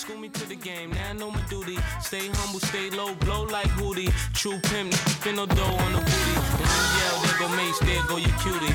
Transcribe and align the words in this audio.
School 0.00 0.16
me 0.16 0.30
to 0.30 0.48
the 0.48 0.56
game, 0.56 0.90
now 0.92 1.10
I 1.10 1.12
know 1.12 1.30
my 1.30 1.42
duty. 1.50 1.76
Stay 2.00 2.26
humble, 2.32 2.60
stay 2.60 2.88
low, 2.88 3.14
blow 3.16 3.42
like 3.44 3.66
Hootie. 3.78 4.10
True 4.32 4.58
pimp, 4.70 4.94
spin 4.94 5.36
no 5.36 5.44
dough 5.44 5.62
on 5.62 5.92
the 5.92 5.98
booty. 5.98 6.36
When 6.56 6.70
you 6.72 6.86
yell, 6.96 7.20
there 7.22 7.38
go 7.38 7.48
Mace, 7.56 7.78
there 7.80 8.02
go 8.08 8.16
your 8.16 8.36
cutie. 8.38 8.74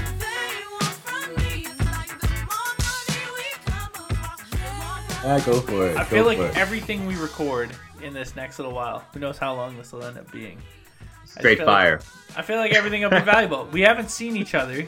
Yeah, 5.23 5.41
go 5.43 5.59
for 5.61 5.88
it. 5.88 5.98
I 5.98 6.04
go 6.04 6.09
feel 6.09 6.25
like 6.25 6.38
it. 6.38 6.55
everything 6.55 7.07
we 7.07 7.16
record 7.16 7.71
in 8.04 8.14
this 8.14 8.36
next 8.36 8.60
little 8.60 8.73
while, 8.73 9.04
who 9.12 9.20
knows 9.20 9.39
how 9.39 9.55
long 9.55 9.76
this 9.76 9.92
will 9.92 10.04
end 10.04 10.20
up 10.20 10.32
being. 10.32 10.60
I 11.02 11.26
straight 11.39 11.57
feel 11.57 11.66
like- 11.66 11.76
fire. 11.76 12.00
I 12.38 12.42
feel 12.44 12.57
like 12.57 12.73
everything 12.73 13.02
will 13.02 13.10
be 13.10 13.20
valuable. 13.21 13.66
We 13.71 13.82
haven't 13.82 14.12
seen 14.12 14.38
each 14.38 14.54
other 14.54 14.86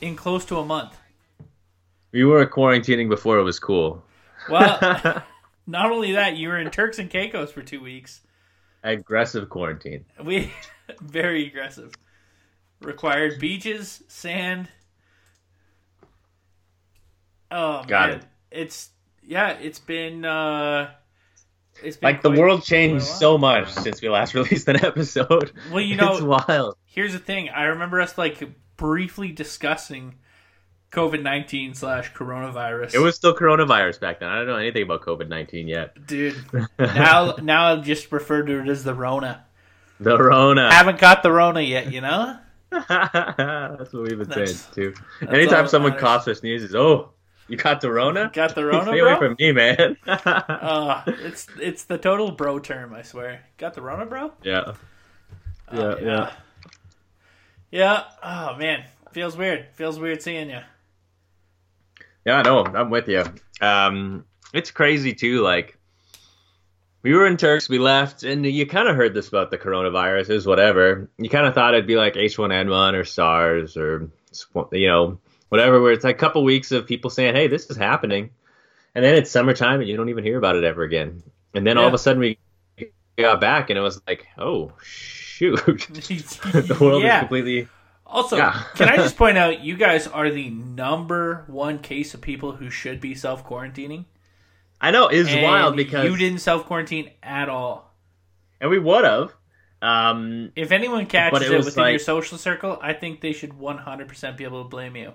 in 0.00 0.14
close 0.14 0.44
to 0.46 0.58
a 0.58 0.64
month. 0.64 0.96
We 2.12 2.24
were 2.24 2.46
quarantining 2.46 3.08
before 3.08 3.38
it 3.38 3.42
was 3.42 3.58
cool. 3.58 4.04
Well, 4.50 5.22
not 5.66 5.90
only 5.92 6.12
that, 6.12 6.36
you 6.36 6.48
were 6.48 6.58
in 6.58 6.70
Turks 6.70 6.98
and 6.98 7.10
Caicos 7.10 7.52
for 7.52 7.62
two 7.62 7.80
weeks. 7.82 8.20
Aggressive 8.82 9.48
quarantine. 9.48 10.04
We 10.22 10.52
very 11.00 11.46
aggressive. 11.46 11.92
Required 12.80 13.38
beaches, 13.40 14.02
sand. 14.08 14.68
Oh 17.50 17.84
Got 17.84 18.10
man, 18.10 18.18
it. 18.18 18.24
it's 18.50 18.90
yeah, 19.22 19.50
it's 19.52 19.78
been 19.78 20.24
uh, 20.24 20.90
it's 21.82 21.96
been 21.96 22.12
Like 22.12 22.22
the 22.22 22.30
world 22.30 22.62
changed 22.64 23.04
so 23.04 23.38
much 23.38 23.70
since 23.72 24.02
we 24.02 24.08
last 24.08 24.34
released 24.34 24.68
an 24.68 24.84
episode. 24.84 25.52
Well, 25.70 25.80
you 25.80 25.96
know- 25.96 26.12
it's 26.14 26.22
wild. 26.22 26.76
Here's 26.84 27.12
the 27.12 27.18
thing. 27.18 27.48
I 27.50 27.64
remember 27.64 28.00
us 28.00 28.16
like 28.18 28.42
briefly 28.76 29.30
discussing 29.32 30.16
COVID 30.96 31.22
nineteen 31.22 31.74
slash 31.74 32.12
coronavirus. 32.14 32.94
It 32.94 32.98
was 32.98 33.14
still 33.14 33.34
coronavirus 33.36 34.00
back 34.00 34.20
then. 34.20 34.28
I 34.30 34.36
don't 34.38 34.46
know 34.46 34.56
anything 34.56 34.82
about 34.82 35.02
COVID 35.02 35.28
nineteen 35.28 35.68
yet. 35.68 36.06
dude. 36.06 36.36
now 36.78 37.34
now 37.42 37.72
I 37.72 37.76
just 37.76 38.10
refer 38.10 38.42
to 38.42 38.60
it 38.60 38.68
as 38.68 38.82
the 38.82 38.94
Rona. 38.94 39.44
The 40.00 40.18
Rona. 40.18 40.66
I 40.68 40.74
Haven't 40.74 40.98
got 40.98 41.22
the 41.22 41.30
Rona 41.32 41.60
yet, 41.60 41.92
you 41.92 42.00
know. 42.00 42.38
That's 42.70 43.92
what 43.92 44.02
we've 44.02 44.18
been 44.18 44.28
That's- 44.28 44.60
saying 44.74 44.94
too. 44.94 45.26
Anytime 45.28 45.68
someone 45.68 45.96
coughs 45.98 46.26
or 46.28 46.34
sneezes, 46.34 46.74
oh, 46.74 47.10
you 47.48 47.56
got 47.56 47.80
the 47.80 47.90
Rona? 47.92 48.30
Got 48.32 48.54
the 48.54 48.64
Rona, 48.66 48.84
Stay 48.90 49.00
bro? 49.00 49.08
away 49.10 49.18
from 49.18 49.36
me, 49.38 49.52
man. 49.52 49.96
Uh, 50.06 51.02
it's 51.06 51.46
it's 51.60 51.84
the 51.84 51.96
total 51.98 52.32
bro 52.32 52.58
term, 52.58 52.92
I 52.92 53.02
swear. 53.02 53.40
Got 53.58 53.74
the 53.74 53.82
Rona, 53.82 54.04
bro? 54.06 54.32
yeah. 54.42 54.72
Oh, 55.70 55.96
Yeah, 55.98 56.04
yeah. 56.04 56.32
Yeah. 57.70 58.04
Oh 58.22 58.56
man, 58.56 58.84
feels 59.12 59.36
weird. 59.36 59.66
Feels 59.74 59.98
weird 59.98 60.22
seeing 60.22 60.50
you. 60.50 60.60
Yeah, 62.26 62.42
no, 62.42 62.64
I'm 62.66 62.90
with 62.90 63.08
you. 63.08 63.24
Um, 63.60 64.24
it's 64.52 64.72
crazy 64.72 65.12
too. 65.14 65.42
Like, 65.42 65.78
we 67.02 67.14
were 67.14 67.24
in 67.26 67.36
Turks, 67.36 67.68
we 67.68 67.78
left, 67.78 68.24
and 68.24 68.44
you 68.44 68.66
kind 68.66 68.88
of 68.88 68.96
heard 68.96 69.14
this 69.14 69.28
about 69.28 69.52
the 69.52 69.58
coronavirus. 69.58 70.28
Was 70.30 70.46
whatever. 70.46 71.08
You 71.18 71.30
kind 71.30 71.46
of 71.46 71.54
thought 71.54 71.74
it'd 71.74 71.86
be 71.86 71.94
like 71.94 72.14
H1N1 72.14 72.94
or 72.94 73.04
SARS 73.04 73.76
or 73.76 74.10
you 74.72 74.88
know 74.88 75.18
whatever. 75.50 75.80
Where 75.80 75.92
it's 75.92 76.02
like 76.04 76.16
a 76.16 76.18
couple 76.18 76.42
weeks 76.42 76.72
of 76.72 76.84
people 76.84 77.10
saying, 77.10 77.36
"Hey, 77.36 77.46
this 77.46 77.70
is 77.70 77.76
happening," 77.76 78.30
and 78.96 79.04
then 79.04 79.14
it's 79.14 79.30
summertime 79.30 79.80
and 79.80 79.88
you 79.88 79.96
don't 79.96 80.08
even 80.08 80.24
hear 80.24 80.36
about 80.36 80.56
it 80.56 80.64
ever 80.64 80.82
again. 80.82 81.22
And 81.54 81.64
then 81.64 81.78
all 81.78 81.86
of 81.86 81.94
a 81.94 81.98
sudden 81.98 82.18
we 82.20 82.38
got 83.16 83.40
back, 83.40 83.70
and 83.70 83.78
it 83.78 83.82
was 83.82 84.02
like, 84.08 84.26
"Oh 84.36 84.72
shoot." 84.82 85.54
the 85.64 86.76
world 86.80 87.04
Yeah. 87.04 87.18
is 87.18 87.20
completely 87.20 87.68
Also, 88.06 88.36
Yeah. 88.36 88.62
can 88.74 88.88
I 88.88 88.96
just 88.96 89.16
point 89.18 89.36
out, 89.36 89.60
you 89.60 89.76
guys 89.76 90.06
are 90.06 90.30
the 90.30 90.50
number 90.50 91.44
one 91.48 91.78
case 91.80 92.14
of 92.14 92.20
people 92.20 92.52
who 92.52 92.70
should 92.70 93.00
be 93.00 93.14
self 93.14 93.46
quarantining. 93.46 94.04
I 94.80 94.90
know 94.90 95.08
it's 95.08 95.34
wild 95.34 95.76
because 95.76 96.04
you 96.04 96.16
didn't 96.16 96.40
self 96.40 96.66
quarantine 96.66 97.10
at 97.22 97.48
all. 97.48 97.94
and 98.60 98.70
we 98.70 98.78
would 98.78 99.04
have. 99.04 99.34
Um, 99.82 100.52
If 100.56 100.72
anyone 100.72 101.06
catches 101.06 101.42
it 101.42 101.52
it, 101.52 101.64
within 101.64 101.88
your 101.90 101.98
social 101.98 102.38
circle, 102.38 102.78
I 102.80 102.92
think 102.92 103.20
they 103.20 103.32
should 103.32 103.52
100% 103.52 104.36
be 104.36 104.44
able 104.44 104.62
to 104.62 104.68
blame 104.68 104.96
you. 104.96 105.12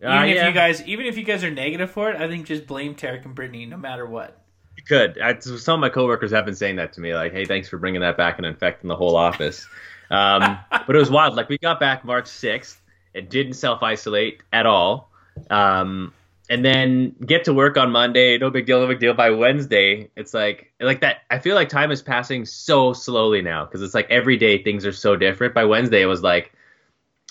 Even 0.00 0.12
uh, 0.12 0.24
if 0.24 0.34
yeah. 0.36 0.48
you 0.48 0.54
guys, 0.54 0.82
even 0.86 1.06
if 1.06 1.18
you 1.18 1.24
guys 1.24 1.44
are 1.44 1.50
negative 1.50 1.90
for 1.90 2.10
it, 2.10 2.16
I 2.20 2.26
think 2.28 2.46
just 2.46 2.66
blame 2.66 2.94
Tarek 2.94 3.24
and 3.26 3.34
Brittany 3.34 3.66
no 3.66 3.76
matter 3.76 4.06
what. 4.06 4.42
You 4.76 4.82
could. 4.84 5.18
I, 5.18 5.38
some 5.38 5.74
of 5.74 5.80
my 5.80 5.90
coworkers 5.90 6.30
have 6.30 6.46
been 6.46 6.54
saying 6.54 6.76
that 6.76 6.94
to 6.94 7.02
me, 7.02 7.14
like, 7.14 7.32
"Hey, 7.32 7.44
thanks 7.44 7.68
for 7.68 7.76
bringing 7.76 8.00
that 8.00 8.16
back 8.16 8.38
and 8.38 8.46
infecting 8.46 8.88
the 8.88 8.96
whole 8.96 9.16
office." 9.16 9.66
Um, 10.10 10.58
but 10.70 10.94
it 10.94 10.98
was 10.98 11.10
wild. 11.10 11.36
Like, 11.36 11.48
we 11.48 11.58
got 11.58 11.80
back 11.80 12.04
March 12.04 12.26
sixth. 12.26 12.80
It 13.14 13.30
didn't 13.30 13.54
self 13.54 13.82
isolate 13.82 14.42
at 14.52 14.66
all, 14.66 15.10
um, 15.50 16.12
and 16.48 16.64
then 16.64 17.14
get 17.24 17.44
to 17.44 17.54
work 17.54 17.76
on 17.76 17.90
Monday. 17.90 18.38
No 18.38 18.50
big 18.50 18.66
deal. 18.66 18.80
No 18.80 18.86
big 18.86 19.00
deal. 19.00 19.14
By 19.14 19.30
Wednesday, 19.30 20.10
it's 20.16 20.32
like 20.32 20.72
like 20.80 21.00
that. 21.00 21.22
I 21.30 21.40
feel 21.40 21.56
like 21.56 21.68
time 21.68 21.90
is 21.90 22.02
passing 22.02 22.44
so 22.44 22.92
slowly 22.92 23.42
now 23.42 23.64
because 23.64 23.82
it's 23.82 23.94
like 23.94 24.08
every 24.10 24.36
day 24.36 24.62
things 24.62 24.86
are 24.86 24.92
so 24.92 25.16
different. 25.16 25.54
By 25.54 25.64
Wednesday, 25.64 26.02
it 26.02 26.06
was 26.06 26.22
like 26.22 26.52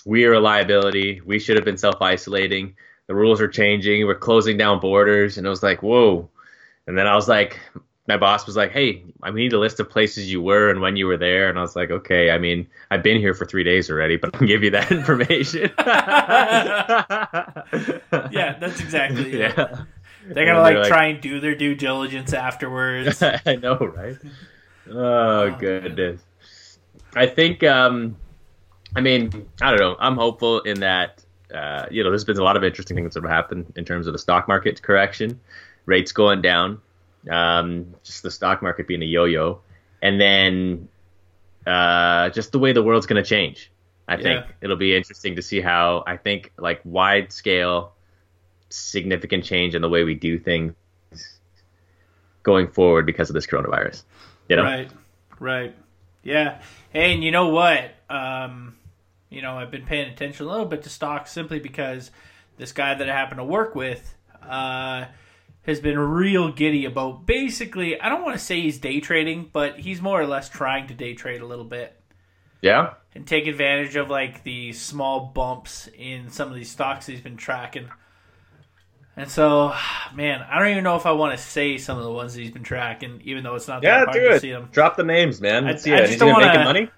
we 0.04 0.24
are 0.24 0.34
a 0.34 0.40
liability. 0.40 1.20
We 1.24 1.38
should 1.38 1.56
have 1.56 1.64
been 1.64 1.76
self 1.76 2.00
isolating. 2.00 2.76
The 3.06 3.14
rules 3.14 3.40
are 3.40 3.48
changing. 3.48 4.06
We're 4.06 4.14
closing 4.14 4.56
down 4.56 4.80
borders, 4.80 5.38
and 5.38 5.46
it 5.46 5.50
was 5.50 5.62
like, 5.62 5.82
whoa. 5.82 6.28
And 6.86 6.96
then 6.96 7.06
I 7.06 7.14
was 7.14 7.28
like, 7.28 7.58
my 8.10 8.16
boss 8.16 8.44
was 8.44 8.56
like, 8.56 8.72
hey, 8.72 9.04
I 9.22 9.30
need 9.30 9.52
a 9.52 9.58
list 9.58 9.78
of 9.78 9.88
places 9.88 10.30
you 10.30 10.42
were 10.42 10.68
and 10.68 10.80
when 10.80 10.96
you 10.96 11.06
were 11.06 11.16
there. 11.16 11.48
And 11.48 11.56
I 11.56 11.62
was 11.62 11.76
like, 11.76 11.92
okay, 11.92 12.32
I 12.32 12.38
mean, 12.38 12.66
I've 12.90 13.04
been 13.04 13.18
here 13.18 13.34
for 13.34 13.46
three 13.46 13.62
days 13.62 13.88
already, 13.88 14.16
but 14.16 14.34
I 14.34 14.38
can 14.38 14.48
give 14.48 14.64
you 14.64 14.70
that 14.70 14.90
information. 15.00 15.70
Yeah, 18.32 18.58
that's 18.58 18.80
exactly 18.80 19.32
it. 19.32 19.54
yeah. 19.56 19.82
They're 20.26 20.46
gonna 20.46 20.60
like, 20.60 20.74
they're 20.74 20.84
try 20.84 21.06
and 21.06 21.20
do 21.20 21.40
their 21.40 21.54
due 21.54 21.74
diligence 21.74 22.32
afterwards. 22.32 23.22
I 23.46 23.56
know, 23.56 23.76
right? 23.78 24.16
Oh 24.90 25.50
goodness. 25.52 26.20
I 27.14 27.26
think 27.26 27.62
um 27.62 28.16
I 28.96 29.00
mean, 29.00 29.48
I 29.62 29.70
don't 29.70 29.80
know. 29.80 29.96
I'm 30.00 30.16
hopeful 30.16 30.60
in 30.60 30.80
that 30.80 31.24
uh, 31.54 31.86
you 31.90 32.02
know, 32.02 32.10
there's 32.10 32.24
been 32.24 32.38
a 32.38 32.44
lot 32.44 32.56
of 32.56 32.64
interesting 32.64 32.96
things 32.96 33.14
that 33.14 33.22
have 33.22 33.30
happened 33.30 33.72
in 33.76 33.84
terms 33.84 34.06
of 34.06 34.12
the 34.12 34.18
stock 34.18 34.48
market 34.48 34.82
correction, 34.82 35.40
rates 35.86 36.12
going 36.12 36.42
down, 36.42 36.80
um, 37.28 37.94
just 38.02 38.22
the 38.22 38.30
stock 38.30 38.62
market 38.62 38.86
being 38.86 39.02
a 39.02 39.06
yo-yo, 39.06 39.60
and 40.02 40.20
then 40.20 40.88
uh, 41.66 42.30
just 42.30 42.52
the 42.52 42.58
way 42.58 42.72
the 42.72 42.82
world's 42.82 43.06
going 43.06 43.22
to 43.22 43.28
change. 43.28 43.70
I 44.08 44.16
think 44.16 44.44
it'll 44.60 44.76
be 44.76 44.96
interesting 44.96 45.36
to 45.36 45.42
see 45.42 45.60
how 45.60 46.02
I 46.04 46.16
think 46.16 46.52
like 46.58 46.80
wide 46.84 47.32
scale, 47.32 47.92
significant 48.68 49.44
change 49.44 49.76
in 49.76 49.82
the 49.82 49.88
way 49.88 50.02
we 50.02 50.14
do 50.14 50.36
things 50.36 50.74
going 52.42 52.66
forward 52.68 53.06
because 53.06 53.30
of 53.30 53.34
this 53.34 53.46
coronavirus. 53.46 54.02
You 54.48 54.56
know, 54.56 54.64
Right, 54.64 54.90
right. 55.38 55.76
Yeah. 56.24 56.60
Hey, 56.92 57.14
and 57.14 57.22
you 57.22 57.30
know 57.30 57.48
what? 57.48 57.92
Um, 58.08 58.76
you 59.28 59.42
know, 59.42 59.56
I've 59.56 59.70
been 59.70 59.86
paying 59.86 60.10
attention 60.10 60.46
a 60.46 60.50
little 60.50 60.66
bit 60.66 60.82
to 60.82 60.88
stocks 60.88 61.30
simply 61.30 61.60
because 61.60 62.10
this 62.56 62.72
guy 62.72 62.94
that 62.94 63.08
I 63.08 63.12
happen 63.12 63.38
to 63.38 63.44
work 63.44 63.76
with 63.76 64.16
uh, 64.42 65.04
has 65.62 65.80
been 65.80 65.98
real 65.98 66.50
giddy 66.50 66.84
about 66.84 67.26
basically, 67.26 68.00
I 68.00 68.08
don't 68.08 68.22
want 68.22 68.36
to 68.38 68.42
say 68.44 68.60
he's 68.60 68.78
day 68.78 69.00
trading, 69.00 69.50
but 69.52 69.78
he's 69.78 70.00
more 70.00 70.20
or 70.20 70.26
less 70.26 70.48
trying 70.48 70.86
to 70.88 70.94
day 70.94 71.14
trade 71.14 71.40
a 71.42 71.46
little 71.46 71.64
bit 71.64 71.96
yeah, 72.62 72.94
and 73.14 73.26
take 73.26 73.46
advantage 73.46 73.96
of 73.96 74.10
like 74.10 74.42
the 74.42 74.72
small 74.72 75.26
bumps 75.34 75.88
in 75.96 76.30
some 76.30 76.48
of 76.48 76.54
these 76.54 76.70
stocks 76.70 77.06
he's 77.06 77.20
been 77.20 77.36
tracking. 77.36 77.88
And 79.16 79.30
so, 79.30 79.74
man, 80.14 80.44
I 80.48 80.58
don't 80.58 80.68
even 80.70 80.84
know 80.84 80.96
if 80.96 81.06
I 81.06 81.12
want 81.12 81.36
to 81.36 81.42
say 81.42 81.78
some 81.78 81.98
of 81.98 82.04
the 82.04 82.12
ones 82.12 82.34
that 82.34 82.40
he's 82.40 82.50
been 82.50 82.62
tracking, 82.62 83.20
even 83.24 83.44
though 83.44 83.54
it's 83.54 83.68
not 83.68 83.82
yeah, 83.82 84.00
that 84.00 84.08
hard 84.08 84.12
do 84.14 84.28
to 84.30 84.40
see 84.40 84.50
them. 84.50 84.68
Drop 84.72 84.96
the 84.96 85.02
names, 85.04 85.40
man. 85.40 85.64
I- 85.64 85.70
Let's 85.70 85.82
see 85.82 85.92
I 85.92 85.96
it. 85.96 86.00
just 86.00 86.12
Is 86.14 86.18
don't 86.20 86.32
wanna- 86.32 86.46
making 86.46 86.64
money? 86.64 86.90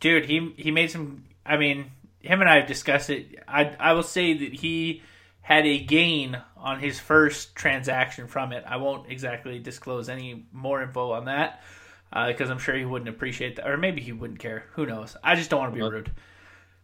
dude 0.00 0.24
he 0.24 0.54
he 0.56 0.70
made 0.70 0.90
some 0.90 1.24
i 1.44 1.58
mean 1.58 1.90
him 2.22 2.40
and 2.40 2.48
i 2.48 2.56
have 2.56 2.66
discussed 2.66 3.10
it 3.10 3.38
i 3.46 3.76
i 3.78 3.92
will 3.92 4.02
say 4.02 4.32
that 4.32 4.54
he 4.54 5.02
had 5.42 5.66
a 5.66 5.78
gain 5.78 6.38
on 6.60 6.78
his 6.78 6.98
first 6.98 7.54
transaction 7.54 8.26
from 8.26 8.52
it. 8.52 8.64
I 8.66 8.76
won't 8.76 9.10
exactly 9.10 9.58
disclose 9.58 10.08
any 10.08 10.46
more 10.52 10.82
info 10.82 11.12
on 11.12 11.24
that 11.24 11.62
uh, 12.12 12.26
because 12.26 12.50
i'm 12.50 12.58
sure 12.58 12.74
he 12.76 12.84
wouldn't 12.84 13.08
appreciate 13.08 13.56
that 13.56 13.68
or 13.68 13.76
maybe 13.76 14.00
he 14.00 14.12
wouldn't 14.12 14.38
care. 14.38 14.64
Who 14.72 14.86
knows? 14.86 15.16
I 15.22 15.34
just 15.34 15.50
don't 15.50 15.60
want 15.60 15.72
to 15.72 15.76
be 15.76 15.82
rude. 15.82 16.12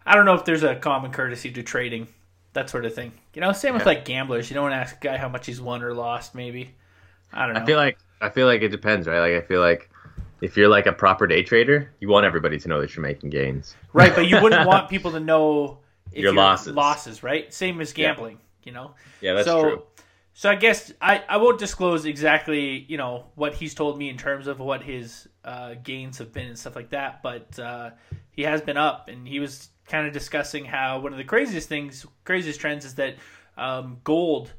I 0.04 0.14
don't 0.14 0.24
know 0.24 0.34
if 0.34 0.44
there's 0.44 0.62
a 0.62 0.76
common 0.76 1.10
courtesy 1.12 1.50
to 1.52 1.62
trading 1.62 2.08
that 2.52 2.70
sort 2.70 2.86
of 2.86 2.94
thing. 2.94 3.12
You 3.34 3.40
know 3.40 3.52
same 3.52 3.74
with 3.74 3.86
like 3.86 4.04
gamblers. 4.04 4.50
You 4.50 4.54
don't 4.54 4.64
want 4.64 4.72
to 4.72 4.78
ask 4.78 4.96
a 4.96 5.00
guy 5.00 5.16
how 5.16 5.28
much 5.28 5.46
he's 5.46 5.60
won 5.60 5.82
or 5.82 5.94
lost 5.94 6.34
maybe. 6.34 6.74
I 7.32 7.46
don't 7.46 7.54
know. 7.54 7.62
I 7.62 7.66
feel 7.66 7.76
like 7.76 7.98
I 8.20 8.30
feel 8.30 8.46
like 8.46 8.62
it 8.62 8.68
depends, 8.68 9.06
right? 9.06 9.20
Like 9.20 9.44
I 9.44 9.46
feel 9.46 9.60
like 9.60 9.90
if 10.40 10.56
you're 10.56 10.68
like 10.68 10.86
a 10.86 10.92
proper 10.92 11.26
day 11.26 11.42
trader, 11.42 11.92
you 12.00 12.08
want 12.08 12.26
everybody 12.26 12.58
to 12.58 12.68
know 12.68 12.80
that 12.80 12.94
you're 12.94 13.02
making 13.02 13.30
gains. 13.30 13.74
Right, 13.92 14.14
but 14.14 14.26
you 14.28 14.40
wouldn't 14.40 14.66
want 14.68 14.88
people 14.88 15.10
to 15.12 15.20
know 15.20 15.78
if 16.12 16.18
Your 16.18 16.32
you're 16.32 16.34
losses. 16.34 16.74
Losses, 16.74 17.22
right? 17.22 17.52
Same 17.52 17.80
as 17.80 17.92
gambling, 17.92 18.38
you 18.66 18.72
know. 18.72 18.94
Yeah, 19.22 19.32
that's 19.32 19.46
so, 19.46 19.62
true. 19.62 19.82
So 20.34 20.50
I 20.50 20.56
guess 20.56 20.92
I, 21.00 21.24
I 21.26 21.38
won't 21.38 21.58
disclose 21.58 22.04
exactly 22.04 22.84
you 22.88 22.98
know 22.98 23.26
what 23.36 23.54
he's 23.54 23.74
told 23.74 23.96
me 23.96 24.10
in 24.10 24.18
terms 24.18 24.46
of 24.46 24.60
what 24.60 24.82
his 24.82 25.26
uh, 25.44 25.74
gains 25.82 26.18
have 26.18 26.32
been 26.32 26.48
and 26.48 26.58
stuff 26.58 26.76
like 26.76 26.90
that, 26.90 27.22
but 27.22 27.58
uh, 27.58 27.90
he 28.32 28.42
has 28.42 28.60
been 28.60 28.76
up, 28.76 29.08
and 29.08 29.26
he 29.26 29.40
was 29.40 29.70
kind 29.86 30.06
of 30.06 30.12
discussing 30.12 30.64
how 30.64 30.98
one 30.98 31.12
of 31.12 31.18
the 31.18 31.24
craziest 31.24 31.68
things, 31.68 32.04
craziest 32.24 32.60
trends 32.60 32.84
is 32.84 32.96
that 32.96 33.16
um, 33.56 33.98
gold 34.04 34.52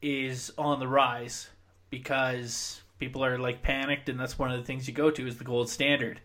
is 0.00 0.52
on 0.56 0.80
the 0.80 0.88
rise 0.88 1.50
because 1.90 2.80
people 2.98 3.24
are 3.24 3.38
like 3.38 3.62
panicked, 3.62 4.08
and 4.08 4.18
that's 4.18 4.38
one 4.38 4.50
of 4.50 4.58
the 4.58 4.64
things 4.64 4.88
you 4.88 4.94
go 4.94 5.10
to 5.10 5.26
is 5.26 5.36
the 5.36 5.44
gold 5.44 5.68
standard. 5.68 6.20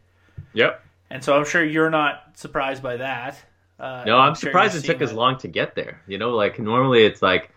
Yep. 0.53 0.83
And 1.09 1.23
so 1.23 1.37
I'm 1.37 1.45
sure 1.45 1.63
you're 1.63 1.89
not 1.89 2.37
surprised 2.37 2.83
by 2.83 2.97
that. 2.97 3.37
Uh, 3.79 4.03
No, 4.05 4.17
I'm 4.17 4.33
sure 4.33 4.49
surprised 4.49 4.75
it 4.75 4.85
took 4.87 5.01
as 5.01 5.13
long 5.13 5.37
to 5.39 5.47
get 5.47 5.75
there. 5.75 6.01
You 6.07 6.17
know, 6.17 6.31
like 6.31 6.59
normally 6.59 7.03
it's 7.05 7.21
like 7.21 7.51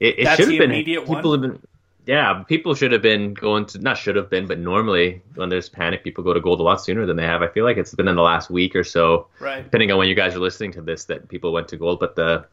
it, 0.00 0.18
it 0.20 0.28
should 0.36 0.48
have 0.48 0.58
been. 0.58 0.70
immediate 0.70 1.06
People 1.06 1.30
one? 1.30 1.42
have 1.42 1.52
been. 1.52 1.62
Yeah, 2.06 2.44
people 2.46 2.76
should 2.76 2.92
have 2.92 3.02
been 3.02 3.34
going 3.34 3.66
to 3.66 3.78
not 3.80 3.98
should 3.98 4.14
have 4.14 4.30
been, 4.30 4.46
but 4.46 4.60
normally 4.60 5.22
when 5.34 5.48
there's 5.48 5.68
panic, 5.68 6.04
people 6.04 6.22
go 6.22 6.32
to 6.32 6.40
gold 6.40 6.60
a 6.60 6.62
lot 6.62 6.80
sooner 6.80 7.04
than 7.04 7.16
they 7.16 7.24
have. 7.24 7.42
I 7.42 7.48
feel 7.48 7.64
like 7.64 7.78
it's 7.78 7.92
been 7.96 8.06
in 8.06 8.14
the 8.14 8.22
last 8.22 8.48
week 8.48 8.76
or 8.76 8.84
so, 8.84 9.26
Right. 9.40 9.64
depending 9.64 9.90
on 9.90 9.98
when 9.98 10.08
you 10.08 10.14
guys 10.14 10.36
are 10.36 10.38
listening 10.38 10.70
to 10.74 10.82
this, 10.82 11.06
that 11.06 11.26
people 11.28 11.52
went 11.52 11.66
to 11.68 11.76
gold, 11.76 11.98
but 11.98 12.14
the 12.14 12.44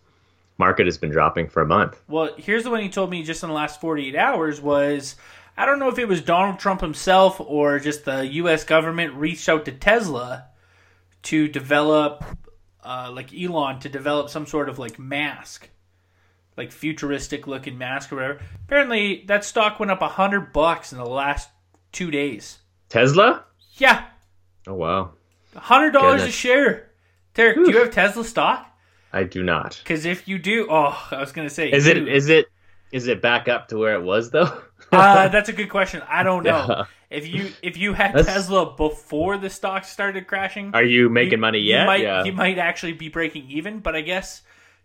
market 0.57 0.87
has 0.87 0.97
been 0.97 1.11
dropping 1.11 1.49
for 1.49 1.61
a 1.61 1.67
month. 1.67 2.01
Well, 2.07 2.31
here's 2.35 2.63
the 2.63 2.71
one 2.71 2.79
he 2.81 2.89
told 2.89 3.11
me 3.11 3.21
just 3.21 3.43
in 3.43 3.49
the 3.49 3.53
last 3.55 3.79
48 3.79 4.15
hours 4.15 4.59
was 4.59 5.15
I 5.55 5.67
don't 5.67 5.77
know 5.77 5.89
if 5.89 5.99
it 5.99 6.07
was 6.07 6.19
Donald 6.21 6.57
Trump 6.57 6.81
himself 6.81 7.39
or 7.39 7.77
just 7.77 8.05
the 8.05 8.25
U.S. 8.25 8.63
government 8.63 9.13
reached 9.13 9.47
out 9.47 9.65
to 9.65 9.71
Tesla 9.71 10.45
to 11.23 11.47
develop, 11.47 12.23
uh, 12.83 13.11
like 13.13 13.33
Elon, 13.33 13.79
to 13.79 13.89
develop 13.89 14.29
some 14.29 14.45
sort 14.45 14.69
of 14.69 14.79
like 14.79 14.99
mask, 14.99 15.69
like 16.57 16.71
futuristic 16.71 17.47
looking 17.47 17.77
mask 17.77 18.11
or 18.11 18.15
whatever. 18.17 18.39
Apparently, 18.65 19.23
that 19.27 19.43
stock 19.45 19.79
went 19.79 19.91
up 19.91 20.01
a 20.01 20.07
hundred 20.09 20.53
bucks 20.53 20.91
in 20.91 20.97
the 20.97 21.05
last 21.05 21.49
two 21.91 22.11
days. 22.11 22.59
Tesla? 22.89 23.45
Yeah, 23.75 24.05
Oh 24.67 24.75
wow, 24.75 25.11
a 25.55 25.59
hundred 25.59 25.91
dollars 25.91 26.23
a 26.23 26.31
share. 26.31 26.91
Derek, 27.33 27.55
do 27.55 27.71
you 27.71 27.79
have 27.79 27.91
Tesla 27.91 28.23
stock? 28.23 28.67
I 29.11 29.23
do 29.23 29.43
not. 29.43 29.79
Because 29.83 30.05
if 30.05 30.27
you 30.27 30.37
do, 30.39 30.67
oh, 30.69 31.07
I 31.11 31.19
was 31.19 31.31
gonna 31.31 31.49
say, 31.49 31.71
Is 31.71 31.87
it 31.87 31.97
you- 31.97 32.07
is 32.07 32.29
it 32.29 32.47
is 32.91 33.07
it 33.07 33.21
back 33.21 33.47
up 33.47 33.69
to 33.69 33.77
where 33.77 33.95
it 33.95 34.03
was 34.03 34.29
though? 34.31 34.61
Uh, 34.91 35.27
that's 35.29 35.49
a 35.49 35.53
good 35.53 35.69
question. 35.69 36.01
I 36.07 36.21
don't 36.23 36.43
know. 36.43 36.65
Yeah. 36.69 36.83
If 37.13 37.27
you 37.27 37.51
if 37.61 37.77
you 37.77 37.93
had 37.93 38.13
That's- 38.13 38.25
Tesla 38.33 38.75
before 38.75 39.37
the 39.37 39.49
stock 39.49 39.85
started 39.85 40.27
crashing, 40.27 40.71
Are 40.73 40.83
you 40.83 41.09
making 41.09 41.33
you- 41.33 41.37
money 41.37 41.59
you 41.59 41.69
yet? 41.75 41.85
might, 41.85 42.01
yeah. 42.01 42.23
you 42.23 42.33
might 42.33 42.57
actually 42.57 42.93
be 42.93 43.09
breaking 43.09 43.49
even. 43.49 43.79
But 43.79 43.95
I 43.95 44.01
guess 44.01 44.41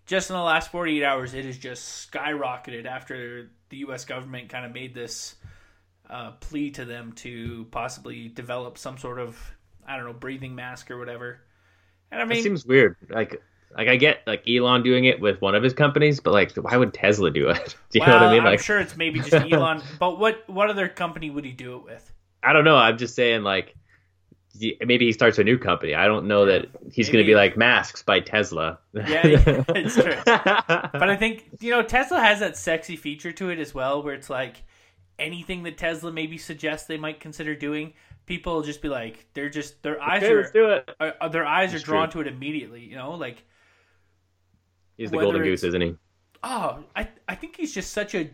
just 0.06 0.30
in 0.30 0.36
the 0.36 0.42
last 0.42 0.70
forty 0.70 0.98
eight 0.98 1.04
hours, 1.04 1.34
it 1.34 1.44
has 1.44 1.58
just 1.58 2.10
skyrocketed 2.12 2.86
after 2.86 3.50
the 3.70 3.78
U.S. 3.78 4.04
government 4.04 4.48
kind 4.48 4.64
of 4.66 4.72
made 4.72 4.94
this 4.94 5.34
uh, 6.08 6.32
plea 6.40 6.70
to 6.72 6.84
them 6.84 7.12
to 7.12 7.66
possibly 7.70 8.28
develop 8.28 8.78
some 8.78 8.98
sort 8.98 9.18
of 9.18 9.38
I 9.86 9.96
don't 9.96 10.06
know 10.06 10.12
breathing 10.12 10.54
mask 10.54 10.90
or 10.90 10.98
whatever. 10.98 11.40
And 12.10 12.20
I 12.22 12.24
mean, 12.24 12.38
It 12.38 12.42
seems 12.42 12.64
weird. 12.66 12.96
Like 13.10 13.42
like 13.76 13.88
I 13.88 13.96
get 13.96 14.22
like 14.26 14.42
Elon 14.48 14.82
doing 14.82 15.04
it 15.04 15.20
with 15.20 15.40
one 15.42 15.54
of 15.54 15.62
his 15.62 15.74
companies, 15.74 16.20
but 16.20 16.32
like 16.32 16.52
why 16.56 16.76
would 16.76 16.94
Tesla 16.94 17.30
do 17.30 17.48
it? 17.50 17.76
Do 17.90 17.98
you 17.98 18.00
well, 18.06 18.08
know 18.08 18.14
what 18.16 18.22
I 18.22 18.32
mean? 18.32 18.40
I'm 18.40 18.46
Like 18.46 18.60
sure 18.60 18.78
it's 18.78 18.96
maybe 18.96 19.20
just 19.20 19.50
Elon. 19.52 19.82
but 19.98 20.18
what 20.18 20.48
what 20.48 20.70
other 20.70 20.88
company 20.88 21.28
would 21.28 21.44
he 21.44 21.52
do 21.52 21.76
it 21.76 21.84
with? 21.84 22.10
I 22.42 22.52
don't 22.52 22.64
know. 22.64 22.76
I'm 22.76 22.98
just 22.98 23.14
saying 23.14 23.42
like 23.42 23.74
maybe 24.84 25.06
he 25.06 25.12
starts 25.12 25.38
a 25.38 25.44
new 25.44 25.58
company. 25.58 25.94
I 25.94 26.06
don't 26.06 26.26
know 26.26 26.44
that 26.46 26.66
he's 26.92 27.08
going 27.08 27.24
to 27.24 27.26
be 27.26 27.34
like 27.34 27.56
masks 27.56 28.02
by 28.02 28.20
Tesla. 28.20 28.78
Yeah, 28.92 29.26
yeah, 29.26 29.38
it's 29.68 29.94
true. 29.94 30.14
But 30.26 31.10
I 31.10 31.16
think 31.16 31.44
you 31.60 31.70
know 31.70 31.82
Tesla 31.82 32.20
has 32.20 32.40
that 32.40 32.56
sexy 32.56 32.96
feature 32.96 33.32
to 33.32 33.50
it 33.50 33.58
as 33.58 33.74
well, 33.74 34.02
where 34.02 34.14
it's 34.14 34.30
like 34.30 34.62
anything 35.18 35.62
that 35.64 35.76
Tesla 35.78 36.12
maybe 36.12 36.38
suggests 36.38 36.86
they 36.86 36.96
might 36.96 37.20
consider 37.20 37.54
doing, 37.54 37.92
people 38.26 38.54
will 38.54 38.62
just 38.62 38.80
be 38.82 38.88
like, 38.88 39.26
they're 39.34 39.48
just 39.48 39.82
their 39.82 40.00
eyes 40.00 40.22
okay, 40.22 40.32
are, 40.32 40.50
do 40.52 40.70
it. 40.70 40.90
are, 41.00 41.14
are- 41.20 41.28
their 41.30 41.46
eyes 41.46 41.74
are 41.74 41.78
drawn 41.78 42.08
true. 42.10 42.22
to 42.22 42.28
it 42.28 42.32
immediately. 42.32 42.82
You 42.82 42.96
know, 42.96 43.12
like 43.12 43.44
He's 44.96 45.10
the 45.10 45.18
golden 45.18 45.42
goose, 45.42 45.62
isn't 45.62 45.80
he? 45.80 45.94
oh, 46.42 46.84
I 46.96 47.08
I 47.28 47.34
think 47.34 47.56
he's 47.56 47.74
just 47.74 47.92
such 47.92 48.14
a 48.14 48.30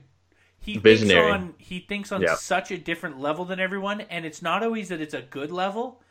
he 0.64 0.78
Visionary. 0.78 1.31
thinks 1.31 1.34
on 1.44 1.55
he 1.58 1.81
thinks 1.81 2.12
on 2.12 2.22
Yeah. 2.22 2.34
such 2.37 2.70
a 2.70 2.78
different 2.78 3.20
level 3.20 3.44
than 3.44 3.61
everyone, 3.61 4.00
and 4.02 4.25
it's 4.25 4.43
not 4.43 4.62
always 4.62 4.88
that 4.88 5.00
it's 5.00 5.14
a 5.14 5.22
good 5.22 5.50
level, 5.52 6.02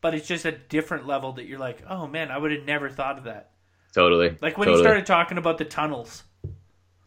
but 0.00 0.14
it's 0.14 0.26
just 0.28 0.44
a 0.44 0.52
different 0.52 1.06
level 1.06 1.32
that 1.32 1.46
you're 1.46 1.58
like, 1.58 1.82
oh 1.88 2.06
man, 2.06 2.30
I 2.30 2.38
would 2.38 2.52
have 2.52 2.64
never 2.64 2.88
thought 2.90 3.18
of 3.18 3.24
that. 3.24 3.50
Totally. 3.94 4.36
Like 4.40 4.58
when 4.58 4.66
totally. 4.68 4.76
he 4.78 4.82
started 4.84 5.06
talking 5.06 5.38
about 5.38 5.58
the 5.58 5.64
tunnels. 5.64 6.24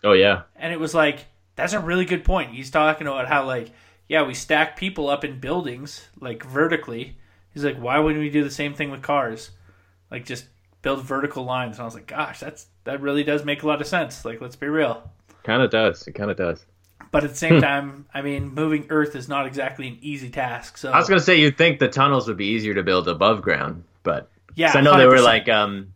Oh 0.03 0.13
yeah. 0.13 0.43
and 0.55 0.71
it 0.71 0.79
was 0.79 0.93
like 0.93 1.25
that's 1.55 1.73
a 1.73 1.79
really 1.79 2.05
good 2.05 2.23
point 2.23 2.51
he's 2.51 2.69
talking 2.69 3.07
about 3.07 3.27
how 3.27 3.45
like 3.45 3.71
yeah 4.07 4.23
we 4.23 4.33
stack 4.35 4.77
people 4.77 5.09
up 5.09 5.23
in 5.23 5.39
buildings 5.39 6.07
like 6.19 6.43
vertically 6.43 7.17
he's 7.53 7.63
like 7.63 7.77
why 7.77 7.97
wouldn't 7.97 8.21
we 8.21 8.29
do 8.29 8.43
the 8.43 8.51
same 8.51 8.73
thing 8.75 8.91
with 8.91 9.01
cars 9.01 9.49
like 10.11 10.25
just 10.25 10.45
build 10.83 11.01
vertical 11.01 11.43
lines 11.43 11.77
and 11.77 11.81
i 11.81 11.85
was 11.85 11.95
like 11.95 12.05
gosh 12.05 12.39
that's 12.39 12.67
that 12.83 13.01
really 13.01 13.23
does 13.23 13.43
make 13.45 13.63
a 13.63 13.67
lot 13.67 13.81
of 13.81 13.87
sense 13.87 14.23
like 14.25 14.39
let's 14.41 14.55
be 14.55 14.67
real 14.67 15.11
Kind 15.43 15.61
of 15.63 15.69
does. 15.71 16.05
It 16.07 16.13
kind 16.13 16.29
of 16.31 16.37
does. 16.37 16.65
But 17.15 17.23
at 17.23 17.29
the 17.31 17.35
same 17.35 17.61
time 17.61 18.05
i 18.13 18.21
mean 18.21 18.53
moving 18.53 18.85
earth 18.89 19.15
is 19.15 19.27
not 19.27 19.47
exactly 19.47 19.87
an 19.87 19.97
easy 20.01 20.29
task 20.29 20.77
so 20.77 20.91
I 20.91 20.97
was 20.99 21.07
gonna 21.09 21.19
say 21.21 21.39
you'd 21.39 21.57
think 21.57 21.79
the 21.79 21.87
tunnels 21.87 22.27
would 22.27 22.37
be 22.37 22.47
easier 22.47 22.73
to 22.75 22.83
build 22.83 23.07
above 23.07 23.41
ground, 23.41 23.83
but 24.03 24.29
yeah 24.55 24.71
I 24.75 24.81
know 24.81 24.97
they 24.97 25.05
were 25.07 25.21
like 25.21 25.49
um, 25.49 25.93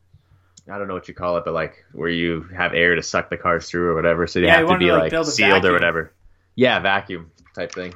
I 0.72 0.78
don't 0.78 0.88
know 0.88 0.94
what 0.94 1.08
you 1.08 1.14
call 1.14 1.38
it, 1.38 1.46
but 1.46 1.54
like 1.54 1.84
where 1.94 2.10
you 2.10 2.42
have 2.56 2.74
air 2.74 2.96
to 2.96 3.02
suck 3.04 3.30
the 3.30 3.38
cars 3.38 3.68
through 3.70 3.88
or 3.90 3.96
whatever, 3.96 4.28
so 4.28 4.40
they 4.40 4.46
Yeah, 4.48 4.58
have 4.60 4.68
to 4.68 4.78
be 4.78 4.86
to, 4.86 4.94
like, 4.98 5.12
like, 5.12 5.26
sealed 5.26 5.52
vacuum. 5.52 5.70
or 5.72 5.74
whatever. 5.74 6.14
Yeah, 6.56 6.80
vacuum 6.80 7.32
type 7.56 7.72
thing. 7.72 7.94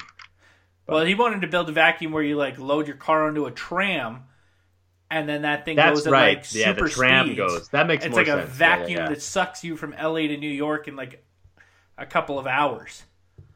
well 0.88 1.06
he 1.06 1.16
wanted 1.16 1.42
to 1.42 1.48
build 1.48 1.70
a 1.70 1.72
vacuum 1.72 2.12
where 2.12 2.24
you 2.24 2.36
like 2.36 2.58
load 2.60 2.88
your 2.88 2.98
car 2.98 3.28
onto 3.28 3.46
a 3.46 3.52
tram 3.52 4.24
and 5.12 5.30
then 5.30 5.44
that 5.44 5.64
thing 5.66 5.76
That's 5.76 6.00
goes 6.00 6.08
at 6.08 6.14
right. 6.14 6.38
like 6.38 6.54
yeah, 6.54 6.66
super 6.74 6.86
the 6.86 6.90
tram 6.90 7.26
speeds. 7.28 7.38
goes. 7.38 7.70
That 7.70 7.86
makes 7.88 8.04
It's 8.06 8.12
more 8.16 8.22
like 8.24 8.28
a 8.28 8.48
sense. 8.48 8.60
Yeah, 8.60 8.68
yeah, 8.68 8.78
vacuum 8.78 9.00
yeah. 9.02 9.10
that 9.10 9.22
sucks 9.22 9.64
you 9.64 9.78
from 9.78 9.92
LA 9.92 10.22
to 10.22 10.38
New 10.38 10.50
York 10.50 10.88
in 10.88 10.96
like 10.96 11.24
a 11.98 12.06
couple 12.08 12.40
of 12.40 12.48
hours. 12.48 13.04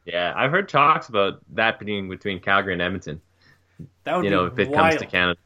Yeah, 0.07 0.33
I've 0.35 0.51
heard 0.51 0.69
talks 0.69 1.09
about 1.09 1.41
that 1.55 1.79
being 1.79 2.07
between 2.07 2.39
Calgary 2.39 2.71
and 2.71 2.81
Edmonton. 2.81 3.21
That 4.05 4.15
would 4.15 4.23
be 4.23 4.29
wild. 4.29 4.31
You 4.31 4.31
know, 4.31 4.45
if 4.45 4.57
it 4.57 4.69
wild. 4.69 4.91
comes 4.91 5.01
to 5.01 5.05
Canada. 5.05 5.39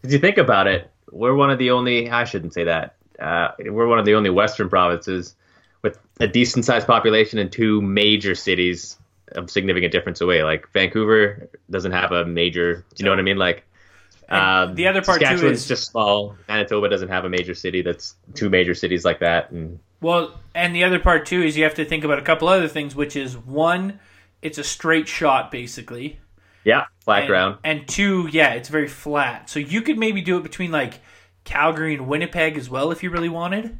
Because 0.00 0.12
you 0.12 0.20
think 0.20 0.36
about 0.36 0.66
it, 0.66 0.90
we're 1.10 1.34
one 1.34 1.50
of 1.50 1.58
the 1.58 1.70
only. 1.70 2.10
I 2.10 2.24
shouldn't 2.24 2.52
say 2.52 2.64
that. 2.64 2.96
Uh, 3.18 3.52
we're 3.58 3.86
one 3.86 3.98
of 3.98 4.04
the 4.04 4.14
only 4.14 4.30
Western 4.30 4.68
provinces 4.68 5.34
with 5.82 5.98
a 6.20 6.28
decent 6.28 6.66
sized 6.66 6.86
population 6.86 7.38
and 7.38 7.50
two 7.50 7.80
major 7.80 8.34
cities 8.34 8.98
of 9.32 9.50
significant 9.50 9.92
difference 9.92 10.20
away. 10.20 10.44
Like 10.44 10.70
Vancouver 10.72 11.48
doesn't 11.70 11.92
have 11.92 12.12
a 12.12 12.26
major. 12.26 12.76
Do 12.76 12.84
you 12.98 13.04
know 13.06 13.12
what 13.12 13.18
I 13.18 13.22
mean? 13.22 13.38
Like. 13.38 13.64
Um, 14.30 14.74
the 14.74 14.86
other 14.86 15.02
part, 15.02 15.20
too, 15.20 15.48
is- 15.48 15.66
just 15.66 15.90
small. 15.90 16.36
Manitoba 16.48 16.88
doesn't 16.88 17.08
have 17.08 17.24
a 17.24 17.28
major 17.28 17.54
city 17.54 17.82
that's 17.82 18.14
two 18.34 18.48
major 18.48 18.74
cities 18.74 19.04
like 19.04 19.18
that, 19.20 19.50
and 19.50 19.78
Well, 20.00 20.38
and 20.54 20.74
the 20.74 20.84
other 20.84 20.98
part 20.98 21.26
too 21.26 21.42
is 21.42 21.56
you 21.56 21.64
have 21.64 21.74
to 21.74 21.84
think 21.84 22.04
about 22.04 22.18
a 22.18 22.22
couple 22.22 22.48
other 22.48 22.68
things, 22.68 22.94
which 22.94 23.16
is 23.16 23.36
one, 23.36 23.98
it's 24.42 24.56
a 24.58 24.64
straight 24.64 25.08
shot 25.08 25.50
basically, 25.50 26.20
yeah, 26.64 26.84
flat 27.04 27.20
and, 27.22 27.28
ground. 27.28 27.58
and 27.64 27.88
two, 27.88 28.28
yeah, 28.30 28.54
it's 28.54 28.68
very 28.68 28.88
flat. 28.88 29.50
So 29.50 29.58
you 29.58 29.82
could 29.82 29.98
maybe 29.98 30.22
do 30.22 30.36
it 30.38 30.42
between 30.42 30.70
like 30.70 31.00
Calgary 31.44 31.94
and 31.94 32.06
Winnipeg 32.06 32.56
as 32.56 32.70
well 32.70 32.92
if 32.92 33.02
you 33.02 33.10
really 33.10 33.28
wanted, 33.28 33.76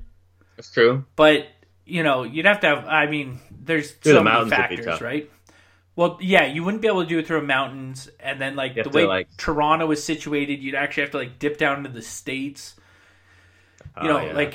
That's 0.56 0.70
true. 0.72 1.04
but 1.16 1.46
you 1.86 2.02
know 2.02 2.22
you'd 2.24 2.46
have 2.46 2.60
to 2.60 2.66
have. 2.66 2.86
I 2.86 3.06
mean, 3.06 3.38
there's 3.50 3.94
the 3.96 4.12
so 4.14 4.22
many 4.22 4.36
would 4.38 4.44
be 4.50 4.50
factors, 4.50 5.00
right? 5.00 5.30
Well, 6.00 6.16
yeah, 6.18 6.46
you 6.46 6.64
wouldn't 6.64 6.80
be 6.80 6.88
able 6.88 7.02
to 7.02 7.06
do 7.08 7.18
it 7.18 7.26
through 7.26 7.42
mountains, 7.46 8.08
and 8.20 8.40
then 8.40 8.56
like 8.56 8.74
the 8.74 8.84
to, 8.84 8.88
way 8.88 9.04
like- 9.06 9.28
Toronto 9.36 9.90
is 9.90 10.02
situated, 10.02 10.62
you'd 10.62 10.74
actually 10.74 11.02
have 11.02 11.10
to 11.10 11.18
like 11.18 11.38
dip 11.38 11.58
down 11.58 11.76
into 11.76 11.90
the 11.90 12.00
states. 12.00 12.74
You 14.02 14.08
Oh, 14.08 14.12
know, 14.14 14.20
yeah. 14.28 14.32
like 14.32 14.54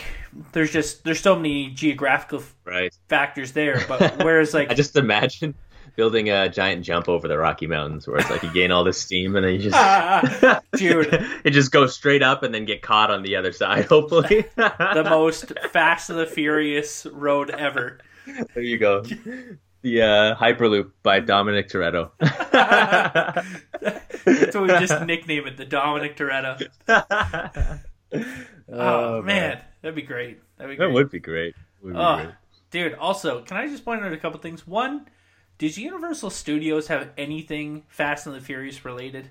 there's 0.53 0.71
just 0.71 1.03
there's 1.03 1.19
so 1.19 1.35
many 1.35 1.69
geographical 1.69 2.41
right. 2.63 2.91
factors 3.09 3.51
there. 3.51 3.85
But 3.87 4.17
whereas 4.23 4.55
like 4.55 4.71
I 4.71 4.73
just 4.73 4.95
imagine 4.95 5.53
building 5.95 6.31
a 6.31 6.49
giant 6.49 6.83
jump 6.83 7.07
over 7.07 7.27
the 7.27 7.37
Rocky 7.37 7.67
Mountains 7.67 8.07
where 8.07 8.17
it's 8.17 8.29
like 8.31 8.41
you 8.41 8.51
gain 8.51 8.71
all 8.71 8.83
this 8.83 8.99
steam 8.99 9.35
and 9.35 9.45
then 9.45 9.53
you 9.53 9.69
just 9.69 10.61
Dude. 10.77 11.09
it 11.43 11.51
just 11.51 11.71
goes 11.71 11.93
straight 11.93 12.23
up 12.23 12.41
and 12.41 12.55
then 12.55 12.65
get 12.65 12.81
caught 12.81 13.11
on 13.11 13.21
the 13.21 13.35
other 13.35 13.51
side, 13.51 13.85
hopefully. 13.85 14.45
the 14.55 15.05
most 15.07 15.53
Fast 15.69 16.09
and 16.09 16.17
the 16.17 16.25
Furious 16.25 17.05
road 17.05 17.51
ever. 17.51 17.99
there 18.55 18.63
you 18.63 18.79
go. 18.79 19.03
The 19.85 20.01
uh, 20.01 20.35
Hyperloop 20.35 20.93
by 21.03 21.19
Dominic 21.19 21.69
Toretto. 21.69 22.09
That's 24.25 24.55
what 24.55 24.63
we 24.63 24.67
just 24.69 24.99
nickname 25.05 25.45
it, 25.45 25.57
the 25.57 25.65
Dominic 25.65 26.17
Toretto. 26.17 26.59
Oh, 28.67 29.21
man. 29.21 29.61
that'd 29.83 29.95
be 29.95 30.01
great. 30.01 30.39
That'd 30.57 30.71
be 30.71 30.77
That 30.77 30.85
great. 30.87 30.93
would 30.95 31.11
be 31.11 31.19
great. 31.19 31.53
Would 31.83 31.93
be 31.93 31.99
Oh, 31.99 32.15
great. 32.15 32.29
dude. 32.71 32.95
Also, 32.95 33.43
can 33.43 33.57
I 33.57 33.67
just 33.67 33.85
point 33.85 34.03
out 34.03 34.11
a 34.11 34.17
couple 34.17 34.39
things? 34.39 34.65
One, 34.65 35.05
does 35.59 35.77
Universal 35.77 36.31
Studios 36.31 36.87
have 36.87 37.09
anything 37.15 37.83
Fast 37.87 38.25
and 38.25 38.35
the 38.35 38.41
Furious 38.41 38.85
related? 38.85 39.29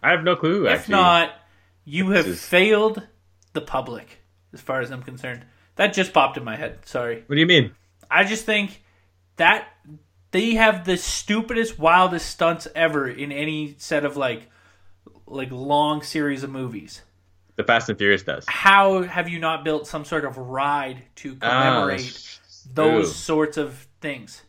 I 0.00 0.10
have 0.12 0.22
no 0.22 0.36
clue, 0.36 0.66
If 0.68 0.78
actually. 0.82 0.92
not, 0.92 1.32
you 1.84 2.10
have 2.10 2.28
is- 2.28 2.40
failed 2.44 3.02
the 3.52 3.62
public, 3.62 4.20
as 4.52 4.60
far 4.60 4.80
as 4.80 4.92
I'm 4.92 5.02
concerned. 5.02 5.44
That 5.74 5.92
just 5.92 6.12
popped 6.12 6.36
in 6.36 6.44
my 6.44 6.54
head. 6.54 6.78
Sorry. 6.86 7.24
What 7.26 7.34
do 7.34 7.40
you 7.40 7.46
mean? 7.46 7.72
I 8.08 8.22
just 8.22 8.44
think 8.44 8.82
that 9.36 9.68
they 10.30 10.54
have 10.54 10.84
the 10.84 10.96
stupidest, 10.96 11.78
wildest 11.78 12.28
stunts 12.28 12.68
ever 12.74 13.08
in 13.08 13.32
any 13.32 13.74
set 13.78 14.04
of 14.04 14.16
like 14.16 14.50
like 15.26 15.50
long 15.50 16.02
series 16.02 16.42
of 16.42 16.50
movies. 16.50 17.02
The 17.56 17.64
Fast 17.64 17.88
and 17.88 17.96
Furious 17.98 18.22
does. 18.22 18.44
How 18.48 19.02
have 19.02 19.28
you 19.28 19.38
not 19.38 19.64
built 19.64 19.86
some 19.86 20.04
sort 20.04 20.24
of 20.24 20.36
ride 20.36 21.02
to 21.16 21.36
Ah, 21.40 21.48
commemorate 21.62 22.38
those 22.74 23.04
True. 23.06 23.12
sorts 23.12 23.56
of 23.56 23.86
things. 24.00 24.42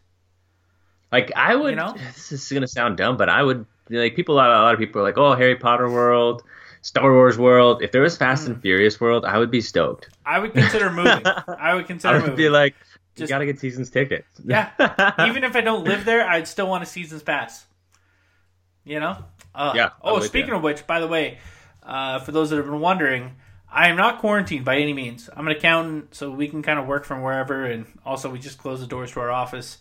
Like 1.11 1.31
I 1.35 1.55
would. 1.55 1.69
You 1.71 1.75
know? 1.77 1.93
This 2.15 2.31
is 2.31 2.51
gonna 2.51 2.67
sound 2.67 2.97
dumb, 2.97 3.15
but 3.17 3.29
I 3.29 3.41
would 3.43 3.65
like 3.89 4.15
people. 4.15 4.35
A 4.35 4.37
lot, 4.37 4.49
a 4.49 4.61
lot 4.61 4.73
of 4.73 4.79
people 4.79 4.99
are 5.01 5.03
like, 5.05 5.17
"Oh, 5.17 5.35
Harry 5.35 5.55
Potter 5.55 5.89
world, 5.89 6.43
Star 6.81 7.13
Wars 7.13 7.37
world." 7.37 7.81
If 7.81 7.93
there 7.93 8.01
was 8.01 8.17
Fast 8.17 8.45
Hmm. 8.45 8.53
and 8.53 8.61
Furious 8.61 8.99
world, 8.99 9.23
I 9.23 9.37
would 9.37 9.49
be 9.51 9.61
stoked. 9.61 10.09
I 10.25 10.39
would 10.39 10.51
consider 10.53 10.91
moving. 10.91 11.23
I 11.59 11.73
would 11.75 11.87
consider 11.87 12.13
I 12.15 12.17
would 12.17 12.21
moving. 12.31 12.35
be 12.37 12.49
like, 12.49 12.75
"You 13.17 13.23
Just- 13.23 13.29
gotta 13.29 13.45
get 13.45 13.59
seasons 13.59 13.89
tickets." 13.89 14.27
Yeah. 14.45 14.69
Even 15.27 15.43
if 15.43 15.55
I 15.55 15.61
don't 15.61 15.83
live 15.83 16.05
there, 16.05 16.27
I'd 16.27 16.47
still 16.47 16.67
want 16.67 16.83
a 16.83 16.85
season's 16.85 17.23
pass. 17.23 17.65
You 18.83 18.99
know? 18.99 19.23
Uh, 19.53 19.73
Yeah, 19.75 19.89
Oh, 20.01 20.19
speaking 20.21 20.49
ya. 20.51 20.57
of 20.57 20.63
which, 20.63 20.87
by 20.87 20.99
the 20.99 21.07
way, 21.07 21.39
uh, 21.83 22.19
for 22.19 22.31
those 22.31 22.49
that 22.51 22.57
have 22.57 22.65
been 22.65 22.79
wondering, 22.79 23.35
I 23.69 23.89
am 23.89 23.97
not 23.97 24.19
quarantined 24.19 24.63
by 24.63 24.77
any 24.77 24.93
means. 24.93 25.29
I'm 25.35 25.45
an 25.47 25.55
accountant, 25.55 26.15
so 26.15 26.31
we 26.31 26.47
can 26.47 26.61
kind 26.63 26.79
of 26.79 26.85
work 26.87 27.03
from 27.05 27.21
wherever, 27.21 27.65
and 27.65 27.85
also 28.05 28.29
we 28.29 28.39
just 28.39 28.57
close 28.59 28.79
the 28.79 28.87
doors 28.87 29.11
to 29.13 29.19
our 29.19 29.31
office, 29.31 29.77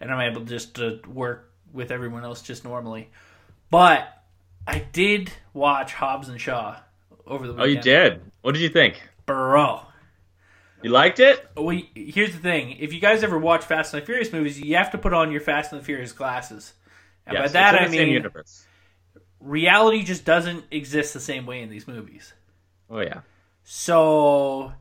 and 0.00 0.10
I'm 0.12 0.20
able 0.32 0.44
just 0.44 0.74
to 0.76 1.00
work 1.06 1.52
with 1.72 1.90
everyone 1.92 2.24
else 2.24 2.42
just 2.42 2.64
normally. 2.64 3.08
But 3.70 4.08
I 4.66 4.80
did 4.80 5.30
watch 5.52 5.94
Hobbs 5.94 6.28
and 6.28 6.40
Shaw 6.40 6.76
over 7.26 7.46
the 7.46 7.52
weekend. 7.52 7.62
oh, 7.62 7.72
you 7.72 7.80
did. 7.80 8.20
What 8.42 8.52
did 8.52 8.62
you 8.62 8.68
think? 8.68 9.00
Bro. 9.26 9.82
You 10.82 10.90
liked 10.90 11.20
it? 11.20 11.46
Oh, 11.56 11.62
well, 11.64 11.80
here's 11.94 12.32
the 12.32 12.38
thing: 12.38 12.72
if 12.78 12.92
you 12.92 13.00
guys 13.00 13.22
ever 13.22 13.38
watch 13.38 13.64
Fast 13.64 13.92
and 13.94 14.02
the 14.02 14.06
Furious 14.06 14.32
movies, 14.32 14.60
you 14.60 14.76
have 14.76 14.90
to 14.92 14.98
put 14.98 15.12
on 15.12 15.30
your 15.30 15.40
Fast 15.40 15.72
and 15.72 15.80
the 15.80 15.84
Furious 15.84 16.12
glasses. 16.12 16.72
And 17.26 17.36
by 17.36 17.48
that 17.48 17.74
I 17.80 17.88
mean 17.88 18.08
universe. 18.08 18.66
reality 19.40 20.02
just 20.02 20.24
doesn't 20.24 20.64
exist 20.70 21.14
the 21.14 21.20
same 21.20 21.46
way 21.46 21.62
in 21.62 21.68
these 21.70 21.86
movies. 21.86 22.32
Oh 22.88 23.00
yeah. 23.00 23.20
So, 23.62 24.72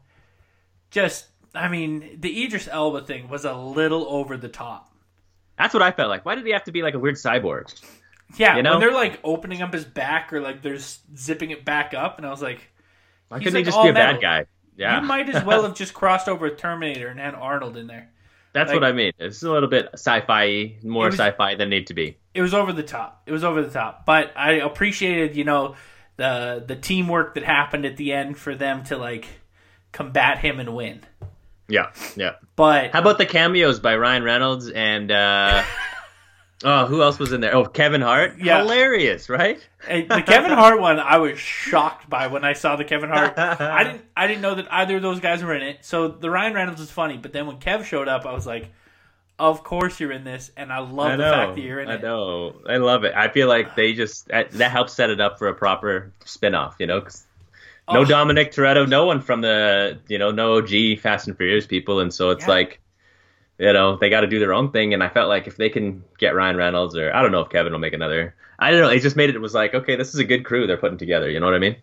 just 0.90 1.28
I 1.54 1.68
mean, 1.68 2.18
the 2.20 2.44
Idris 2.46 2.68
Elba 2.72 3.02
thing 3.04 3.30
was 3.30 3.46
a 3.46 3.54
little 3.54 4.06
over 4.08 4.38
the 4.38 4.50
top. 4.50 4.92
That's 5.58 5.74
what 5.74 5.84
I 5.84 5.92
felt 5.92 6.10
like. 6.10 6.26
Why 6.26 6.36
did 6.36 6.46
he 6.46 6.54
have 6.54 6.64
to 6.66 6.72
be 6.72 6.82
like 6.82 6.94
a 6.94 7.00
weird 7.00 7.16
cyborg? 7.16 7.74
Yeah, 8.38 8.56
You 8.58 8.64
know? 8.64 8.72
when 8.74 8.80
they're 8.80 8.94
like 8.94 9.20
opening 9.24 9.62
up 9.62 9.74
his 9.74 9.84
back 9.86 10.32
or 10.32 10.40
like 10.42 10.62
they're 10.62 10.78
zipping 11.16 11.52
it 11.52 11.66
back 11.66 11.94
up, 11.94 12.18
and 12.18 12.26
I 12.26 12.30
was 12.30 12.42
like, 12.42 12.62
Why 13.28 13.40
couldn't 13.40 13.56
he 13.56 13.64
just 13.64 13.82
be 13.82 13.90
a 13.90 13.94
metal. 13.94 14.14
bad 14.14 14.22
guy? 14.22 14.46
Yeah, 14.80 15.02
you 15.02 15.06
might 15.08 15.30
as 15.30 15.44
well 15.44 15.64
have 15.64 15.76
just 15.84 15.94
crossed 15.94 16.28
over 16.28 16.48
a 16.48 16.56
Terminator 16.56 17.08
and 17.10 17.20
had 17.20 17.36
Arnold 17.36 17.78
in 17.78 17.86
there. 17.88 18.10
that's 18.54 18.70
like- 18.72 18.80
what 18.82 18.84
I 18.88 18.94
mean. 18.94 19.12
It's 19.20 19.44
a 19.44 19.52
little 19.52 19.70
bit 19.70 19.90
sci-fi, 19.94 20.78
more 20.84 21.06
was- 21.08 21.16
sci-fi 21.16 21.56
than 21.56 21.70
need 21.70 21.88
to 21.88 21.94
be. 21.94 22.18
it 22.34 22.42
was 22.42 22.54
over 22.54 22.72
the 22.74 22.82
top. 22.84 23.22
It 23.28 23.32
was 23.32 23.44
over 23.44 23.62
the 23.62 23.70
top. 23.70 24.06
But 24.06 24.32
I 24.36 24.54
appreciated, 24.54 25.36
you 25.36 25.44
know, 25.44 25.76
the 26.16 26.64
the 26.66 26.76
teamwork 26.76 27.36
that 27.36 27.44
happened 27.44 27.86
at 27.86 27.98
the 27.98 28.12
end 28.14 28.38
for 28.38 28.56
them 28.56 28.84
to 28.86 28.98
like 28.98 29.28
combat 29.92 30.40
him 30.40 30.60
and 30.60 30.74
win. 30.76 31.02
Yeah, 31.68 31.92
yeah. 32.16 32.34
But 32.56 32.92
How 32.94 33.00
about 33.02 33.18
the 33.20 33.26
cameos 33.28 33.80
by 33.80 33.96
Ryan 33.96 34.24
Reynolds 34.24 34.70
and 34.70 35.12
uh 35.12 35.64
oh, 36.64 36.86
who 36.88 37.02
else 37.02 37.20
was 37.20 37.32
in 37.32 37.42
there? 37.42 37.56
Oh, 37.56 37.66
Kevin 37.66 38.02
Hart. 38.02 38.36
Yeah. 38.40 38.60
hilarious, 38.60 39.30
right? 39.30 39.60
the 39.88 40.24
Kevin 40.26 40.52
Hart 40.52 40.80
one, 40.82 41.00
I 41.00 41.18
was 41.18 41.40
shocked 41.40 42.10
by 42.10 42.28
when 42.28 42.44
I 42.44 42.54
saw 42.54 42.76
the 42.76 42.84
Kevin 42.86 43.10
Hart. 43.10 43.38
I 43.38 43.84
didn't 43.84 44.02
I 44.16 44.28
didn't 44.28 44.42
know 44.42 44.56
that 44.56 44.68
either 44.72 44.98
of 44.98 45.02
those 45.02 45.20
guys 45.20 45.44
were 45.44 45.54
in 45.56 45.62
it. 45.64 45.80
So 45.86 46.08
the 46.08 46.30
Ryan 46.30 46.54
Reynolds 46.54 46.80
was 46.82 46.92
funny, 46.92 47.18
but 47.18 47.34
then 47.34 47.48
when 47.48 47.58
Kev 47.58 47.86
showed 47.86 48.08
up, 48.08 48.26
I 48.26 48.34
was 48.34 48.46
like, 48.46 48.70
"Of 49.38 49.64
course 49.64 50.00
you're 50.00 50.12
in 50.12 50.24
this," 50.26 50.52
and 50.58 50.72
I 50.74 50.80
love 50.80 51.12
I 51.12 51.16
the 51.16 51.24
fact 51.24 51.56
that 51.56 51.62
you're 51.62 51.80
in 51.80 51.90
I 51.90 51.94
it. 51.96 52.00
I 52.00 52.02
know. 52.02 52.56
I 52.68 52.78
love 52.78 53.04
it. 53.06 53.14
I 53.16 53.30
feel 53.30 53.48
like 53.48 53.76
they 53.76 53.94
just 53.94 54.28
that, 54.28 54.52
that 54.52 54.72
helps 54.72 54.94
set 54.94 55.10
it 55.10 55.22
up 55.22 55.40
for 55.40 55.48
a 55.48 55.54
proper 55.56 56.12
spin-off, 56.26 56.76
you 56.80 56.88
know? 56.88 57.02
'cause 57.02 57.26
no 57.92 58.02
Oh. 58.02 58.06
Dominic 58.06 58.52
Toretto, 58.52 58.88
no 58.88 59.06
one 59.06 59.20
from 59.22 59.42
the, 59.42 59.98
you 60.08 60.20
know, 60.20 60.30
no 60.30 60.58
OG 60.58 60.98
Fast 60.98 61.28
and 61.28 61.36
Furious 61.38 61.66
people, 61.66 62.00
and 62.02 62.14
so 62.14 62.30
it's 62.30 62.44
Yeah. 62.44 62.50
like, 62.52 62.80
you 63.60 63.74
know, 63.74 63.98
they 63.98 64.10
got 64.10 64.22
to 64.22 64.28
do 64.28 64.40
their 64.40 64.54
own 64.54 64.72
thing. 64.72 64.94
And 64.94 65.04
I 65.04 65.10
felt 65.10 65.30
like 65.30 65.48
if 65.48 65.58
they 65.58 65.70
can 65.70 66.04
get 66.18 66.34
Ryan 66.34 66.56
Reynolds, 66.56 66.96
or 66.96 67.14
I 67.14 67.22
don't 67.22 67.32
know 67.32 67.42
if 67.42 67.50
Kevin 67.50 67.72
will 67.74 67.80
make 67.80 67.94
another. 67.94 68.34
I 68.58 68.72
don't 68.72 68.82
know. 68.82 68.90
It 68.90 69.02
just 69.02 69.16
made 69.16 69.30
it, 69.30 69.36
it 69.36 69.42
was 69.42 69.54
like, 69.54 69.74
okay, 69.74 69.96
this 69.96 70.14
is 70.14 70.20
a 70.20 70.24
good 70.26 70.44
crew 70.46 70.66
they're 70.68 70.78
putting 70.78 70.98
together. 70.98 71.30
You 71.30 71.40
know 71.40 71.46
what 71.46 71.56
I 71.56 71.60
mean? 71.60 71.76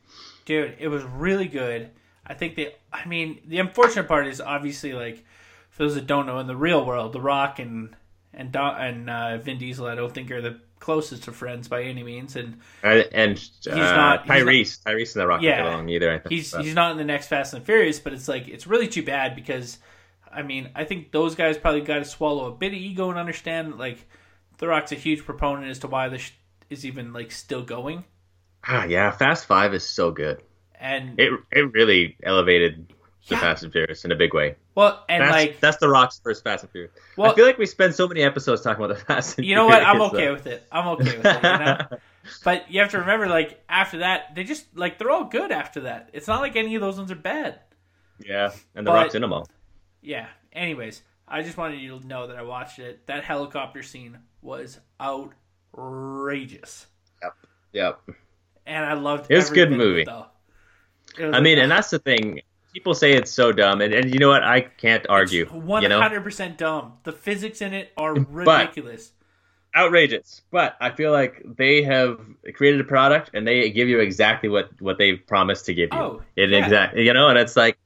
Dude, 0.45 0.75
it 0.79 0.89
was 0.89 1.03
really 1.05 1.49
good. 1.49 1.91
I 2.27 2.35
think 2.35 2.57
they. 2.57 2.75
I 2.93 3.07
mean, 3.07 3.41
the 3.47 3.59
unfortunate 3.59 4.09
part 4.09 4.27
is 4.27 4.41
obviously 4.41 4.93
like 4.93 5.25
for 5.71 5.85
those 5.85 5.95
that 5.95 6.07
don't 6.07 6.27
know, 6.27 6.39
in 6.39 6.47
the 6.47 6.57
real 6.57 6.85
world, 6.85 7.13
The 7.13 7.21
Rock 7.21 7.59
and 7.59 7.95
and 8.35 8.53
Do, 8.53 8.59
and 8.59 9.09
uh, 9.09 9.39
Vin 9.39 9.59
Diesel, 9.59 9.87
I 9.87 9.95
don't 9.95 10.13
think 10.13 10.31
are 10.31 10.41
the 10.43 10.61
closest 10.79 11.27
of 11.29 11.35
friends 11.37 11.69
by 11.69 11.83
any 11.85 12.03
means, 12.03 12.37
and 12.37 12.59
And, 12.83 13.09
and 13.13 13.51
uh, 13.71 13.75
not- 13.77 14.23
he's 14.25 14.31
Tyrese, 14.33 14.83
Tyrese 14.83 15.15
and 15.15 15.23
the 15.23 15.27
Rock 15.27 15.41
Yeah. 15.43 15.69
along 15.71 15.89
either. 15.89 16.13
I 16.13 16.19
think 16.19 16.33
he's 16.33 16.53
but- 16.53 16.65
he's 16.65 16.75
not 16.75 16.91
in 16.93 16.99
the 16.99 17.05
next 17.05 17.29
Fast 17.29 17.55
and 17.55 17.65
Furious. 17.65 17.99
But 17.99 18.13
it's 18.13 18.29
like 18.29 18.49
it's 18.49 18.67
really 18.67 18.89
too 18.89 19.03
bad 19.03 19.35
because, 19.35 19.79
I 20.33 20.43
mean, 20.43 20.71
I 20.75 20.85
think 20.85 21.13
those 21.13 21.35
guys 21.35 21.57
probably 21.59 21.81
got 21.81 21.97
to 21.99 22.05
swallow 22.05 22.47
a 22.47 22.53
bit 22.55 22.69
of 22.69 22.79
ego 22.79 23.09
and 23.11 23.19
understand 23.19 23.73
that, 23.73 23.79
like 23.79 23.99
The 24.59 24.69
Rock's 24.69 24.93
a 24.93 24.97
huge 24.97 25.25
proponent 25.25 25.69
as 25.71 25.79
to 25.81 25.87
why 25.87 26.09
this 26.09 26.31
is 26.71 26.85
even 26.85 27.13
like 27.13 27.31
still 27.33 27.63
going, 27.63 28.05
ah, 28.67 28.85
yeah, 28.85 29.11
Fast 29.11 29.47
Five 29.47 29.73
is 29.75 29.85
so 29.87 30.11
good. 30.11 30.43
and 30.79 31.19
It 31.19 31.33
it 31.53 31.73
really 31.73 32.17
elevated 32.23 32.89
the 33.29 33.35
Yeah. 33.35 33.41
Fast 33.41 33.63
and 33.65 33.73
Furious 33.73 34.05
in 34.05 34.13
a 34.13 34.17
big 34.17 34.35
way. 34.35 34.55
well, 34.75 35.05
and 35.09 35.23
That's, 35.23 35.33
like 35.33 35.61
that's 35.61 35.77
the 35.79 35.89
Rock's 35.89 36.21
first 36.23 36.45
Fast 36.45 36.63
and 36.65 36.71
Furious. 36.71 36.93
Well- 37.17 37.33
I 37.33 37.35
feel 37.35 37.47
like 37.47 37.59
we 37.59 37.67
spend 37.67 37.95
so 37.95 38.07
many 38.07 38.23
episodes 38.23 38.63
talking 38.63 38.85
about 38.85 38.97
the 38.99 39.05
Fast 39.05 39.39
and 39.39 39.47
you 39.47 39.55
know 39.55 39.67
what? 39.67 39.83
I'm 39.83 40.01
okay 40.03 40.27
though. 40.27 40.33
with 40.35 40.47
it. 40.47 40.67
I'm 40.71 40.87
okay 40.89 41.17
with 41.17 41.27
it. 41.27 41.43
You 41.43 41.59
know. 41.59 41.79
But 42.43 42.73
you 42.73 42.81
have 42.81 42.91
to 42.91 42.99
remember, 42.99 43.29
like 43.29 43.63
after 43.69 43.99
that, 43.99 44.35
they 44.35 44.43
just 44.43 44.67
like 44.77 44.99
they're 44.99 45.13
all 45.13 45.27
good 45.27 45.53
after 45.53 45.83
that. 45.83 46.11
It's 46.13 46.27
not 46.27 46.41
like 46.41 46.57
any 46.57 46.75
of 46.75 46.81
those 46.81 46.99
ones 46.99 47.13
are 47.13 47.15
bad. 47.15 47.61
yeah, 48.19 48.51
and 48.75 48.85
the 48.85 48.91
But- 48.91 48.97
Rock's 48.97 49.15
in 49.15 49.23
them 49.23 49.33
all. 49.33 49.49
Yeah. 50.07 50.29
Anyways, 50.53 51.03
I 51.27 51.43
just 51.43 51.57
wanted 51.57 51.81
you 51.81 51.99
to 51.99 52.07
know 52.07 52.29
that 52.29 52.37
I 52.37 52.43
watched 52.43 52.79
it. 52.79 53.07
That 53.09 53.25
helicopter 53.25 53.83
scene 53.83 54.19
was 54.41 54.79
outrageous, 55.01 56.87
Yep. 57.23 57.35
Yep. 57.73 58.01
And 58.67 58.87
I 58.87 58.93
loved. 58.95 59.31
It 59.31 59.37
was 59.37 59.51
a 59.51 59.55
good 59.55 59.73
it, 59.73 59.77
movie. 59.77 60.05
though. 60.05 60.27
It 61.19 61.27
was 61.27 61.35
I 61.35 61.41
mean, 61.41 61.59
and 61.59 61.71
that's 61.71 61.91
the 61.91 61.99
thing. 61.99 62.41
People 62.73 62.95
say 62.95 63.15
it's 63.15 63.33
so 63.33 63.51
dumb, 63.53 63.81
and, 63.81 63.93
and 63.93 64.13
you 64.13 64.21
know 64.21 64.29
what? 64.29 64.45
I 64.45 64.61
can't 64.61 65.05
argue. 65.09 65.47
One 65.47 65.91
hundred 65.91 66.23
percent 66.23 66.57
dumb. 66.57 66.95
The 67.03 67.13
physics 67.13 67.61
in 67.61 67.75
it 67.75 67.93
are 67.97 68.15
ridiculous. 68.15 69.13
outrageous. 69.75 70.43
But 70.51 70.77
I 70.81 70.91
feel 70.91 71.11
like 71.11 71.43
they 71.57 71.83
have 71.83 72.21
created 72.55 72.81
a 72.81 72.85
product, 72.85 73.31
and 73.35 73.47
they 73.47 73.71
give 73.71 73.89
you 73.89 73.99
exactly 74.01 74.49
what 74.49 74.71
what 74.81 74.99
they 74.99 75.15
promised 75.15 75.67
to 75.67 75.75
give 75.75 75.91
you. 75.93 75.99
Oh, 75.99 76.23
it 76.37 76.51
yeah. 76.51 76.59
exactly. 76.59 77.05
You 77.05 77.13
know, 77.13 77.29
and 77.29 77.39
it's 77.39 77.57
like, 77.57 77.77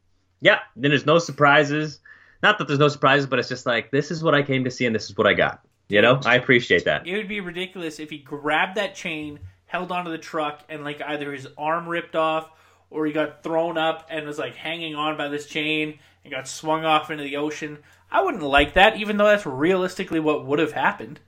yeah. 0.41 0.59
Then 0.77 0.91
there's 0.91 1.07
no 1.07 1.19
surprises. 1.19 2.01
Not 2.43 2.59
that 2.59 2.67
there's 2.67 2.79
no 2.79 2.89
surprises, 2.89 3.27
but 3.27 3.39
it's 3.39 3.49
just 3.49 3.67
like 3.67 3.91
this 3.91 4.11
is 4.11 4.23
what 4.23 4.35
I 4.35 4.43
came 4.43 4.65
to 4.65 4.71
see, 4.71 4.87
and 4.87 4.95
this 4.95 5.11
is 5.11 5.17
what 5.17 5.27
I 5.27 5.35
got. 5.35 5.61
You 5.89 6.03
know, 6.03 6.21
I 6.25 6.37
appreciate 6.37 6.85
that. 6.85 7.07
It 7.07 7.17
would 7.17 7.29
be 7.29 7.41
ridiculous 7.41 7.99
if 7.99 8.11
he 8.11 8.19
grabbed 8.19 8.77
that 8.77 8.95
chain, 8.95 9.41
held 9.67 9.91
onto 9.91 10.11
the 10.11 10.19
truck, 10.19 10.63
and 10.69 10.85
like 10.85 11.03
either 11.03 11.33
his 11.33 11.49
arm 11.59 11.89
ripped 11.89 12.15
off 12.15 12.49
or 12.91 13.07
he 13.07 13.13
got 13.13 13.43
thrown 13.43 13.77
up 13.79 14.07
and 14.11 14.27
was 14.27 14.39
like 14.39 14.55
hanging 14.55 14.95
on 14.95 15.17
by 15.17 15.29
this 15.29 15.47
chain 15.47 15.99
and 16.25 16.33
got 16.33 16.47
swung 16.47 16.85
off 16.85 17.11
into 17.11 17.25
the 17.25 17.37
ocean. 17.37 17.79
I 18.11 18.23
wouldn't 18.23 18.43
like 18.43 18.75
that, 18.75 18.97
even 18.97 19.17
though 19.17 19.27
that's 19.27 19.47
realistically 19.47 20.21
what 20.21 20.45
would 20.47 20.59
have 20.59 20.73
happened. 20.73 21.21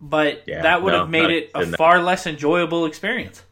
But 0.00 0.44
Yeah, 0.46 0.62
that 0.62 0.82
would 0.82 0.92
no, 0.92 1.00
have 1.00 1.10
made 1.10 1.30
it 1.30 1.50
a 1.54 1.66
far 1.76 2.02
less 2.02 2.26
enjoyable 2.26 2.86
experience. 2.86 3.42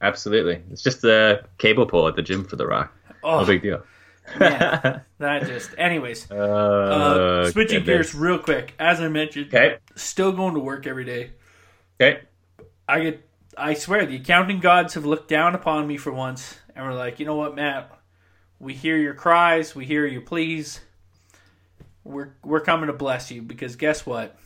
Absolutely, 0.00 0.62
it's 0.70 0.82
just 0.82 1.02
a 1.04 1.44
cable 1.58 1.86
pull 1.86 2.06
at 2.06 2.14
the 2.14 2.22
gym 2.22 2.44
for 2.44 2.56
The 2.56 2.66
Rock. 2.66 2.94
Oh 3.24 3.40
No 3.40 3.46
big 3.46 3.62
deal. 3.62 3.82
that 4.38 5.46
just. 5.46 5.70
Anyways, 5.78 6.30
Uh, 6.30 6.34
uh, 6.34 7.50
switching 7.50 7.84
gears 7.84 8.14
real 8.14 8.38
quick. 8.38 8.74
As 8.78 9.00
I 9.00 9.08
mentioned, 9.08 9.46
Okay. 9.54 9.78
still 9.94 10.32
going 10.32 10.54
to 10.54 10.60
work 10.60 10.86
every 10.86 11.04
day. 11.04 11.30
Okay. 12.00 12.20
I 12.88 13.00
get 13.00 13.28
I 13.56 13.74
swear 13.74 14.06
the 14.06 14.16
accounting 14.16 14.60
gods 14.60 14.94
have 14.94 15.04
looked 15.04 15.28
down 15.28 15.54
upon 15.54 15.86
me 15.86 15.96
for 15.96 16.12
once 16.12 16.56
and 16.76 16.86
were 16.86 16.94
like, 16.94 17.18
you 17.18 17.26
know 17.26 17.34
what, 17.34 17.56
Matt? 17.56 17.90
We 18.60 18.72
hear 18.74 18.96
your 18.96 19.14
cries, 19.14 19.74
we 19.74 19.84
hear 19.84 20.06
your 20.06 20.20
pleas. 20.22 20.80
We're 22.04 22.30
we're 22.44 22.60
coming 22.60 22.86
to 22.86 22.92
bless 22.92 23.30
you 23.30 23.42
because 23.42 23.76
guess 23.76 24.06
what? 24.06 24.36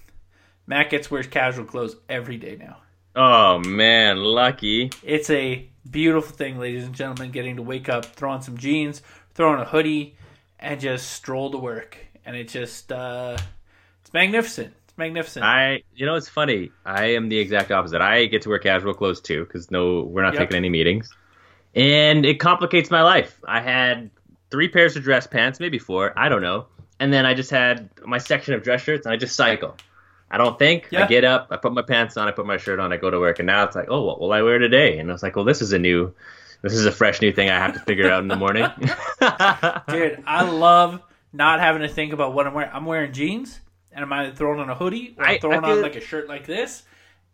Matt 0.67 0.91
gets 0.91 1.11
wears 1.11 1.27
casual 1.27 1.65
clothes 1.65 1.97
every 2.09 2.37
day 2.37 2.57
now. 2.57 2.79
Oh 3.15 3.59
man, 3.59 4.17
lucky. 4.19 4.91
It's 5.03 5.29
a 5.31 5.69
beautiful 5.89 6.35
thing, 6.35 6.59
ladies 6.59 6.85
and 6.85 6.95
gentlemen, 6.95 7.31
getting 7.31 7.57
to 7.57 7.63
wake 7.63 7.89
up, 7.89 8.07
throw 8.07 8.31
on 8.31 8.43
some 8.43 8.57
jeans, 8.57 9.03
throw 9.35 9.53
on 9.53 9.61
a 9.61 9.65
hoodie, 9.65 10.17
and 10.59 10.81
just 10.81 11.11
stroll 11.13 11.51
to 11.51 11.59
work. 11.59 11.97
And 12.25 12.37
it 12.37 12.49
just 12.49 12.93
uh 12.93 13.37
it's 14.01 14.13
magnificent. 14.13 14.75
It's 14.85 14.99
magnificent. 14.99 15.45
I, 15.45 15.83
you 15.95 16.05
know, 16.05 16.17
it's 16.17 16.29
funny. 16.29 16.71
I 16.85 17.07
am 17.15 17.29
the 17.31 17.39
exact 17.39 17.71
opposite. 17.71 18.01
I 18.03 18.27
get 18.27 18.43
to 18.43 18.49
wear 18.51 18.59
casual 18.59 18.95
clothes 18.95 19.21
too 19.21 19.45
because 19.45 19.71
no, 19.71 20.03
we're 20.03 20.23
not 20.23 20.35
Yep. 20.35 20.41
taking 20.43 20.57
any 20.57 20.69
meetings, 20.69 21.11
and 21.75 22.27
it 22.27 22.39
complicates 22.41 22.91
my 22.91 23.03
life. 23.03 23.41
I 23.47 23.61
had 23.61 24.11
three 24.51 24.69
pairs 24.69 24.97
of 24.97 25.03
dress 25.03 25.27
pants, 25.27 25.59
maybe 25.61 25.79
four, 25.79 26.13
I 26.17 26.29
don't 26.29 26.43
know, 26.43 26.67
and 27.01 27.11
then 27.13 27.25
I 27.25 27.33
just 27.33 27.51
had 27.51 27.89
my 28.05 28.19
section 28.19 28.53
of 28.55 28.63
dress 28.63 28.83
shirts, 28.83 29.07
and 29.07 29.13
I 29.13 29.17
just 29.17 29.35
cycle. 29.35 29.77
I 30.31 30.37
don't 30.39 30.59
think. 30.59 30.89
Yeah. 30.91 31.05
I 31.05 31.07
get 31.09 31.25
up, 31.25 31.49
I 31.51 31.57
put 31.57 31.73
my 31.73 31.83
pants 31.83 32.17
on, 32.17 32.29
I 32.29 32.31
put 32.31 32.47
my 32.47 32.57
shirt 32.59 32.79
on, 32.79 32.93
I 32.93 32.97
go 32.99 33.11
to 33.11 33.19
work, 33.19 33.39
and 33.39 33.47
now 33.47 33.65
it's 33.65 33.75
like, 33.77 33.89
oh, 33.91 34.03
what 34.03 34.21
will 34.21 34.33
I 34.33 34.43
wear 34.43 34.59
today? 34.59 34.99
And 34.99 35.11
I 35.11 35.13
was 35.13 35.23
like, 35.23 35.37
well, 35.37 35.45
this 35.45 35.61
is 35.63 35.73
a 35.73 35.79
new, 35.79 36.15
this 36.63 36.73
is 36.73 36.87
a 36.87 36.93
fresh 36.93 37.21
new 37.21 37.33
thing 37.33 37.51
I 37.51 37.59
have 37.59 37.75
to 37.75 37.81
figure 37.81 38.11
out 38.11 38.23
in 38.23 38.29
the 38.29 38.37
morning. 38.37 38.67
Dude, 39.89 40.23
I 40.27 40.49
love 40.51 41.03
not 41.33 41.61
having 41.61 41.83
to 41.83 41.89
think 41.89 42.13
about 42.13 42.35
what 42.35 42.47
I'm 42.47 42.55
wearing. 42.55 42.71
I'm 42.73 42.85
wearing 42.87 43.13
jeans, 43.13 43.61
and 43.91 44.05
I'm 44.05 44.13
either 44.13 44.35
throwing 44.35 44.61
on 44.61 44.71
a 44.71 44.75
hoodie 44.75 45.15
or 45.19 45.25
I- 45.27 45.33
I 45.35 45.39
throwing 45.39 45.65
on 45.65 45.83
like 45.83 45.97
a 45.97 46.01
shirt 46.01 46.29
like 46.29 46.47
this, 46.47 46.83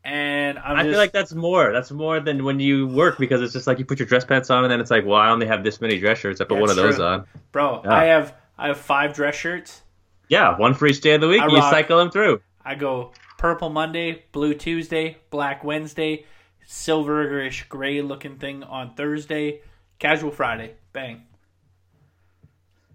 and 0.04 0.58
I'm 0.58 0.76
I 0.76 0.82
just 0.82 0.90
feel 0.92 0.98
like 0.98 1.12
that's 1.12 1.34
more. 1.34 1.72
That's 1.72 1.90
more 1.90 2.20
than 2.20 2.44
when 2.44 2.60
you 2.60 2.86
work 2.88 3.18
because 3.18 3.42
it's 3.42 3.52
just 3.52 3.66
like 3.66 3.78
you 3.78 3.84
put 3.84 3.98
your 3.98 4.06
dress 4.08 4.24
pants 4.24 4.50
on 4.50 4.64
and 4.64 4.70
then 4.72 4.80
it's 4.80 4.90
like, 4.90 5.04
well, 5.04 5.18
I 5.18 5.30
only 5.30 5.46
have 5.46 5.64
this 5.64 5.80
many 5.80 5.98
dress 5.98 6.18
shirts. 6.18 6.40
I 6.40 6.44
put 6.44 6.58
one 6.58 6.70
of 6.70 6.76
those 6.76 6.96
true. 6.96 7.04
on. 7.04 7.26
bro. 7.52 7.82
Yeah. 7.84 7.92
I 7.92 8.04
have 8.04 8.34
I 8.56 8.68
have 8.68 8.78
five 8.78 9.14
dress 9.14 9.34
shirts. 9.34 9.82
Yeah, 10.28 10.58
one 10.58 10.74
for 10.74 10.86
each 10.86 11.00
day 11.00 11.14
of 11.14 11.20
the 11.22 11.28
week. 11.28 11.40
I 11.42 11.46
You 11.48 11.56
rock- 11.56 11.70
cycle 11.72 11.98
them 11.98 12.10
through. 12.10 12.40
I 12.64 12.74
go 12.74 13.12
purple 13.38 13.70
Monday, 13.70 14.24
blue 14.32 14.52
Tuesday, 14.54 15.16
black 15.30 15.64
Wednesday, 15.64 16.26
silverish 16.68 17.66
gray 17.68 18.02
looking 18.02 18.36
thing 18.36 18.62
on 18.62 18.94
Thursday, 18.94 19.62
casual 19.98 20.30
Friday. 20.30 20.74
Bang. 20.92 21.22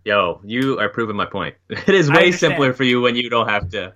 Yo, 0.06 0.40
you 0.44 0.80
are 0.80 0.90
proving 0.90 1.16
my 1.16 1.26
point. 1.26 1.56
It 1.70 1.96
is 1.96 2.12
way 2.12 2.32
simpler 2.32 2.74
for 2.74 2.84
you 2.84 3.02
when 3.02 3.16
you 3.16 3.30
don't 3.30 3.50
have 3.50 3.70
to. 3.72 3.94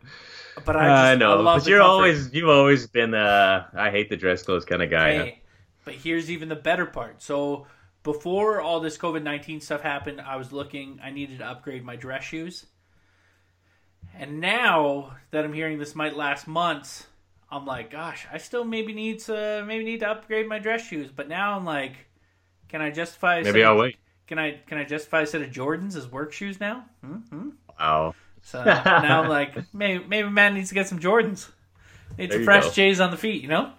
But 0.65 0.75
I, 0.75 0.79
I, 0.79 0.83
just, 0.85 1.03
I 1.03 1.15
know, 1.15 1.41
love 1.41 1.59
but 1.59 1.63
the 1.65 1.69
you're 1.69 1.79
comfort. 1.79 1.91
always 1.91 2.33
you've 2.33 2.49
always 2.49 2.87
been 2.87 3.13
uh 3.13 3.67
I 3.73 3.91
hate 3.91 4.09
the 4.09 4.17
dress 4.17 4.41
clothes 4.41 4.65
kind 4.65 4.81
of 4.81 4.89
guy. 4.89 5.11
Hey, 5.11 5.41
but 5.85 5.93
here's 5.93 6.31
even 6.31 6.49
the 6.49 6.55
better 6.55 6.85
part. 6.87 7.21
So 7.21 7.67
before 8.01 8.59
all 8.59 8.79
this 8.79 8.97
COVID 8.97 9.21
nineteen 9.21 9.61
stuff 9.61 9.81
happened, 9.81 10.19
I 10.19 10.37
was 10.37 10.51
looking. 10.51 10.99
I 11.03 11.11
needed 11.11 11.39
to 11.39 11.45
upgrade 11.45 11.83
my 11.83 11.95
dress 11.95 12.23
shoes, 12.23 12.65
and 14.17 14.39
now 14.41 15.17
that 15.29 15.45
I'm 15.45 15.53
hearing 15.53 15.77
this 15.77 15.93
might 15.93 16.15
last 16.17 16.47
months, 16.47 17.05
I'm 17.49 17.65
like, 17.65 17.91
gosh, 17.91 18.27
I 18.31 18.37
still 18.39 18.63
maybe 18.65 18.93
need 18.93 19.19
to 19.21 19.63
maybe 19.65 19.83
need 19.85 20.01
to 20.01 20.09
upgrade 20.09 20.47
my 20.47 20.59
dress 20.59 20.85
shoes. 20.85 21.09
But 21.15 21.29
now 21.29 21.55
I'm 21.57 21.65
like, 21.65 21.93
can 22.69 22.81
I 22.81 22.91
justify? 22.91 23.37
a 23.37 23.43
Maybe 23.43 23.59
set 23.61 23.65
I'll 23.67 23.73
of- 23.73 23.79
wait. 23.79 23.97
Can 24.27 24.37
I 24.39 24.59
can 24.67 24.77
I 24.77 24.83
justify 24.83 25.21
a 25.21 25.25
set 25.25 25.41
of 25.41 25.49
Jordans 25.51 25.95
as 25.95 26.05
work 26.11 26.33
shoes 26.33 26.59
now? 26.59 26.83
hmm 27.01 27.49
Wow. 27.79 28.13
So 28.41 28.61
now 28.65 29.21
I'm 29.23 29.29
like, 29.29 29.55
maybe 29.73 30.03
maybe 30.05 30.27
man 30.29 30.53
needs 30.55 30.67
to 30.69 30.75
get 30.75 30.87
some 30.87 30.99
Jordans. 30.99 31.49
Need 32.17 32.33
some 32.33 32.43
fresh 32.43 32.65
go. 32.65 32.71
J's 32.71 32.99
on 32.99 33.11
the 33.11 33.17
feet, 33.17 33.41
you 33.41 33.47
know. 33.47 33.71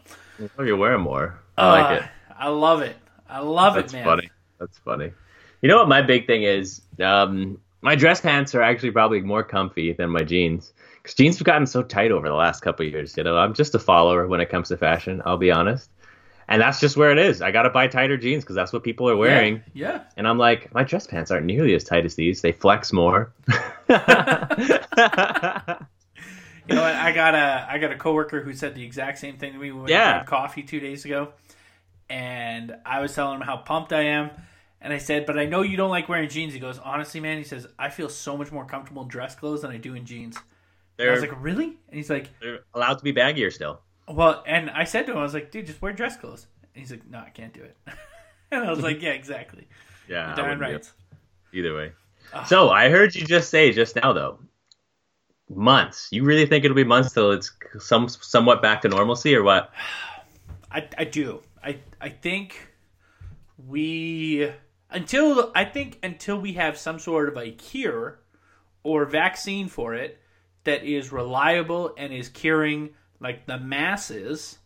You're 0.59 0.77
wearing 0.77 1.01
more. 1.03 1.39
I 1.59 1.69
like 1.71 1.91
Uh, 2.01 2.05
it. 2.05 2.11
I 2.39 2.49
love 2.49 2.81
it. 2.83 2.97
I 3.29 3.41
love 3.41 3.75
That's 3.75 3.93
it, 3.93 3.97
man. 3.97 4.05
funny. 4.07 4.31
That's 4.59 4.79
funny. 4.79 5.13
You 5.61 5.69
know 5.69 5.77
what 5.79 5.89
my 5.89 6.01
big 6.03 6.27
thing 6.27 6.45
is? 6.45 6.81
Um, 7.03 7.59
my 7.83 7.95
dress 7.95 8.21
pants 8.21 8.55
are 8.55 8.63
actually 8.63 8.93
probably 8.93 9.21
more 9.21 9.43
comfy 9.43 9.93
than 9.93 10.09
my 10.11 10.23
jeans. 10.23 10.73
Because 11.09 11.17
jeans 11.17 11.39
have 11.39 11.47
gotten 11.47 11.67
so 11.67 11.83
tight 11.83 12.11
over 12.13 12.29
the 12.29 12.35
last 12.35 12.61
couple 12.61 12.85
of 12.85 12.93
years. 12.93 13.17
You 13.17 13.25
know, 13.25 13.39
I'm 13.39 13.55
just 13.55 13.75
a 13.75 13.79
follower 13.79 14.27
when 14.27 14.43
it 14.43 14.51
comes 14.51 14.69
to 14.69 14.77
fashion. 14.77 15.23
I'll 15.25 15.39
be 15.39 15.51
honest, 15.51 15.89
and 16.49 16.61
that's 16.61 16.81
just 16.81 16.99
where 16.99 17.11
it 17.11 17.19
is. 17.19 17.41
I 17.41 17.51
got 17.51 17.63
to 17.63 17.71
buy 17.71 17.87
tighter 17.87 18.19
jeans 18.19 18.45
because 18.45 18.57
that's 18.57 18.75
what 18.75 18.83
people 18.85 19.09
are 19.09 19.17
wearing. 19.17 19.63
Yeah. 19.73 20.03
And 20.19 20.29
I'm 20.29 20.37
like, 20.37 20.71
my 20.75 20.85
dress 20.85 21.07
pants 21.07 21.31
aren't 21.31 21.47
nearly 21.47 21.75
as 21.75 21.83
tight 21.83 22.05
as 22.05 22.15
these. 22.15 22.43
They 22.43 22.53
flex 22.53 22.93
more. 22.93 23.33
You 26.69 26.75
know 26.75 26.83
what? 26.83 26.97
I 26.97 27.13
got 27.13 27.35
a 27.35 27.67
I 27.71 27.79
got 27.79 27.93
a 27.93 27.97
coworker 27.97 28.43
who 28.43 28.53
said 28.53 28.75
the 28.75 28.85
exact 28.85 29.17
same 29.17 29.39
thing 29.39 29.55
to 29.55 29.59
me 29.59 29.73
when 29.73 29.85
we 29.85 29.91
Yeah. 29.91 30.23
coffee 30.25 30.63
two 30.63 30.81
days 30.81 31.07
ago, 31.07 31.33
and 32.11 32.77
I 32.85 33.01
was 33.01 33.15
telling 33.15 33.37
him 33.37 33.41
how 33.41 33.57
pumped 33.57 33.91
I 33.95 34.03
am, 34.03 34.29
and 34.83 34.93
I 34.93 34.99
said, 34.99 35.25
"But 35.25 35.39
I 35.39 35.47
know 35.47 35.63
you 35.63 35.79
don't 35.79 35.89
like 35.89 36.11
wearing 36.11 36.29
jeans." 36.29 36.53
He 36.53 36.61
goes, 36.61 36.79
"Honestly, 36.79 37.21
man," 37.21 37.39
he 37.39 37.45
says, 37.45 37.67
"I 37.79 37.89
feel 37.89 38.11
so 38.11 38.37
much 38.37 38.53
more 38.53 38.67
comfortable 38.67 39.01
in 39.01 39.09
dress 39.09 39.35
clothes 39.35 39.63
than 39.63 39.71
I 39.71 39.79
do 39.79 39.95
in 39.95 40.05
jeans." 40.05 40.37
I 40.99 41.11
was 41.11 41.21
like, 41.21 41.43
"Really?" 41.43 41.67
And 41.89 41.97
he's 41.97 42.11
like, 42.11 42.29
they're 42.41 42.61
allowed 42.75 42.99
to 42.99 43.05
be 43.05 43.13
baggier 43.13 43.53
still. 43.53 43.81
"Well," 44.09 44.43
and 44.47 44.71
I 44.71 44.85
said 44.85 45.07
to 45.07 45.13
him, 45.13 45.19
"I 45.19 45.23
was 45.23 45.35
like, 45.35 45.51
dude, 45.51 45.67
just 45.67 45.81
wear 45.81 45.93
dress 45.93 46.17
clothes." 46.17 46.47
And 46.75 46.81
he's 46.81 46.91
like, 46.91 47.09
"No, 47.09 47.19
I 47.19 47.31
can't 47.31 47.53
do 47.53 47.63
it." 47.63 47.77
and 48.51 48.65
I 48.65 48.71
was 48.71 48.81
like, 48.81 49.03
"Yeah, 49.03 49.11
exactly. 49.11 49.69
Yeah, 50.09 50.35
Darn 50.35 50.59
right." 50.59 50.77
it 50.77 50.91
Either 51.53 51.77
way. 51.77 51.93
So 52.47 52.71
I 52.71 52.89
heard 52.89 53.15
you 53.15 53.27
just 53.27 53.51
say 53.51 53.73
just 53.73 53.95
now 53.95 54.15
though, 54.15 54.39
months. 55.51 56.09
You 56.11 56.25
really 56.25 56.47
think 56.47 56.65
it'll 56.65 56.75
be 56.75 56.85
months 56.85 57.13
till 57.13 57.33
it's 57.33 57.53
some 57.79 58.09
somewhat 58.09 58.63
back 58.63 58.83
to 58.83 58.89
normalcy, 58.89 59.35
or 59.35 59.43
what? 59.43 59.71
I, 60.71 60.89
I 60.97 61.05
do. 61.05 61.43
I 61.63 61.79
I 62.01 62.09
think 62.09 62.73
we 63.67 64.51
until 64.91 65.53
I 65.55 65.65
think 65.65 65.99
until 66.03 66.41
we 66.41 66.55
have 66.55 66.79
some 66.79 66.99
sort 66.99 67.29
of 67.29 67.37
a 67.37 67.51
cure 67.51 68.21
or 68.83 69.05
vaccine 69.05 69.69
for 69.69 69.95
it 69.95 70.19
that 70.65 70.85
is 70.85 71.13
reliable 71.13 71.95
and 71.97 72.13
is 72.13 72.29
curing 72.29 72.91
like 73.21 73.47
the 73.47 73.59
masses. 73.59 74.59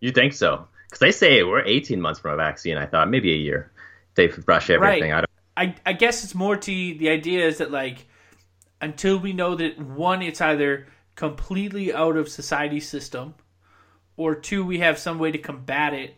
You 0.00 0.12
think 0.12 0.32
so? 0.32 0.66
Because 0.84 1.00
they 1.00 1.12
say 1.12 1.42
we're 1.42 1.64
18 1.64 2.00
months 2.00 2.20
from 2.20 2.32
a 2.32 2.36
vaccine. 2.36 2.76
I 2.76 2.86
thought 2.86 3.10
maybe 3.10 3.32
a 3.32 3.36
year. 3.36 3.70
They 4.14 4.28
rush 4.46 4.70
everything. 4.70 5.10
Right. 5.12 5.24
I. 5.24 5.30
I 5.56 5.74
I 5.84 5.92
guess 5.92 6.24
it's 6.24 6.34
more 6.34 6.56
to 6.56 6.70
the 6.70 7.10
idea 7.10 7.46
is 7.46 7.58
that 7.58 7.70
like 7.70 8.06
until 8.80 9.18
we 9.18 9.32
know 9.32 9.54
that 9.56 9.78
one 9.78 10.22
it's 10.22 10.40
either 10.40 10.86
completely 11.14 11.92
out 11.92 12.16
of 12.16 12.28
society 12.28 12.80
system 12.80 13.34
or 14.16 14.34
two 14.34 14.64
we 14.64 14.78
have 14.78 14.98
some 14.98 15.18
way 15.18 15.30
to 15.30 15.38
combat 15.38 15.92
it 15.92 16.14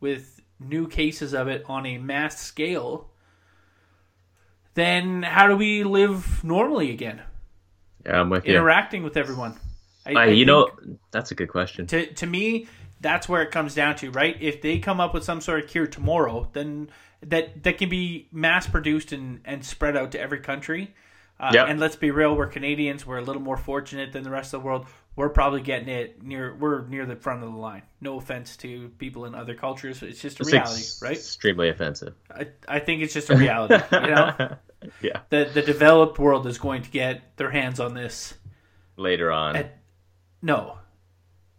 with 0.00 0.40
new 0.60 0.86
cases 0.86 1.34
of 1.34 1.48
it 1.48 1.64
on 1.66 1.84
a 1.84 1.98
mass 1.98 2.38
scale 2.40 3.10
then 4.74 5.22
how 5.22 5.48
do 5.48 5.56
we 5.56 5.82
live 5.82 6.44
normally 6.44 6.90
again 6.90 7.20
Yeah, 8.06 8.20
I'm 8.20 8.30
with 8.30 8.46
you. 8.46 8.52
interacting 8.54 9.02
with 9.02 9.16
everyone 9.16 9.56
I, 10.06 10.14
Uh, 10.14 10.18
I 10.20 10.24
you 10.26 10.46
know, 10.46 10.70
that's 11.10 11.30
a 11.32 11.34
good 11.34 11.48
question. 11.48 11.86
to 11.88 12.06
to 12.14 12.26
me 12.26 12.68
that's 13.00 13.28
where 13.28 13.42
it 13.42 13.50
comes 13.50 13.74
down 13.74 13.94
to 13.96 14.10
right 14.10 14.36
if 14.40 14.62
they 14.62 14.78
come 14.78 15.00
up 15.00 15.12
with 15.12 15.22
some 15.24 15.40
sort 15.42 15.62
of 15.62 15.68
cure 15.68 15.86
tomorrow 15.86 16.48
then 16.54 16.88
that 17.22 17.62
that 17.64 17.76
can 17.78 17.88
be 17.90 18.28
mass 18.32 18.66
produced 18.66 19.12
and 19.12 19.40
and 19.44 19.64
spread 19.64 19.96
out 19.96 20.12
to 20.12 20.20
every 20.20 20.40
country 20.40 20.94
uh, 21.38 21.50
Yep. 21.52 21.68
and 21.68 21.80
let's 21.80 21.96
be 21.96 22.10
real 22.10 22.34
we're 22.34 22.46
canadians 22.46 23.04
we're 23.06 23.18
a 23.18 23.22
little 23.22 23.42
more 23.42 23.58
fortunate 23.58 24.12
than 24.12 24.22
the 24.22 24.30
rest 24.30 24.54
of 24.54 24.62
the 24.62 24.66
world 24.66 24.86
we're 25.16 25.28
probably 25.28 25.60
getting 25.60 25.88
it 25.90 26.22
near 26.22 26.54
we're 26.54 26.86
near 26.86 27.04
the 27.04 27.16
front 27.16 27.42
of 27.42 27.50
the 27.52 27.58
line 27.58 27.82
no 28.00 28.16
offense 28.18 28.56
to 28.58 28.88
people 28.98 29.26
in 29.26 29.34
other 29.34 29.54
cultures 29.54 30.02
it's 30.02 30.20
just 30.22 30.40
a 30.40 30.42
It's 30.44 30.52
reality 30.52 30.78
ex- 30.80 31.02
right 31.02 31.16
Extremely 31.18 31.68
offensive. 31.68 32.14
I, 32.34 32.48
I 32.68 32.78
think 32.78 33.02
it's 33.02 33.12
just 33.12 33.28
a 33.30 33.36
reality 33.36 33.76
you 33.92 34.00
know 34.00 34.56
yeah. 35.02 35.20
the 35.30 35.50
the 35.52 35.62
developed 35.62 36.18
world 36.18 36.46
is 36.46 36.58
going 36.58 36.82
to 36.82 36.90
get 36.90 37.36
their 37.36 37.50
hands 37.50 37.80
on 37.80 37.94
this 37.94 38.34
Later 38.96 39.30
on. 39.30 39.56
At- 39.56 39.78
no. 40.42 40.78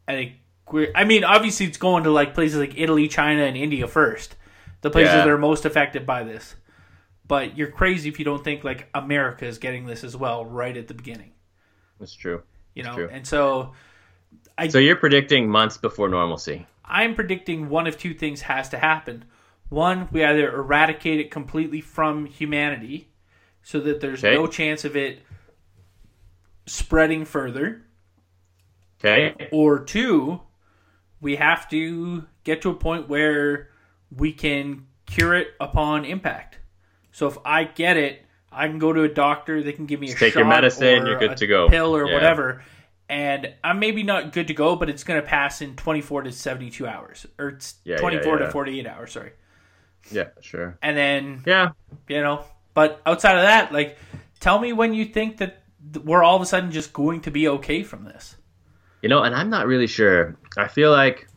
I 0.08 0.13
think 0.13 0.34
mean, 1.06 1.23
obviously, 1.23 1.65
it's 1.65 1.77
going 1.77 2.03
to 2.03 2.12
like 2.12 2.34
places 2.34 2.58
like 2.60 2.73
Italy, 2.77 3.08
China, 3.08 3.43
and 3.43 3.56
India 3.56 3.88
first, 3.88 4.36
the 4.82 4.89
places 4.89 5.13
Yeah. 5.13 5.17
that 5.19 5.30
are 5.30 5.38
most 5.38 5.65
affected 5.65 6.06
by 6.06 6.23
this. 6.23 6.56
But 7.27 7.58
you're 7.58 7.71
crazy 7.71 8.10
if 8.10 8.19
you 8.19 8.25
don't 8.25 8.43
think 8.43 8.63
like 8.63 8.89
America 8.93 9.45
is 9.45 9.58
getting 9.58 9.86
this 9.86 10.03
as 10.03 10.15
well 10.15 10.45
right 10.45 10.75
at 10.75 10.88
the 10.88 10.93
beginning, 10.93 11.34
That's 11.99 12.13
true. 12.13 12.43
you 12.73 12.84
know. 12.84 12.93
true. 12.95 13.10
And 13.12 13.27
so 13.27 13.73
I. 14.58 14.67
So 14.69 14.80
you're 14.80 14.95
predicting 14.95 15.49
months 15.49 15.77
before 15.77 16.10
normalcy. 16.10 16.65
I'm 16.86 17.15
predicting 17.15 17.69
one 17.69 17.86
of 17.86 17.97
two 17.97 18.13
things 18.13 18.41
has 18.41 18.69
to 18.69 18.77
happen. 18.77 19.25
One, 19.69 20.08
we 20.12 20.23
either 20.23 20.53
eradicate 20.53 21.19
it 21.19 21.30
completely 21.32 21.82
from 21.82 22.25
humanity, 22.25 23.10
so 23.63 23.80
that 23.82 23.99
there's 23.99 24.23
Okay. 24.23 24.36
no 24.36 24.47
chance 24.47 24.86
of 24.86 24.95
it 24.95 25.23
spreading 26.65 27.25
further, 27.25 27.84
Okay. 28.99 29.49
or 29.51 29.80
two, 29.80 30.41
we 31.19 31.36
have 31.36 31.69
to 31.69 32.25
get 32.43 32.62
to 32.62 32.69
a 32.69 32.73
point 32.73 33.10
where 33.10 33.69
we 34.15 34.32
can 34.32 34.88
cure 35.06 35.34
it 35.34 35.49
upon 35.60 36.06
impact. 36.06 36.60
So 37.12 37.27
if 37.27 37.38
I 37.45 37.63
get 37.65 37.97
it, 37.97 38.25
I 38.51 38.67
can 38.67 38.80
go 38.80 38.93
to 38.93 39.03
a 39.03 39.10
doctor. 39.10 39.62
They 39.62 39.73
can 39.73 39.86
give 39.86 39.99
me 39.99 40.10
a 40.12 40.13
take 40.15 40.34
shot 40.34 40.39
your 40.39 40.47
medicine, 40.47 41.03
or 41.03 41.08
you're 41.12 41.19
good 41.19 41.32
a 41.32 41.36
to 41.36 41.47
go. 41.47 41.69
pill 41.69 41.95
or 41.95 42.08
Yeah. 42.08 42.13
whatever, 42.13 42.63
and 43.10 43.53
I'm 43.63 43.80
maybe 43.80 44.03
not 44.03 44.32
good 44.32 44.47
to 44.47 44.53
go, 44.53 44.75
but 44.75 44.89
it's 44.89 45.03
going 45.03 45.19
to 45.21 45.25
pass 45.27 45.62
in 45.62 45.75
24 45.75 46.23
to 46.23 46.32
72 46.32 46.88
hours, 46.88 47.25
or 47.38 47.49
it's 47.49 47.75
yeah, 47.84 47.97
24 47.97 48.39
yeah. 48.39 48.45
to 48.45 48.51
48 48.51 48.88
hours. 48.88 49.12
Sorry, 49.13 49.32
Yeah, 50.12 50.28
sure. 50.42 50.78
and 50.82 50.96
then 50.98 51.44
Yeah. 51.46 51.72
you 52.08 52.22
know, 52.22 52.44
but 52.74 53.02
outside 53.06 53.36
of 53.38 53.44
that, 53.44 53.74
like, 53.74 53.98
tell 54.40 54.60
me 54.60 54.74
when 54.74 54.94
you 54.94 55.06
think 55.06 55.38
that 55.38 55.64
we're 56.04 56.24
all 56.24 56.36
of 56.36 56.42
a 56.42 56.46
sudden 56.46 56.72
just 56.72 56.94
going 56.94 57.22
to 57.22 57.32
be 57.32 57.48
okay 57.48 57.84
from 57.84 58.04
this. 58.04 58.36
You 59.02 59.10
know, 59.10 59.24
and 59.24 59.36
I'm 59.36 59.50
not 59.50 59.68
really 59.68 59.88
sure. 59.88 60.38
I 60.58 60.68
feel 60.68 60.92
like 60.92 61.28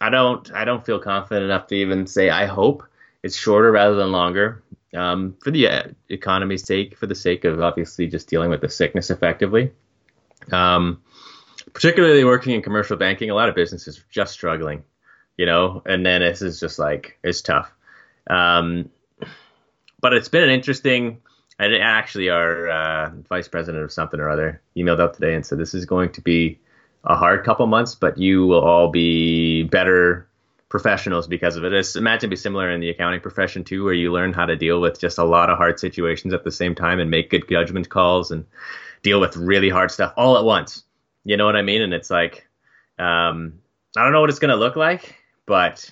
I 0.00 0.10
don't 0.10 0.50
I 0.52 0.64
don't 0.64 0.84
feel 0.84 0.98
confident 0.98 1.44
enough 1.44 1.66
to 1.68 1.74
even 1.74 2.06
say 2.06 2.30
I 2.30 2.46
hope 2.46 2.84
it's 3.22 3.36
shorter 3.36 3.72
rather 3.72 3.94
than 3.94 4.12
longer. 4.12 4.62
Um, 4.94 5.34
for 5.42 5.50
the 5.50 5.66
uh, 5.68 5.82
economy's 6.08 6.64
sake, 6.64 6.96
for 6.96 7.06
the 7.06 7.14
sake 7.16 7.44
of 7.44 7.60
obviously 7.60 8.06
just 8.06 8.28
dealing 8.28 8.48
with 8.50 8.60
the 8.60 8.68
sickness 8.68 9.10
effectively. 9.10 9.72
Um, 10.52 11.02
particularly 11.72 12.22
working 12.22 12.54
in 12.54 12.62
commercial 12.62 12.96
banking, 12.96 13.30
a 13.30 13.34
lot 13.34 13.48
of 13.48 13.56
businesses 13.56 13.98
are 13.98 14.04
just 14.10 14.32
struggling, 14.34 14.84
you 15.36 15.46
know, 15.46 15.82
and 15.86 16.04
then 16.04 16.20
this 16.20 16.42
is 16.42 16.60
just 16.60 16.78
like 16.78 17.18
it's 17.22 17.42
tough. 17.42 17.72
Um, 18.28 18.90
but 20.00 20.12
it's 20.12 20.28
been 20.28 20.44
an 20.44 20.50
interesting. 20.50 21.20
And 21.58 21.74
actually, 21.74 22.30
our 22.30 22.68
uh, 22.68 23.10
vice 23.28 23.46
president 23.46 23.84
of 23.84 23.92
something 23.92 24.18
or 24.18 24.28
other 24.28 24.60
emailed 24.76 25.00
out 25.00 25.14
today 25.14 25.34
and 25.34 25.46
said 25.46 25.58
this 25.58 25.74
is 25.74 25.86
going 25.86 26.10
to 26.12 26.20
be 26.20 26.58
a 27.04 27.16
hard 27.16 27.44
couple 27.44 27.66
months, 27.66 27.94
but 27.94 28.18
you 28.18 28.46
will 28.46 28.60
all 28.60 28.88
be 28.88 29.62
better 29.64 30.28
professionals 30.68 31.28
because 31.28 31.56
of 31.56 31.64
it. 31.64 31.72
It's 31.72 31.94
imagine 31.94 32.30
be 32.30 32.36
similar 32.36 32.68
in 32.68 32.80
the 32.80 32.90
accounting 32.90 33.20
profession 33.20 33.62
too, 33.62 33.84
where 33.84 33.94
you 33.94 34.12
learn 34.12 34.32
how 34.32 34.46
to 34.46 34.56
deal 34.56 34.80
with 34.80 34.98
just 34.98 35.18
a 35.18 35.24
lot 35.24 35.48
of 35.48 35.56
hard 35.56 35.78
situations 35.78 36.34
at 36.34 36.42
the 36.42 36.50
same 36.50 36.74
time 36.74 36.98
and 36.98 37.10
make 37.10 37.30
good 37.30 37.48
judgment 37.48 37.88
calls 37.88 38.32
and 38.32 38.44
deal 39.02 39.20
with 39.20 39.36
really 39.36 39.68
hard 39.68 39.92
stuff 39.92 40.12
all 40.16 40.36
at 40.36 40.44
once. 40.44 40.82
You 41.24 41.36
know 41.36 41.46
what 41.46 41.54
I 41.54 41.62
mean? 41.62 41.82
And 41.82 41.94
it's 41.94 42.10
like, 42.10 42.48
um, 42.98 43.60
I 43.96 44.02
don't 44.02 44.12
know 44.12 44.20
what 44.20 44.30
it's 44.30 44.40
gonna 44.40 44.56
look 44.56 44.74
like, 44.74 45.14
but 45.46 45.90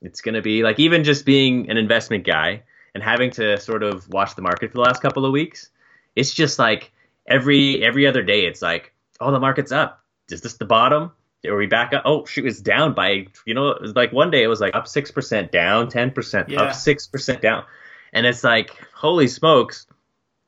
it's 0.00 0.20
gonna 0.20 0.42
be 0.42 0.62
like 0.62 0.78
even 0.80 1.04
just 1.04 1.24
being 1.24 1.70
an 1.70 1.76
investment 1.76 2.24
guy 2.24 2.62
and 2.94 3.02
having 3.02 3.30
to 3.32 3.58
sort 3.58 3.82
of 3.82 4.08
watch 4.10 4.34
the 4.34 4.42
market 4.42 4.70
for 4.70 4.74
the 4.78 4.80
last 4.82 5.00
couple 5.02 5.24
of 5.24 5.32
weeks. 5.32 5.70
It's 6.16 6.32
just 6.34 6.58
like 6.58 6.92
every 7.26 7.82
every 7.84 8.06
other 8.06 8.22
day, 8.22 8.44
it's 8.46 8.62
like, 8.62 8.92
oh, 9.20 9.30
the 9.30 9.40
market's 9.40 9.72
up. 9.72 10.02
Is 10.30 10.40
this 10.40 10.54
the 10.54 10.64
bottom? 10.64 11.12
Are 11.46 11.56
we 11.56 11.66
back 11.66 11.92
up? 11.92 12.02
Oh, 12.04 12.24
shoot, 12.24 12.46
it's 12.46 12.60
down 12.60 12.94
by, 12.94 13.26
you 13.46 13.54
know, 13.54 13.70
it 13.70 13.82
was 13.82 13.96
like 13.96 14.12
one 14.12 14.30
day 14.30 14.44
it 14.44 14.46
was 14.46 14.60
like 14.60 14.76
up 14.76 14.84
6%, 14.86 15.50
down 15.50 15.88
10%, 15.90 16.48
Yeah. 16.48 16.62
up 16.62 16.70
6% 16.70 17.40
down. 17.40 17.64
And 18.12 18.26
it's 18.26 18.44
like, 18.44 18.70
holy 18.94 19.26
smokes, 19.26 19.86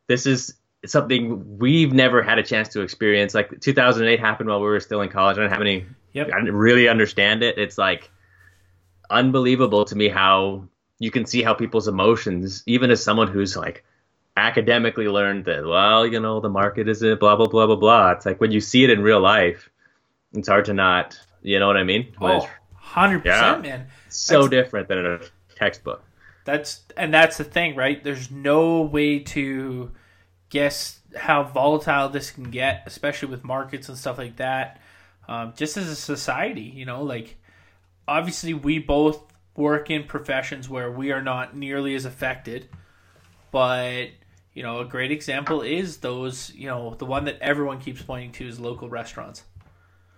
this 0.06 0.24
is 0.24 0.54
something 0.86 1.58
we've 1.58 1.92
never 1.92 2.22
had 2.22 2.38
a 2.38 2.44
chance 2.44 2.68
to 2.70 2.82
experience. 2.82 3.34
Like 3.34 3.60
2008 3.60 4.20
happened 4.20 4.48
while 4.48 4.60
we 4.60 4.66
were 4.66 4.78
still 4.78 5.00
in 5.00 5.08
college. 5.08 5.36
I 5.36 5.40
didn't 5.40 5.52
have 5.52 5.60
any, 5.62 5.86
Yep. 6.12 6.30
I 6.32 6.38
didn't 6.38 6.54
really 6.54 6.86
understand 6.88 7.42
it. 7.42 7.58
It's 7.58 7.76
like 7.76 8.08
unbelievable 9.14 9.84
to 9.86 9.96
me 9.96 10.08
how 10.08 10.64
you 10.98 11.10
can 11.10 11.24
see 11.26 11.42
how 11.42 11.54
people's 11.54 11.88
emotions, 11.88 12.62
even 12.66 12.90
as 12.90 13.02
someone 13.02 13.28
who's 13.28 13.56
like 13.56 13.84
academically 14.36 15.08
learned 15.08 15.44
that, 15.46 15.64
well, 15.64 16.06
you 16.06 16.20
know, 16.20 16.40
the 16.40 16.48
market 16.48 16.88
is 16.88 17.02
a 17.02 17.16
blah, 17.16 17.36
blah, 17.36 17.46
blah, 17.46 17.66
blah, 17.66 17.76
blah. 17.76 18.10
It's 18.12 18.26
like 18.26 18.40
when 18.40 18.50
you 18.52 18.60
see 18.60 18.84
it 18.84 18.90
in 18.90 19.02
real 19.02 19.20
life, 19.20 19.70
it's 20.32 20.48
hard 20.48 20.64
to 20.66 20.74
not, 20.74 21.18
you 21.42 21.58
know 21.60 21.66
what 21.66 21.76
I 21.76 21.84
mean? 21.84 22.12
Oh, 22.20 22.48
100%, 22.94 23.24
Yeah. 23.24 23.58
man. 23.62 23.86
so 24.08 24.42
that's- 24.46 24.50
different 24.50 24.88
than 24.88 25.06
a 25.06 25.20
textbook. 25.56 26.02
That's 26.44 26.82
and 26.96 27.14
that's 27.14 27.38
the 27.38 27.44
thing, 27.44 27.74
right? 27.74 28.04
There's 28.04 28.30
no 28.30 28.82
way 28.82 29.18
to 29.20 29.92
guess 30.50 31.00
how 31.16 31.42
volatile 31.44 32.10
this 32.10 32.30
can 32.30 32.50
get, 32.50 32.82
especially 32.84 33.28
with 33.28 33.44
markets 33.44 33.88
and 33.88 33.96
stuff 33.96 34.18
like 34.18 34.36
that. 34.36 34.78
Um, 35.26 35.54
just 35.56 35.78
as 35.78 35.88
a 35.88 35.96
society, 35.96 36.60
you 36.60 36.84
know, 36.84 37.02
like 37.02 37.38
obviously 38.08 38.54
we 38.54 38.78
both 38.78 39.22
work 39.56 39.90
in 39.90 40.04
professions 40.04 40.68
where 40.68 40.90
we 40.90 41.12
are 41.12 41.22
not 41.22 41.56
nearly 41.56 41.94
as 41.94 42.04
affected, 42.04 42.68
but 43.50 44.08
you 44.52 44.62
know, 44.62 44.80
a 44.80 44.84
great 44.84 45.10
example 45.10 45.62
is 45.62 45.98
those, 45.98 46.52
you 46.54 46.68
know, 46.68 46.94
the 46.94 47.04
one 47.06 47.24
that 47.24 47.38
everyone 47.40 47.80
keeps 47.80 48.02
pointing 48.02 48.30
to 48.32 48.46
is 48.46 48.60
local 48.60 48.88
restaurants. 48.88 49.42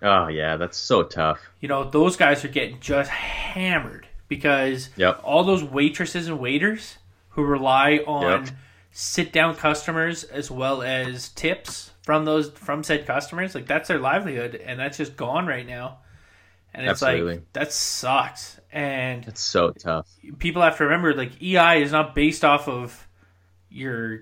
Oh, 0.03 0.29
yeah, 0.29 0.57
that's 0.57 0.77
so 0.77 1.03
tough. 1.03 1.41
you 1.61 1.69
know 1.69 1.89
those 1.89 2.17
guys 2.17 2.45
are 2.45 2.49
getting 2.49 2.79
just 2.81 3.11
hammered 3.11 4.07
because 4.29 4.91
Yep. 4.97 5.21
all 5.25 5.43
those 5.45 5.65
waitresses 5.65 6.29
and 6.29 6.39
waiters 6.39 6.99
who 7.31 7.43
rely 7.45 7.99
on 8.07 8.45
Yep. 8.45 8.55
sit 8.91 9.33
down 9.33 9.55
customers 9.55 10.23
as 10.25 10.51
well 10.51 10.83
as 10.83 11.31
tips 11.31 11.93
from 12.03 12.25
those 12.27 12.51
from 12.51 12.83
said 12.85 13.07
customers 13.07 13.55
like 13.55 13.67
that's 13.67 13.89
their 13.89 13.99
livelihood 13.99 14.55
and 14.55 14.79
that's 14.79 14.99
just 14.99 15.17
gone 15.17 15.47
right 15.47 15.67
now 15.67 15.99
and 16.77 16.87
it's 16.87 17.03
Absolutely. 17.03 17.35
like 17.37 17.53
that 17.55 17.73
sucks 17.73 18.61
and 18.71 19.27
It's 19.27 19.41
so 19.41 19.71
tough. 19.73 20.09
people 20.39 20.63
have 20.63 20.77
to 20.77 20.85
remember 20.85 21.13
like 21.15 21.43
EI 21.43 21.83
is 21.83 21.91
not 21.91 22.15
based 22.15 22.45
off 22.45 22.69
of 22.69 23.09
your 23.71 24.21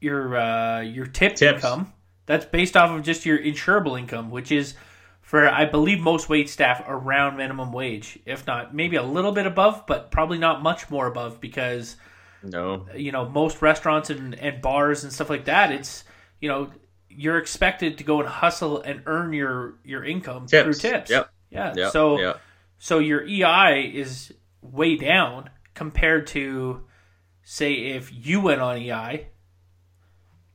your 0.00 0.36
uh 0.36 0.80
your 0.80 1.06
tip 1.06 1.36
Tips. 1.36 1.56
income. 1.64 1.92
That's 2.26 2.44
based 2.44 2.76
off 2.76 2.90
of 2.90 3.02
just 3.04 3.24
your 3.26 3.38
insurable 3.38 3.98
income, 3.98 4.30
which 4.30 4.50
is 4.50 4.74
for 5.20 5.48
I 5.48 5.64
believe 5.64 6.00
most 6.00 6.28
wait 6.28 6.48
staff 6.48 6.84
around 6.86 7.36
minimum 7.36 7.72
wage, 7.72 8.18
if 8.26 8.46
not 8.46 8.74
maybe 8.74 8.96
a 8.96 9.02
little 9.02 9.32
bit 9.32 9.46
above, 9.46 9.84
but 9.86 10.10
probably 10.10 10.38
not 10.38 10.62
much 10.62 10.88
more 10.90 11.06
above 11.06 11.40
because 11.40 11.96
No. 12.42 12.86
you 12.94 13.10
know 13.12 13.28
most 13.28 13.60
restaurants 13.62 14.10
and, 14.10 14.34
and 14.38 14.62
bars 14.62 15.02
and 15.04 15.12
stuff 15.12 15.30
like 15.30 15.46
that 15.46 15.72
it's 15.72 16.04
you 16.40 16.48
know 16.48 16.70
you're 17.08 17.38
expected 17.38 17.98
to 17.98 18.04
go 18.04 18.20
and 18.20 18.28
hustle 18.28 18.82
and 18.82 19.02
earn 19.06 19.32
your 19.32 19.74
your 19.84 20.04
income 20.04 20.46
through 20.46 20.64
Tips. 20.74 20.78
tips 20.80 21.10
Yep. 21.10 21.30
Yeah 21.50 21.90
so 21.90 22.38
so 22.78 22.98
your 22.98 23.24
EI 23.24 23.92
is 23.94 24.32
way 24.62 24.96
down 24.96 25.50
compared 25.74 26.26
to 26.28 26.82
say 27.42 27.72
if 27.72 28.10
you 28.12 28.40
went 28.40 28.60
on 28.60 28.76
EI 28.76 29.28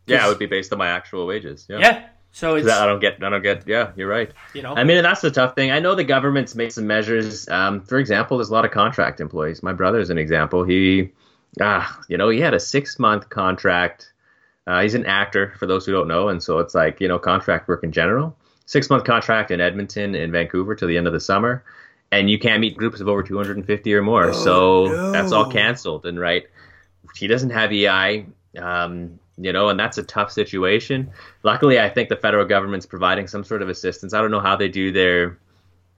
Yeah, 0.05 0.25
it 0.25 0.29
would 0.29 0.39
be 0.39 0.45
based 0.45 0.71
on 0.73 0.79
my 0.79 0.87
actual 0.87 1.25
wages. 1.25 1.65
Yeah. 1.69 1.79
yeah 1.79 2.07
so 2.31 2.55
it's 2.55 2.69
I 2.69 2.85
don't 2.85 2.99
get, 2.99 3.21
I 3.21 3.29
don't 3.29 3.41
get, 3.41 3.67
yeah, 3.67 3.91
you're 3.95 4.07
right. 4.07 4.31
you 4.53 4.61
know 4.61 4.73
I 4.73 4.85
mean, 4.85 4.97
and 4.97 5.05
that's 5.05 5.21
the 5.21 5.31
tough 5.31 5.53
thing. 5.53 5.69
I 5.71 5.79
know 5.79 5.95
the 5.95 6.05
government's 6.05 6.55
made 6.55 6.71
some 6.71 6.87
measures. 6.87 7.47
Um, 7.49 7.81
for 7.81 7.97
example, 7.97 8.37
there's 8.37 8.49
a 8.49 8.53
lot 8.53 8.63
of 8.63 8.71
contract 8.71 9.19
employees. 9.19 9.61
My 9.61 9.73
brother's 9.73 10.09
an 10.09 10.17
example. 10.17 10.63
He, 10.63 11.11
ah, 11.59 11.99
you 12.07 12.17
know, 12.17 12.29
he 12.29 12.39
had 12.39 12.53
a 12.53 12.59
six 12.59 12.97
month 12.97 13.29
contract. 13.29 14.13
Uh, 14.65 14.81
he's 14.81 14.93
an 14.93 15.05
actor, 15.05 15.53
for 15.59 15.65
those 15.65 15.85
who 15.85 15.91
don't 15.91 16.07
know, 16.07 16.29
and 16.29 16.41
so 16.41 16.59
it's 16.59 16.73
like 16.73 17.01
you 17.01 17.07
know, 17.07 17.19
contract 17.19 17.67
work 17.67 17.83
in 17.83 17.91
general. 17.91 18.37
Six 18.65 18.89
month 18.89 19.03
contract 19.03 19.51
in 19.51 19.59
Edmonton 19.59 20.15
and 20.15 20.31
Vancouver 20.31 20.75
till 20.75 20.87
the 20.87 20.97
end 20.97 21.07
of 21.07 21.13
the 21.13 21.19
summer, 21.19 21.63
and 22.11 22.29
you 22.29 22.39
can't 22.39 22.61
meet 22.61 22.77
groups 22.77 23.01
of 23.01 23.07
over 23.07 23.23
250 23.23 23.93
or 23.93 24.01
more. 24.01 24.33
so 24.33 25.11
that's 25.11 25.31
all 25.31 25.51
canceled. 25.51 26.05
And 26.05 26.19
right, 26.19 26.47
he 27.15 27.27
doesn't 27.27 27.49
have 27.49 27.71
EI. 27.71 28.25
Um, 28.57 29.19
you 29.37 29.51
know, 29.53 29.69
and 29.69 29.79
that's 29.79 29.97
a 29.97 30.03
tough 30.03 30.31
situation. 30.31 31.11
Luckily, 31.43 31.79
I 31.79 31.89
think 31.89 32.09
the 32.09 32.15
federal 32.15 32.45
government's 32.45 32.85
providing 32.85 33.27
some 33.27 33.43
sort 33.43 33.61
of 33.61 33.69
assistance. 33.69 34.13
I 34.13 34.21
don't 34.21 34.31
know 34.31 34.39
how 34.39 34.55
they 34.55 34.67
do 34.67 34.91
their 34.91 35.37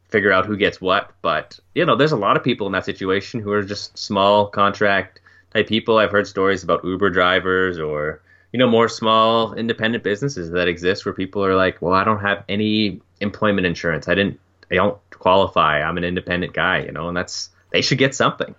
figure 0.10 0.32
out 0.32 0.46
who 0.46 0.56
gets 0.56 0.80
what, 0.80 1.12
but 1.22 1.60
you 1.74 1.86
know, 1.86 1.96
there's 1.96 2.12
a 2.12 2.18
lot 2.18 2.38
of 2.38 2.44
people 2.44 2.68
in 2.68 2.74
that 2.74 2.86
situation 2.86 3.40
who 3.40 3.52
are 3.52 3.64
just 3.64 3.98
small 3.98 4.48
contract 4.48 5.20
type 5.54 5.68
people. 5.68 5.98
I've 5.98 6.12
heard 6.12 6.28
stories 6.28 6.64
about 6.64 6.84
Uber 6.84 7.10
drivers 7.10 7.80
or 7.80 8.22
you 8.54 8.60
know 8.60 8.68
more 8.70 8.90
small 8.90 9.56
independent 9.56 10.04
businesses 10.06 10.52
that 10.52 10.70
exist 10.70 11.06
where 11.06 11.14
people 11.16 11.46
are 11.46 11.56
like, 11.56 11.82
"Well, 11.82 11.94
I 11.94 12.06
don't 12.06 12.22
have 12.22 12.46
any 12.50 13.02
employment 13.22 13.68
insurance. 13.68 14.08
I 14.10 14.16
didn't 14.16 14.40
I 14.72 14.76
don't 14.76 15.00
qualify. 15.12 15.82
I'm 15.84 15.98
an 15.98 16.06
independent 16.06 16.54
guy, 16.54 16.82
you 16.84 16.94
know." 16.94 17.10
And 17.10 17.18
that's 17.18 17.52
they 17.72 17.82
should 17.84 18.00
get 18.00 18.16
something. 18.16 18.56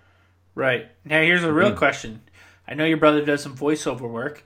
right 0.53 0.87
now 1.03 1.21
here's 1.21 1.43
a 1.43 1.53
real 1.53 1.71
Mm-hmm. 1.71 1.75
question 1.75 2.21
I 2.67 2.73
know 2.73 2.85
your 2.85 2.97
brother 2.97 3.23
does 3.23 3.43
some 3.43 3.55
voiceover 3.55 4.09
work 4.09 4.45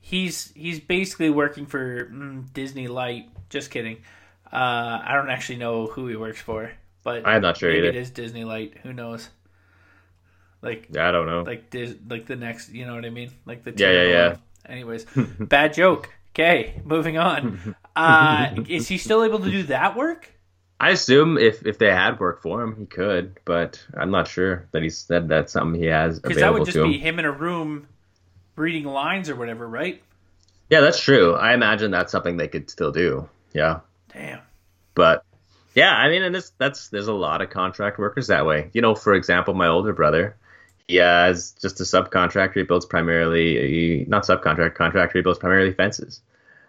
he's 0.00 0.52
he's 0.54 0.80
basically 0.80 1.30
working 1.30 1.66
for 1.66 2.06
mm, 2.06 2.52
Disney 2.52 2.88
Light 2.88 3.30
just 3.50 3.70
kidding 3.70 3.98
uh, 4.52 5.00
I 5.04 5.12
don't 5.14 5.30
actually 5.30 5.58
know 5.58 5.86
who 5.88 6.08
he 6.08 6.16
works 6.16 6.40
for 6.42 6.72
but 7.04 7.30
I'm 7.30 7.42
not 7.42 7.56
sure 7.56 7.70
maybe 7.70 7.88
either. 7.88 7.88
it 7.88 7.96
is 7.96 8.10
Disney 8.10 8.44
Light 8.44 8.78
who 8.82 8.92
knows 8.92 9.30
like 10.62 10.90
I 10.96 11.10
don't 11.12 11.26
know. 11.26 11.44
like 11.46 11.70
Dis- 11.70 11.96
like 12.08 12.26
the 12.26 12.36
next 12.36 12.70
you 12.70 12.86
know 12.86 12.94
what 12.94 13.04
I 13.04 13.10
mean 13.10 13.32
like 13.46 13.64
the 13.64 13.72
Yeah, 13.74 13.90
yeah, 13.92 14.04
yeah. 14.08 14.28
one. 14.30 14.38
Anyways 14.68 15.06
bad 15.40 15.72
joke 15.74 16.10
okay 16.34 16.80
moving 16.84 17.18
on 17.18 17.74
uh 17.96 18.54
is 18.68 18.88
he 18.88 18.98
still 18.98 19.22
able 19.24 19.38
to 19.38 19.50
do 19.50 19.62
that 19.64 19.96
work 19.96 20.32
I 20.80 20.90
assume 20.90 21.38
if 21.38 21.66
if 21.66 21.78
they 21.78 21.90
had 21.90 22.20
work 22.20 22.40
for 22.40 22.62
him, 22.62 22.76
he 22.76 22.86
could, 22.86 23.40
but 23.44 23.84
I'm 23.94 24.12
not 24.12 24.28
sure 24.28 24.68
that 24.70 24.80
he 24.80 24.90
said 24.90 25.26
that's 25.26 25.52
something 25.52 25.80
he 25.80 25.88
has 25.88 26.20
because 26.20 26.36
that 26.36 26.42
available 26.42 26.60
would 26.60 26.66
just 26.66 26.76
him. 26.76 26.88
be 26.88 26.98
him 26.98 27.18
in 27.18 27.24
a 27.24 27.32
room 27.32 27.88
reading 28.54 28.84
lines 28.84 29.28
or 29.28 29.34
whatever 29.34 29.66
right 29.66 30.00
Yeah, 30.70 30.80
that's 30.80 31.00
true. 31.00 31.34
I 31.34 31.52
imagine 31.52 31.90
that's 31.90 32.12
something 32.12 32.36
they 32.36 32.46
could 32.46 32.70
still 32.70 32.92
do. 32.92 33.28
Yeah, 33.52 33.80
damn 34.12 34.38
but 34.98 35.24
yeah, 35.76 35.94
I 35.94 36.08
mean, 36.08 36.24
and 36.24 36.34
this 36.34 36.52
that's 36.58 36.88
there's 36.88 37.06
a 37.06 37.12
lot 37.12 37.40
of 37.40 37.50
contract 37.50 38.00
workers 38.00 38.26
that 38.26 38.44
way. 38.44 38.68
You 38.72 38.82
know, 38.82 38.96
for 38.96 39.14
example, 39.14 39.54
my 39.54 39.68
older 39.68 39.92
brother, 39.92 40.36
he 40.88 40.96
has 40.96 41.52
just 41.52 41.78
a 41.80 41.84
subcontractor. 41.84 42.54
He 42.56 42.62
builds 42.64 42.86
primarily 42.86 44.04
not 44.08 44.24
subcontract 44.24 44.74
contractor. 44.74 45.18
He 45.18 45.22
builds 45.22 45.38
primarily 45.38 45.72
fences. 45.72 46.20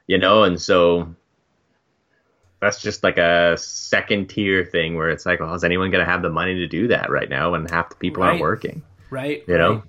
You 0.07 0.17
know, 0.17 0.43
and 0.43 0.59
so 0.61 1.13
that's 2.59 2.81
just 2.81 3.03
like 3.03 3.17
a 3.17 3.55
second 3.57 4.27
tier 4.29 4.65
thing 4.65 4.95
where 4.95 5.09
it's 5.09 5.25
like, 5.25 5.39
well, 5.39 5.53
is 5.53 5.63
anyone 5.63 5.91
going 5.91 6.03
to 6.05 6.11
have 6.11 6.21
the 6.21 6.29
money 6.29 6.55
to 6.55 6.67
do 6.67 6.87
that 6.89 7.09
right 7.09 7.29
now 7.29 7.51
when 7.51 7.65
half 7.65 7.89
the 7.89 7.95
people 7.95 8.23
aren't 8.23 8.41
working? 8.41 8.81
right 9.09 9.43
You 9.47 9.57
know? 9.57 9.73
right. 9.73 9.83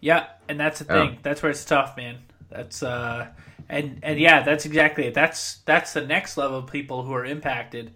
yeah 0.00 0.26
and 0.48 0.58
that's 0.58 0.78
the 0.78 0.86
Yeah. 0.94 1.06
thing 1.08 1.18
that's 1.22 1.42
where 1.42 1.50
it's 1.50 1.64
tough 1.64 1.94
man 1.96 2.18
that's 2.48 2.82
uh 2.82 3.26
and 3.68 3.98
and 4.02 4.18
yeah 4.18 4.42
that's 4.42 4.64
exactly 4.64 5.06
it 5.08 5.12
that's 5.14 5.56
that's 5.66 5.92
the 5.92 6.00
next 6.00 6.38
level 6.38 6.58
of 6.60 6.68
people 6.70 7.02
who 7.02 7.12
are 7.12 7.24
impacted 7.26 7.92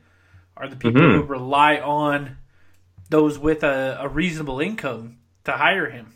are 0.56 0.68
the 0.68 0.76
people 0.76 1.00
Mhm. 1.00 1.14
who 1.14 1.22
rely 1.22 1.78
on 1.78 2.36
those 3.08 3.38
with 3.38 3.62
a, 3.62 3.96
a 4.00 4.08
reasonable 4.08 4.60
income 4.60 5.16
to 5.44 5.52
hire 5.52 5.88
him 5.90 6.12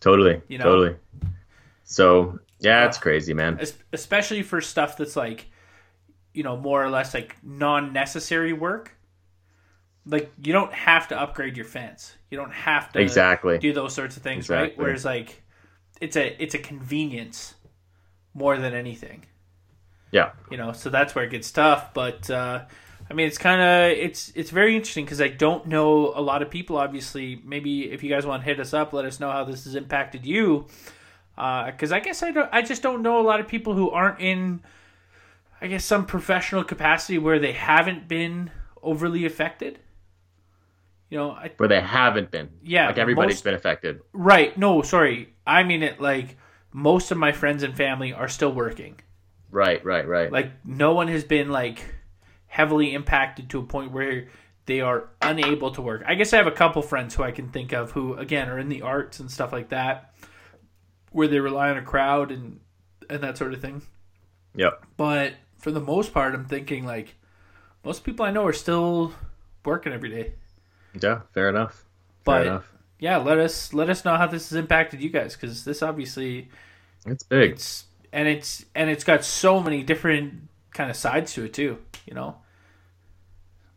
Totally. 0.00 0.42
You 0.48 0.58
know? 0.58 0.64
Totally. 0.64 0.96
So 1.84 2.38
yeah, 2.60 2.84
it's 2.86 2.98
crazy, 2.98 3.32
man. 3.32 3.58
Especially 3.92 4.42
for 4.42 4.60
stuff 4.60 4.96
that's 4.98 5.16
like 5.16 5.46
you 6.34 6.42
know 6.42 6.56
more 6.56 6.84
or 6.84 6.90
less 6.90 7.14
like 7.14 7.36
non-necessary 7.42 8.52
work 8.52 8.90
like 10.04 10.30
you 10.42 10.52
don't 10.52 10.72
have 10.74 11.08
to 11.08 11.18
upgrade 11.18 11.56
your 11.56 11.64
fence 11.64 12.14
you 12.30 12.36
don't 12.36 12.52
have 12.52 12.92
to 12.92 13.00
Exactly. 13.00 13.56
do 13.58 13.72
those 13.72 13.94
sorts 13.94 14.16
of 14.16 14.22
things 14.22 14.50
right 14.50 14.76
whereas 14.76 15.04
like 15.04 15.42
it's 16.00 16.16
a 16.16 16.42
it's 16.42 16.54
a 16.54 16.58
convenience 16.58 17.54
more 18.34 18.58
than 18.58 18.74
anything 18.74 19.24
Yeah. 20.10 20.32
you 20.50 20.56
know 20.56 20.72
so 20.72 20.90
that's 20.90 21.14
where 21.14 21.24
it 21.24 21.30
gets 21.30 21.50
tough 21.52 21.94
but 21.94 22.28
uh 22.28 22.64
I 23.10 23.14
mean, 23.14 23.26
it's 23.26 23.38
kind 23.38 23.60
of 23.60 23.98
it's 23.98 24.32
it's 24.34 24.50
very 24.50 24.74
interesting 24.76 25.04
because 25.04 25.20
I 25.20 25.28
don't 25.28 25.66
know 25.66 26.12
a 26.14 26.20
lot 26.22 26.42
of 26.42 26.50
people. 26.50 26.76
Obviously, 26.78 27.40
maybe 27.44 27.90
if 27.92 28.02
you 28.02 28.08
guys 28.10 28.24
want 28.26 28.42
to 28.42 28.44
hit 28.46 28.58
us 28.60 28.72
up, 28.72 28.92
let 28.92 29.04
us 29.04 29.20
know 29.20 29.30
how 29.30 29.44
this 29.44 29.64
has 29.64 29.74
impacted 29.74 30.24
you. 30.26 30.66
Uh, 31.36 31.66
because 31.66 31.92
I 31.92 32.00
guess 32.00 32.22
I 32.22 32.30
don't, 32.30 32.48
I 32.52 32.62
just 32.62 32.82
don't 32.82 33.02
know 33.02 33.20
a 33.20 33.22
lot 33.26 33.40
of 33.40 33.48
people 33.48 33.74
who 33.74 33.90
aren't 33.90 34.20
in, 34.20 34.62
I 35.60 35.66
guess, 35.66 35.84
some 35.84 36.06
professional 36.06 36.62
capacity 36.64 37.18
where 37.18 37.38
they 37.40 37.52
haven't 37.52 38.06
been 38.08 38.50
overly 38.82 39.26
affected. 39.26 39.80
You 41.10 41.18
know, 41.18 41.30
I, 41.32 41.50
Where 41.58 41.68
they 41.68 41.80
haven't 41.80 42.30
been. 42.30 42.50
Yeah, 42.62 42.86
Like 42.86 42.98
everybody's 42.98 43.36
most- 43.36 43.44
been 43.44 43.54
affected. 43.54 44.00
right? 44.12 44.56
No, 44.56 44.82
sorry, 44.82 45.34
I 45.46 45.62
mean 45.64 45.82
it 45.82 46.00
like 46.00 46.36
most 46.72 47.10
of 47.10 47.18
my 47.18 47.32
friends 47.32 47.62
and 47.62 47.76
family 47.76 48.12
are 48.12 48.28
still 48.28 48.52
working. 48.52 48.98
Right, 49.50 49.84
right, 49.84 50.06
right. 50.08 50.32
Like 50.32 50.50
no 50.64 50.94
one 50.94 51.08
has 51.08 51.22
been 51.24 51.50
like 51.50 51.84
heavily 52.54 52.94
impacted 52.94 53.50
to 53.50 53.58
a 53.58 53.62
point 53.64 53.90
where 53.90 54.28
they 54.66 54.80
are 54.80 55.08
unable 55.20 55.70
to 55.72 55.82
work. 55.82 56.02
I 56.06 56.14
guess 56.14 56.32
I 56.32 56.36
have 56.36 56.46
a 56.46 56.52
couple 56.52 56.82
friends 56.82 57.14
who 57.14 57.22
I 57.24 57.32
can 57.32 57.48
think 57.48 57.72
of 57.72 57.90
who 57.90 58.14
again 58.14 58.48
are 58.48 58.58
in 58.60 58.68
the 58.68 58.82
arts 58.82 59.18
and 59.20 59.28
stuff 59.30 59.52
like 59.52 59.70
that 59.70 60.14
where 61.10 61.28
they 61.28 61.40
rely 61.40 61.70
on 61.70 61.76
a 61.78 61.82
crowd 61.82 62.30
and 62.30 62.60
and 63.10 63.20
that 63.22 63.36
sort 63.38 63.54
of 63.54 63.60
thing. 63.60 63.82
yep. 64.54 64.84
But 64.96 65.34
for 65.58 65.70
the 65.72 65.80
most 65.80 66.12
part 66.14 66.34
I'm 66.34 66.44
thinking 66.44 66.86
like 66.86 67.16
most 67.84 68.04
people 68.04 68.24
I 68.24 68.30
know 68.30 68.46
are 68.46 68.52
still 68.52 69.12
working 69.64 69.92
every 69.92 70.10
day. 70.10 70.34
Yeah, 71.00 71.22
fair 71.32 71.48
enough. 71.48 71.84
Fair 72.24 72.42
But 72.42 72.46
enough. 72.46 72.72
yeah, 73.00 73.16
let 73.16 73.38
us 73.38 73.72
let 73.74 73.90
us 73.90 74.04
know 74.04 74.16
how 74.16 74.28
this 74.28 74.50
has 74.50 74.56
impacted 74.56 75.02
you 75.02 75.10
guys 75.10 75.34
cuz 75.36 75.64
this 75.64 75.82
obviously 75.82 76.50
It's 77.06 77.24
big. 77.24 77.52
it's 77.52 77.86
and 78.12 78.28
it's 78.28 78.64
and 78.76 78.88
it's 78.90 79.04
got 79.04 79.24
so 79.24 79.60
many 79.60 79.82
different 79.82 80.48
kind 80.72 80.88
of 80.90 80.96
sides 80.96 81.34
to 81.34 81.44
it 81.44 81.52
too, 81.52 81.78
you 82.06 82.14
know. 82.14 82.36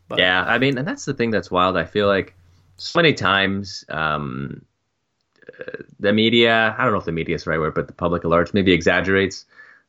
But 0.08 0.18
yeah, 0.18 0.42
I 0.42 0.58
mean, 0.58 0.78
and 0.78 0.86
that's 0.88 1.04
the 1.04 1.14
thing 1.14 1.30
that's 1.30 1.50
wild. 1.50 1.76
I 1.76 1.84
feel 1.84 2.06
like 2.06 2.34
so 2.76 2.98
many 2.98 3.12
times 3.12 3.84
um, 3.88 4.62
uh, 5.46 5.82
the 6.00 6.12
media, 6.12 6.74
I 6.78 6.84
don't 6.84 6.92
know 6.92 6.98
if 6.98 7.04
the 7.04 7.12
media 7.12 7.34
is 7.34 7.44
the 7.44 7.50
right 7.50 7.58
word, 7.60 7.74
but 7.74 7.86
the 7.86 7.92
public 7.92 8.24
at 8.24 8.30
large 8.30 8.54
maybe 8.54 8.72
exaggerates 8.72 9.44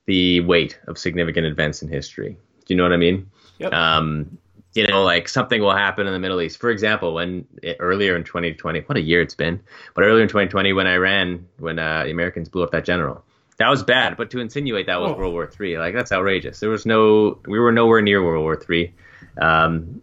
the 0.05 0.41
weight 0.41 0.79
of 0.87 0.97
significant 0.97 1.45
events 1.45 1.81
in 1.81 1.87
history. 1.87 2.37
Do 2.65 2.73
you 2.73 2.75
know 2.75 2.83
what 2.83 2.93
I 2.93 2.97
mean? 2.97 3.29
Yep. 3.59 3.73
Um, 3.73 4.37
you 4.73 4.87
know, 4.87 5.03
like 5.03 5.27
something 5.27 5.61
will 5.61 5.75
happen 5.75 6.05
in 6.05 6.13
the 6.13 6.19
Middle 6.19 6.41
East. 6.41 6.59
For 6.59 6.69
example, 6.69 7.13
when 7.13 7.45
it, 7.63 7.77
earlier 7.79 8.15
in 8.15 8.23
2020, 8.23 8.81
what 8.81 8.97
a 8.97 9.01
year 9.01 9.21
it's 9.21 9.35
been, 9.35 9.59
but 9.95 10.03
earlier 10.03 10.21
in 10.21 10.27
2020, 10.27 10.73
when 10.73 10.87
Iran, 10.87 11.47
when 11.57 11.79
uh, 11.79 12.03
the 12.03 12.11
Americans 12.11 12.49
blew 12.49 12.63
up 12.63 12.71
that 12.71 12.85
general, 12.85 13.23
that 13.57 13.69
was 13.69 13.83
bad. 13.83 14.15
But 14.15 14.31
to 14.31 14.39
insinuate 14.39 14.85
that 14.85 15.01
was 15.01 15.11
Oh. 15.11 15.17
World 15.17 15.33
War 15.33 15.47
Three, 15.47 15.77
like 15.77 15.93
that's 15.93 16.11
outrageous. 16.11 16.59
There 16.59 16.69
was 16.69 16.85
no, 16.85 17.39
we 17.45 17.59
were 17.59 17.71
nowhere 17.71 18.01
near 18.01 18.23
World 18.23 18.43
War 18.43 18.55
Three. 18.55 18.93
Um, 19.39 20.01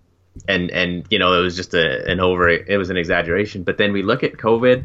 and 0.49 0.71
and 0.71 1.07
you 1.11 1.19
know 1.19 1.39
it 1.39 1.43
was 1.43 1.57
just 1.57 1.75
a, 1.75 2.09
an 2.11 2.21
over 2.21 2.49
it 2.49 2.77
was 2.77 2.91
an 2.91 2.97
exaggeration 2.97 3.63
but 3.63 3.79
then 3.79 3.93
we 3.93 4.03
look 4.03 4.23
at 4.23 4.33
covid 4.35 4.85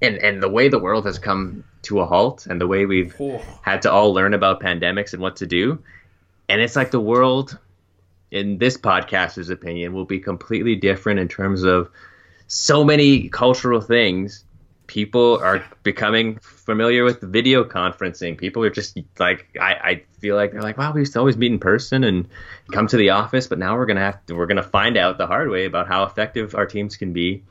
and 0.00 0.16
and 0.18 0.42
the 0.42 0.48
way 0.48 0.68
the 0.68 0.78
world 0.78 1.06
has 1.06 1.18
come 1.18 1.64
to 1.82 2.00
a 2.00 2.06
halt 2.06 2.46
and 2.46 2.60
the 2.60 2.66
way 2.66 2.86
we've 2.86 3.14
Oh. 3.20 3.42
had 3.62 3.82
to 3.82 3.92
all 3.92 4.14
learn 4.14 4.34
about 4.34 4.60
pandemics 4.60 5.12
and 5.12 5.22
what 5.22 5.36
to 5.36 5.46
do 5.46 5.78
and 6.48 6.60
it's 6.60 6.76
like 6.76 6.90
the 6.90 7.00
world 7.00 7.58
in 8.30 8.58
this 8.58 8.76
podcaster's 8.76 9.50
opinion 9.50 9.92
will 9.92 10.04
be 10.04 10.18
completely 10.18 10.74
different 10.76 11.20
in 11.20 11.28
terms 11.28 11.62
of 11.64 11.90
so 12.46 12.84
many 12.84 13.28
cultural 13.28 13.80
things 13.80 14.44
people 14.92 15.40
are 15.42 15.64
becoming 15.82 16.38
familiar 16.42 17.02
with 17.02 17.18
video 17.22 17.64
conferencing 17.64 18.36
people 18.36 18.62
are 18.62 18.68
just 18.68 18.98
like 19.18 19.48
I, 19.58 19.72
I 19.90 20.02
feel 20.20 20.36
like 20.36 20.52
they're 20.52 20.60
like 20.60 20.76
wow 20.76 20.92
we 20.92 21.00
used 21.00 21.14
to 21.14 21.18
always 21.18 21.38
meet 21.38 21.50
in 21.50 21.58
person 21.58 22.04
and 22.04 22.28
come 22.72 22.86
to 22.88 22.98
the 22.98 23.08
office 23.10 23.46
but 23.46 23.58
now 23.58 23.74
we're 23.78 23.86
gonna 23.86 24.00
have 24.10 24.24
to 24.26 24.34
we're 24.34 24.46
gonna 24.46 24.62
find 24.62 24.98
out 24.98 25.16
the 25.16 25.26
hard 25.26 25.48
way 25.48 25.64
about 25.64 25.88
how 25.88 26.02
effective 26.04 26.54
our 26.54 26.66
teams 26.66 26.96
can 26.98 27.14
be 27.14 27.42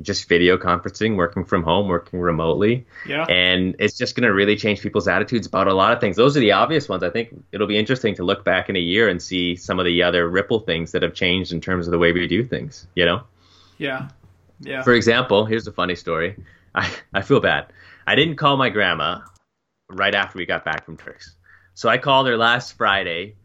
just 0.00 0.26
video 0.26 0.56
conferencing 0.56 1.16
working 1.16 1.44
from 1.44 1.62
home 1.62 1.86
working 1.86 2.18
remotely 2.18 2.86
Yeah. 3.06 3.24
and 3.28 3.76
it's 3.78 3.96
just 3.98 4.14
going 4.16 4.26
to 4.28 4.32
really 4.32 4.56
change 4.56 4.80
people's 4.82 5.08
attitudes 5.08 5.46
about 5.46 5.68
a 5.68 5.72
lot 5.72 5.94
of 5.94 6.00
things. 6.00 6.16
Those 6.16 6.36
are 6.36 6.40
the 6.40 6.52
obvious 6.52 6.86
ones. 6.86 7.02
I 7.02 7.08
think 7.08 7.30
it'll 7.50 7.66
be 7.66 7.78
interesting 7.78 8.14
to 8.16 8.22
look 8.22 8.44
back 8.44 8.68
in 8.68 8.76
a 8.76 8.84
year 8.92 9.08
and 9.08 9.22
see 9.22 9.56
some 9.56 9.78
of 9.80 9.86
the 9.86 10.02
other 10.02 10.28
ripple 10.28 10.60
things 10.60 10.92
that 10.92 11.02
have 11.02 11.14
changed 11.14 11.50
in 11.50 11.62
terms 11.62 11.86
of 11.86 11.92
the 11.92 11.98
way 11.98 12.12
we 12.12 12.26
do 12.28 12.44
things. 12.44 12.86
You 12.94 13.06
know, 13.06 13.22
Yeah. 13.78 14.08
Yeah. 14.60 14.82
for 14.82 14.92
example, 14.92 15.46
here's 15.46 15.66
a 15.66 15.72
funny 15.72 15.94
story. 15.94 16.36
I 16.76 16.90
I 17.12 17.22
feel 17.22 17.40
bad. 17.40 17.72
I 18.06 18.14
didn't 18.14 18.36
call 18.36 18.56
my 18.56 18.68
grandma 18.68 19.20
right 19.88 20.14
after 20.14 20.38
we 20.38 20.46
got 20.46 20.64
back 20.64 20.84
from 20.84 20.96
Turks, 20.96 21.34
so 21.74 21.88
I 21.88 21.98
called 21.98 22.26
her 22.26 22.36
last 22.36 22.76
Friday 22.76 23.36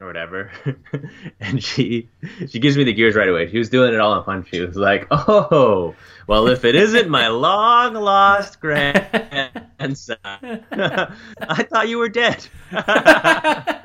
or 0.00 0.06
whatever, 0.06 0.50
and 1.40 1.62
she 1.62 2.08
she 2.48 2.58
gives 2.58 2.76
me 2.78 2.84
the 2.84 2.94
gears 2.94 3.14
right 3.14 3.28
away. 3.28 3.50
She 3.50 3.58
was 3.58 3.68
doing 3.68 3.92
it 3.92 4.00
all 4.00 4.16
in 4.18 4.24
fun. 4.24 4.46
She 4.50 4.60
was 4.60 4.76
like, 4.76 5.06
"Oh, 5.10 5.94
well, 6.26 6.48
if 6.48 6.64
it 6.64 6.74
isn't 6.74 7.10
my 7.10 7.28
long 7.28 7.92
lost 7.94 8.60
grandson, 8.60 10.16
I 10.22 11.66
thought 11.70 11.88
you 11.88 11.98
were 11.98 12.08
dead." 12.08 12.46
I 12.72 13.82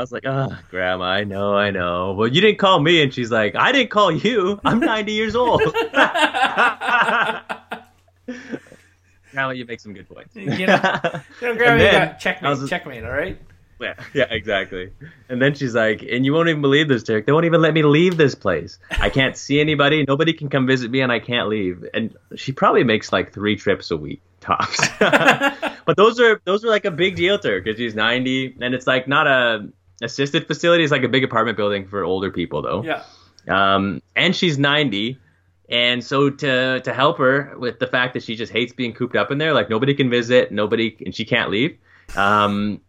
was 0.00 0.12
like, 0.12 0.26
"Oh, 0.26 0.50
grandma, 0.70 1.04
I 1.04 1.24
know, 1.24 1.56
I 1.56 1.70
know. 1.70 2.12
Well, 2.12 2.28
you 2.28 2.42
didn't 2.42 2.58
call 2.58 2.80
me." 2.80 3.02
And 3.02 3.14
she's 3.14 3.30
like, 3.30 3.54
"I 3.56 3.72
didn't 3.72 3.90
call 3.90 4.12
you. 4.12 4.60
I'm 4.64 4.80
90 4.80 5.12
years 5.12 5.34
old." 5.34 5.62
Grandma, 9.32 9.50
you 9.50 9.66
make 9.66 9.80
some 9.80 9.92
good 9.92 10.08
points. 10.08 10.34
You 10.34 10.46
know, 10.46 10.54
you 10.60 10.66
know, 10.66 11.54
got 11.56 12.18
checkmate, 12.18 12.58
was- 12.58 12.68
checkmate, 12.68 13.04
all 13.04 13.10
right? 13.10 13.38
Yeah, 13.78 13.94
yeah, 14.14 14.26
exactly. 14.30 14.90
And 15.28 15.42
then 15.42 15.54
she's 15.54 15.74
like, 15.74 16.02
and 16.02 16.24
you 16.24 16.32
won't 16.32 16.48
even 16.48 16.62
believe 16.62 16.88
this, 16.88 17.02
Derek. 17.02 17.26
They 17.26 17.32
won't 17.32 17.44
even 17.44 17.60
let 17.60 17.74
me 17.74 17.82
leave 17.82 18.16
this 18.16 18.34
place. 18.34 18.78
I 18.90 19.10
can't 19.10 19.36
see 19.36 19.60
anybody. 19.60 20.04
Nobody 20.06 20.32
can 20.32 20.48
come 20.48 20.66
visit 20.66 20.90
me, 20.90 21.00
and 21.02 21.12
I 21.12 21.18
can't 21.18 21.48
leave. 21.48 21.84
And 21.92 22.16
she 22.36 22.52
probably 22.52 22.84
makes 22.84 23.12
like 23.12 23.34
three 23.34 23.56
trips 23.56 23.90
a 23.90 23.96
week 23.96 24.22
tops. 24.40 24.80
but 24.98 25.96
those 25.96 26.18
are 26.20 26.40
those 26.44 26.64
are 26.64 26.68
like 26.68 26.86
a 26.86 26.90
big 26.90 27.16
deal 27.16 27.38
to 27.38 27.48
her 27.48 27.60
because 27.60 27.76
she's 27.76 27.94
ninety, 27.94 28.56
and 28.60 28.74
it's 28.74 28.86
like 28.86 29.06
not 29.06 29.26
a 29.26 29.68
assisted 30.02 30.46
facility. 30.46 30.82
It's 30.82 30.92
like 30.92 31.04
a 31.04 31.08
big 31.08 31.24
apartment 31.24 31.56
building 31.56 31.86
for 31.86 32.04
older 32.04 32.30
people, 32.30 32.62
though. 32.62 32.82
Yeah. 32.82 33.02
Um, 33.48 34.02
and 34.14 34.34
she's 34.34 34.58
90. 34.58 35.18
And 35.68 36.02
so 36.04 36.30
to 36.30 36.80
to 36.80 36.92
help 36.94 37.18
her 37.18 37.54
with 37.58 37.78
the 37.78 37.86
fact 37.86 38.14
that 38.14 38.22
she 38.22 38.36
just 38.36 38.52
hates 38.52 38.72
being 38.72 38.92
cooped 38.92 39.16
up 39.16 39.30
in 39.30 39.38
there, 39.38 39.52
like 39.52 39.68
nobody 39.68 39.94
can 39.94 40.10
visit, 40.10 40.52
nobody 40.52 40.96
and 41.04 41.14
she 41.14 41.24
can't 41.24 41.50
leave. 41.50 41.78
Um, 42.16 42.80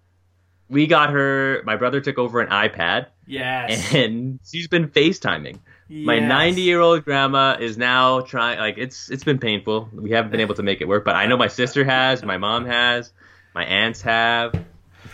we 0.70 0.86
got 0.86 1.10
her. 1.12 1.64
My 1.66 1.76
brother 1.76 2.02
took 2.02 2.18
over 2.18 2.40
an 2.42 2.50
iPad, 2.50 3.08
Yes. 3.26 3.94
and 3.94 4.40
she's 4.46 4.68
been 4.68 4.90
FaceTiming. 4.90 5.58
My 5.90 6.20
90 6.20 6.62
year 6.62 6.82
old 6.82 7.06
grandma 7.06 7.56
is 7.60 7.78
now 7.78 8.20
trying. 8.20 8.60
Like 8.60 8.78
it's 8.78 9.10
it's 9.10 9.24
been 9.24 9.40
painful. 9.40 9.90
We 9.94 10.12
haven't 10.12 10.32
been 10.32 10.42
able 10.42 10.56
to 10.56 10.64
make 10.64 10.82
it 10.82 10.88
work, 10.88 11.06
but 11.06 11.16
I 11.16 11.26
know 11.28 11.38
my 11.38 11.48
sister 11.48 11.84
has, 11.86 12.22
my 12.24 12.38
mom 12.38 12.66
has, 12.66 13.12
my 13.56 13.64
aunts 13.64 14.02
have. 14.02 14.54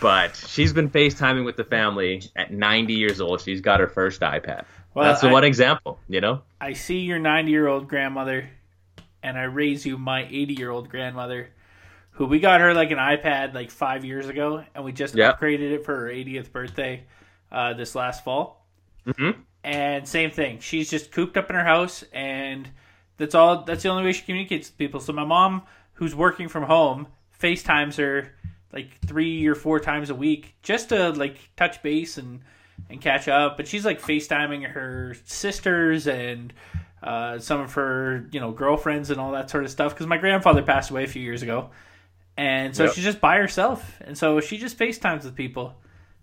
But 0.01 0.35
she's 0.35 0.73
been 0.73 0.89
FaceTiming 0.89 1.45
with 1.45 1.55
the 1.55 1.63
family 1.63 2.23
at 2.35 2.51
90 2.51 2.93
years 2.95 3.21
old. 3.21 3.41
She's 3.41 3.61
got 3.61 3.79
her 3.79 3.87
first 3.87 4.21
iPad. 4.21 4.65
Well, 4.93 5.05
That's 5.05 5.21
the 5.21 5.29
I- 5.29 5.31
one 5.31 5.43
example, 5.43 5.99
you 6.07 6.21
know. 6.21 6.41
I 6.61 6.73
see 6.73 6.99
your 6.99 7.19
90 7.19 7.51
year 7.51 7.67
old 7.67 7.87
grandmother, 7.87 8.49
and 9.21 9.37
I 9.37 9.43
raise 9.43 9.85
you 9.85 9.97
my 9.97 10.25
80 10.29 10.53
year 10.53 10.69
old 10.69 10.89
grandmother, 10.89 11.49
who 12.11 12.25
we 12.25 12.39
got 12.39 12.61
her 12.61 12.73
like 12.73 12.91
an 12.91 12.99
iPad 12.99 13.53
like 13.53 13.71
five 13.71 14.05
years 14.05 14.27
ago, 14.29 14.63
and 14.75 14.83
we 14.85 14.91
just 14.91 15.15
Yeah. 15.15 15.31
upgraded 15.33 15.71
it 15.71 15.83
for 15.85 15.95
her 15.95 16.07
80th 16.09 16.51
birthday 16.51 17.03
uh, 17.51 17.73
this 17.73 17.95
last 17.95 18.23
fall. 18.23 18.65
Mhm. 19.05 19.35
And 19.63 20.07
same 20.07 20.31
thing, 20.31 20.59
she's 20.59 20.89
just 20.89 21.11
cooped 21.11 21.37
up 21.37 21.49
in 21.49 21.55
her 21.55 21.63
house, 21.63 22.03
and 22.13 22.67
that's 23.17 23.33
all. 23.35 23.63
That's 23.63 23.83
the 23.83 23.89
only 23.89 24.03
way 24.03 24.11
she 24.13 24.23
communicates 24.23 24.69
with 24.69 24.77
people. 24.77 24.99
So 24.99 25.13
my 25.13 25.23
mom, 25.25 25.63
who's 25.93 26.15
working 26.15 26.47
from 26.49 26.63
home, 26.63 27.07
FaceTimes 27.39 27.97
her 27.97 28.33
like 28.73 28.99
three 29.05 29.45
or 29.45 29.53
four 29.55 29.79
times 29.79 30.09
a 30.09 30.15
week 30.15 30.55
just 30.63 30.89
to 30.89 31.11
like 31.11 31.37
touch 31.55 31.81
base 31.83 32.17
and 32.17 32.41
and 32.89 32.99
catch 33.01 33.27
up. 33.27 33.57
But 33.57 33.67
she's 33.67 33.85
like 33.85 34.01
FaceTiming 34.01 34.67
her 34.71 35.15
sisters 35.25 36.07
and 36.07 36.53
uh, 37.01 37.39
some 37.39 37.59
of 37.61 37.73
her 37.73 38.27
you 38.31 38.39
know 38.39 38.51
girlfriends 38.51 39.09
and 39.09 39.19
all 39.19 39.31
that 39.33 39.49
sort 39.49 39.63
of 39.63 39.69
stuff. 39.71 39.93
Because 39.93 40.07
my 40.07 40.17
grandfather 40.17 40.61
passed 40.63 40.89
away 40.91 41.03
a 41.03 41.07
few 41.07 41.21
years 41.21 41.41
ago, 41.43 41.69
and 42.37 42.75
so 42.75 42.85
Yep. 42.85 42.93
she's 42.93 43.03
just 43.03 43.19
by 43.21 43.37
herself, 43.37 43.97
and 44.01 44.17
so 44.17 44.39
she 44.39 44.57
just 44.57 44.77
FaceTimes 44.77 45.23
with 45.23 45.35
people. 45.35 45.75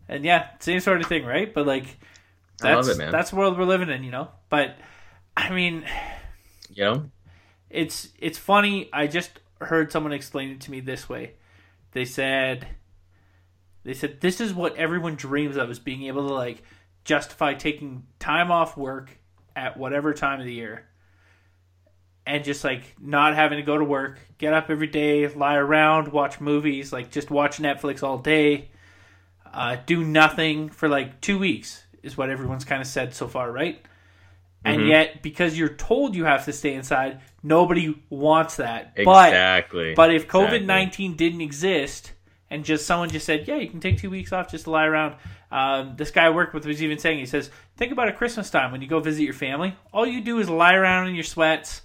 And 0.08 0.24
yeah, 0.24 0.48
same 0.58 0.80
sort 0.80 1.00
of 1.00 1.06
thing, 1.06 1.24
right? 1.24 1.52
But 1.52 1.66
like, 1.66 1.84
I 2.62 2.74
that's 2.74 2.88
love 2.88 2.96
it, 2.96 2.98
man. 2.98 3.12
that's 3.12 3.30
the 3.30 3.36
world 3.36 3.56
we're 3.58 3.64
living 3.64 3.90
in, 3.90 4.02
you 4.02 4.10
know. 4.10 4.28
But 4.48 4.76
I 5.36 5.50
mean, 5.50 5.84
You 6.74 6.84
know, 6.84 7.10
it's 7.68 8.08
it's 8.18 8.38
funny. 8.38 8.88
I 8.92 9.06
just 9.06 9.30
heard 9.60 9.92
someone 9.92 10.12
explain 10.12 10.50
it 10.50 10.60
to 10.62 10.70
me 10.70 10.80
this 10.80 11.08
way. 11.08 11.34
They 11.92 12.04
said 12.04 12.66
they 13.84 13.94
said 13.94 14.20
this 14.20 14.40
is 14.40 14.52
what 14.54 14.76
everyone 14.76 15.14
dreams 15.16 15.56
of 15.56 15.70
is 15.70 15.78
being 15.78 16.04
able 16.04 16.28
to 16.28 16.34
like 16.34 16.62
justify 17.04 17.54
taking 17.54 18.04
time 18.18 18.50
off 18.50 18.76
work 18.76 19.18
at 19.56 19.76
whatever 19.76 20.12
time 20.14 20.38
of 20.40 20.46
the 20.46 20.52
year 20.52 20.86
and 22.26 22.44
just 22.44 22.62
like 22.62 22.94
not 23.00 23.34
having 23.34 23.56
to 23.58 23.62
go 23.62 23.78
to 23.78 23.84
work, 23.84 24.20
get 24.38 24.52
up 24.52 24.70
every 24.70 24.86
day, 24.86 25.26
lie 25.28 25.56
around, 25.56 26.08
watch 26.08 26.40
movies, 26.40 26.92
like 26.92 27.10
just 27.10 27.30
watch 27.30 27.58
Netflix 27.58 28.02
all 28.02 28.18
day, 28.18 28.68
uh, 29.52 29.76
do 29.86 30.04
nothing 30.04 30.68
for 30.68 30.88
like 30.88 31.20
two 31.20 31.38
weeks. 31.38 31.84
is 32.02 32.16
what 32.16 32.30
everyone's 32.30 32.64
kind 32.64 32.80
of 32.80 32.86
said 32.88 33.12
so 33.14 33.28
far, 33.28 33.52
right? 33.52 33.84
And 34.64 34.82
Mhm. 34.82 34.88
yet, 34.88 35.22
because 35.22 35.58
you're 35.58 35.68
told 35.74 36.14
you 36.14 36.24
have 36.24 36.46
to 36.46 36.52
stay 36.52 36.72
inside, 36.72 37.20
nobody 37.42 37.94
wants 38.08 38.56
that. 38.56 38.94
But 39.04 39.28
Exactly. 39.28 39.94
but 39.94 40.14
if 40.14 40.26
COVID 40.26 40.64
nineteen 40.64 41.14
didn't 41.14 41.42
exist 41.42 42.12
and 42.50 42.64
just 42.64 42.84
someone 42.86 43.08
just 43.10 43.24
said, 43.26 43.46
"Yeah, 43.46 43.56
you 43.56 43.68
can 43.68 43.80
take 43.80 43.98
two 43.98 44.10
weeks 44.10 44.32
off 44.32 44.50
just 44.50 44.64
to 44.64 44.70
lie 44.70 44.84
around," 44.86 45.14
um, 45.52 45.94
this 45.96 46.10
guy 46.10 46.26
I 46.26 46.30
work 46.30 46.52
with 46.52 46.66
was 46.66 46.82
even 46.82 46.98
saying, 46.98 47.18
he 47.18 47.26
says, 47.26 47.50
"Think 47.76 47.92
about 47.92 48.08
at 48.08 48.16
Christmas 48.18 48.50
time 48.50 48.72
when 48.72 48.82
you 48.82 48.88
go 48.88 49.00
visit 49.00 49.22
your 49.22 49.34
family. 49.34 49.74
All 49.92 50.06
you 50.06 50.20
do 50.20 50.38
is 50.38 50.48
lie 50.50 50.74
around 50.74 51.08
in 51.08 51.14
your 51.14 51.24
sweats, 51.24 51.82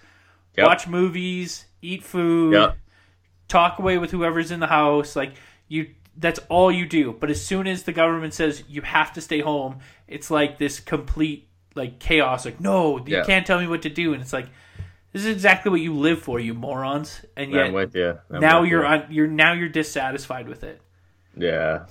Yep. 0.58 0.68
watch 0.68 0.88
movies, 0.88 1.66
eat 1.82 2.04
food, 2.04 2.54
Yep. 2.54 2.78
talk 3.48 3.80
away 3.80 3.98
with 3.98 4.12
whoever's 4.12 4.52
in 4.52 4.60
the 4.60 4.68
house. 4.68 5.16
Like 5.16 5.34
you, 5.68 5.88
that's 6.18 6.40
all 6.50 6.72
you 6.72 6.86
do. 6.88 7.14
But 7.20 7.30
as 7.30 7.46
soon 7.46 7.68
as 7.68 7.84
the 7.84 7.94
government 7.94 8.34
says 8.34 8.64
you 8.68 8.82
have 8.82 9.14
to 9.14 9.22
stay 9.22 9.42
home, 9.42 9.80
it's 10.08 10.32
like 10.32 10.58
this 10.58 10.80
complete 10.80 11.48
like 11.76 12.00
chaos. 12.00 12.46
Like, 12.46 12.60
no, 12.62 13.06
you 13.06 13.22
can't 13.26 13.46
tell 13.46 13.60
me 13.60 13.68
what 13.68 13.82
to 13.84 13.90
do, 13.90 14.14
and 14.14 14.22
it's 14.22 14.34
like." 14.34 14.48
This 15.16 15.24
is 15.24 15.32
exactly 15.32 15.72
what 15.72 15.80
you 15.80 15.94
live 15.94 16.22
for, 16.22 16.42
you 16.42 16.54
morons, 16.54 17.24
and 17.38 17.50
yet 17.50 17.68
I'm 17.68 17.72
with 17.72 17.96
you. 17.96 18.20
I'm 18.30 18.42
now 18.42 18.60
with 18.60 18.70
you're 18.70 18.82
you. 18.82 18.88
on, 18.90 19.06
you're 19.10 19.28
now 19.28 19.54
you're 19.54 19.70
dissatisfied 19.70 20.50
with 20.50 20.66
it. 20.66 20.82
Yeah. 21.38 21.86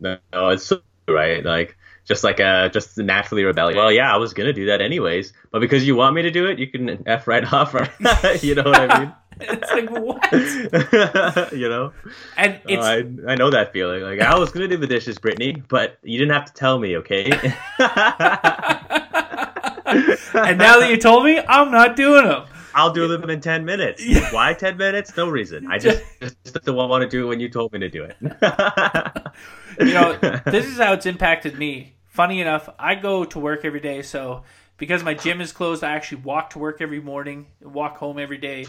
No, 0.00 0.18
no, 0.32 0.48
it's 0.48 0.64
so 0.64 0.80
right. 1.06 1.44
Like 1.44 1.76
just 2.04 2.24
like 2.24 2.40
uh 2.40 2.70
just 2.70 2.98
naturally 2.98 3.44
rebellious. 3.44 3.76
Well, 3.76 3.92
yeah, 3.92 4.12
I 4.12 4.16
was 4.16 4.34
gonna 4.34 4.52
do 4.52 4.66
that 4.66 4.80
anyways, 4.80 5.32
but 5.52 5.60
because 5.60 5.86
you 5.86 5.94
want 5.94 6.16
me 6.16 6.22
to 6.22 6.32
do 6.32 6.46
it, 6.48 6.58
you 6.58 6.66
can 6.66 7.06
f 7.06 7.28
right 7.28 7.44
off. 7.52 7.74
you 8.42 8.56
know 8.56 8.64
what 8.64 8.90
I 8.90 8.98
mean? 8.98 9.12
It's 9.40 9.70
like 9.70 9.90
what? 9.90 11.52
you 11.52 11.68
know, 11.68 11.92
And 12.36 12.54
Oh, 12.56 12.68
it's 12.68 12.84
I 12.84 13.04
I 13.32 13.36
know 13.36 13.50
that 13.50 13.72
feeling. 13.72 14.02
Like 14.02 14.18
I 14.18 14.36
was 14.36 14.50
gonna 14.50 14.66
do 14.66 14.78
the 14.78 14.88
dishes, 14.88 15.16
Brittany, 15.18 15.62
but 15.68 15.98
you 16.02 16.18
didn't 16.18 16.34
have 16.34 16.46
to 16.46 16.52
tell 16.54 16.80
me, 16.80 16.96
okay? 16.96 17.30
and 20.34 20.58
now 20.58 20.80
that 20.80 20.88
you 20.90 20.96
told 20.96 21.24
me, 21.24 21.38
I'm 21.38 21.70
not 21.70 21.94
doing 21.94 22.24
them. 22.24 22.46
I'll 22.74 22.92
do 22.92 23.08
them 23.08 23.28
in 23.30 23.40
ten 23.40 23.64
minutes. 23.64 24.04
Yeah. 24.04 24.32
Why 24.32 24.52
ten 24.54 24.76
minutes? 24.76 25.16
No 25.16 25.28
reason. 25.28 25.66
I 25.70 25.78
just 25.78 26.02
just 26.20 26.64
don't 26.64 26.76
want 26.76 27.02
to 27.02 27.08
do 27.08 27.24
it 27.24 27.28
when 27.28 27.40
you 27.40 27.48
told 27.48 27.72
me 27.72 27.78
to 27.80 27.88
do 27.88 28.04
it. 28.04 28.16
You 29.80 29.94
know, 29.94 30.12
this 30.46 30.66
is 30.66 30.78
how 30.78 30.92
it's 30.92 31.06
impacted 31.06 31.58
me. 31.58 31.94
Funny 32.06 32.40
enough, 32.40 32.68
I 32.78 32.94
go 32.94 33.24
to 33.24 33.38
work 33.38 33.64
every 33.64 33.80
day, 33.80 34.02
so 34.02 34.44
because 34.76 35.02
my 35.02 35.14
gym 35.14 35.40
is 35.40 35.52
closed, 35.52 35.82
I 35.82 35.92
actually 35.92 36.22
walk 36.22 36.50
to 36.50 36.58
work 36.58 36.80
every 36.80 37.00
morning, 37.00 37.46
walk 37.60 37.96
home 37.96 38.18
every 38.18 38.38
day. 38.38 38.66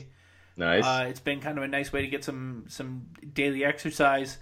nice. 0.57 0.83
Uh, 0.83 1.05
it's 1.09 1.19
been 1.19 1.41
kind 1.41 1.57
of 1.57 1.63
a 1.63 1.67
nice 1.67 1.91
way 1.93 2.01
to 2.01 2.07
get 2.07 2.23
some 2.23 2.65
some 2.67 3.07
daily 3.33 3.63
exercise. 3.63 4.37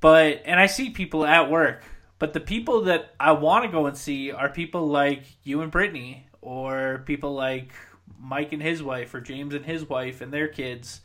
But 0.00 0.42
and 0.46 0.58
I 0.58 0.66
see 0.66 0.90
people 0.90 1.26
at 1.26 1.50
work, 1.50 1.84
but 2.18 2.32
the 2.32 2.40
people 2.40 2.82
that 2.82 3.14
I 3.20 3.32
want 3.32 3.64
to 3.64 3.70
go 3.70 3.86
and 3.86 3.96
see 3.96 4.32
are 4.32 4.48
people 4.48 4.86
like 4.86 5.24
you 5.42 5.60
and 5.60 5.70
Brittany, 5.70 6.26
or 6.40 7.02
people 7.04 7.34
like 7.34 7.72
Mike 8.18 8.52
and 8.52 8.62
his 8.62 8.82
wife, 8.82 9.14
or 9.14 9.20
James 9.20 9.54
and 9.54 9.64
his 9.64 9.88
wife 9.88 10.20
and 10.20 10.32
their 10.32 10.48
kids. 10.48 11.00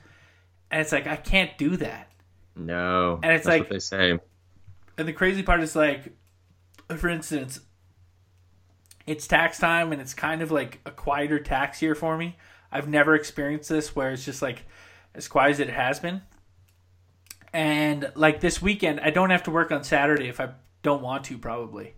And 0.72 0.82
it's 0.82 0.92
like 0.92 1.08
I 1.08 1.16
can't 1.16 1.58
do 1.58 1.78
that. 1.78 2.12
no. 2.56 3.20
and 3.24 3.32
it's 3.34 3.46
like- 3.46 3.70
they 3.70 3.80
say. 3.80 4.20
And 4.98 5.08
the 5.08 5.14
crazy 5.14 5.44
part 5.44 5.60
is 5.60 5.76
like, 5.76 6.14
for 6.96 7.10
instance, 7.10 7.60
it's 9.06 9.28
tax 9.28 9.60
time 9.60 9.92
and 9.92 10.02
it's 10.02 10.14
kind 10.14 10.42
of 10.42 10.52
like 10.52 10.80
a 10.86 10.92
quieter 10.92 11.38
tax 11.40 11.82
year 11.82 11.96
for 11.96 12.18
me. 12.18 12.38
I've 12.72 12.88
never 12.88 13.14
experienced 13.14 13.70
this 13.70 13.96
where 13.96 14.12
it's 14.12 14.24
just 14.24 14.42
like 14.42 14.64
as 15.14 15.28
quiet 15.28 15.52
as 15.52 15.60
it 15.60 15.70
has 15.70 16.00
been. 16.00 16.22
And 17.54 18.12
like 18.16 18.42
this 18.42 18.62
weekend, 18.62 19.00
I 19.00 19.10
don't 19.12 19.30
have 19.30 19.44
to 19.44 19.52
work 19.52 19.72
on 19.72 19.84
Saturday 19.84 20.28
if 20.28 20.40
I 20.40 20.50
don't 20.82 21.02
want 21.02 21.26
to, 21.26 21.38
probably. 21.38 21.94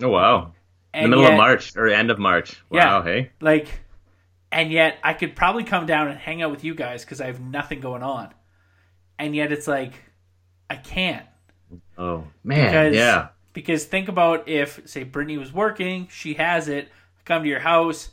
Oh 0.00 0.08
wow. 0.08 0.52
In 0.94 1.04
the 1.04 1.08
middle 1.08 1.24
yet, 1.24 1.32
of 1.32 1.38
March 1.38 1.76
or 1.76 1.88
end 1.88 2.10
of 2.10 2.18
March. 2.18 2.62
Yeah. 2.70 2.98
Wow, 2.98 3.02
hey. 3.02 3.30
Like, 3.40 3.81
and 4.52 4.70
yet 4.70 4.98
I 5.02 5.14
could 5.14 5.34
probably 5.34 5.64
come 5.64 5.86
down 5.86 6.08
and 6.08 6.18
hang 6.18 6.42
out 6.42 6.50
with 6.50 6.62
you 6.62 6.74
guys 6.74 7.04
because 7.04 7.20
I 7.20 7.26
have 7.26 7.40
nothing 7.40 7.80
going 7.80 8.02
on. 8.02 8.32
And 9.18 9.34
yet 9.34 9.50
it's 9.50 9.66
like, 9.66 9.94
I 10.68 10.76
can't. 10.76 11.26
Oh 11.96 12.24
man, 12.44 12.66
Because, 12.66 12.94
yeah. 12.94 13.28
Because 13.54 13.84
think 13.84 14.08
about 14.08 14.48
if, 14.48 14.82
say, 14.84 15.04
Brittany 15.04 15.38
was 15.38 15.52
working, 15.52 16.08
she 16.10 16.34
has 16.34 16.68
it. 16.68 16.88
I 17.18 17.22
come 17.24 17.42
to 17.42 17.48
your 17.48 17.60
house, 17.60 18.10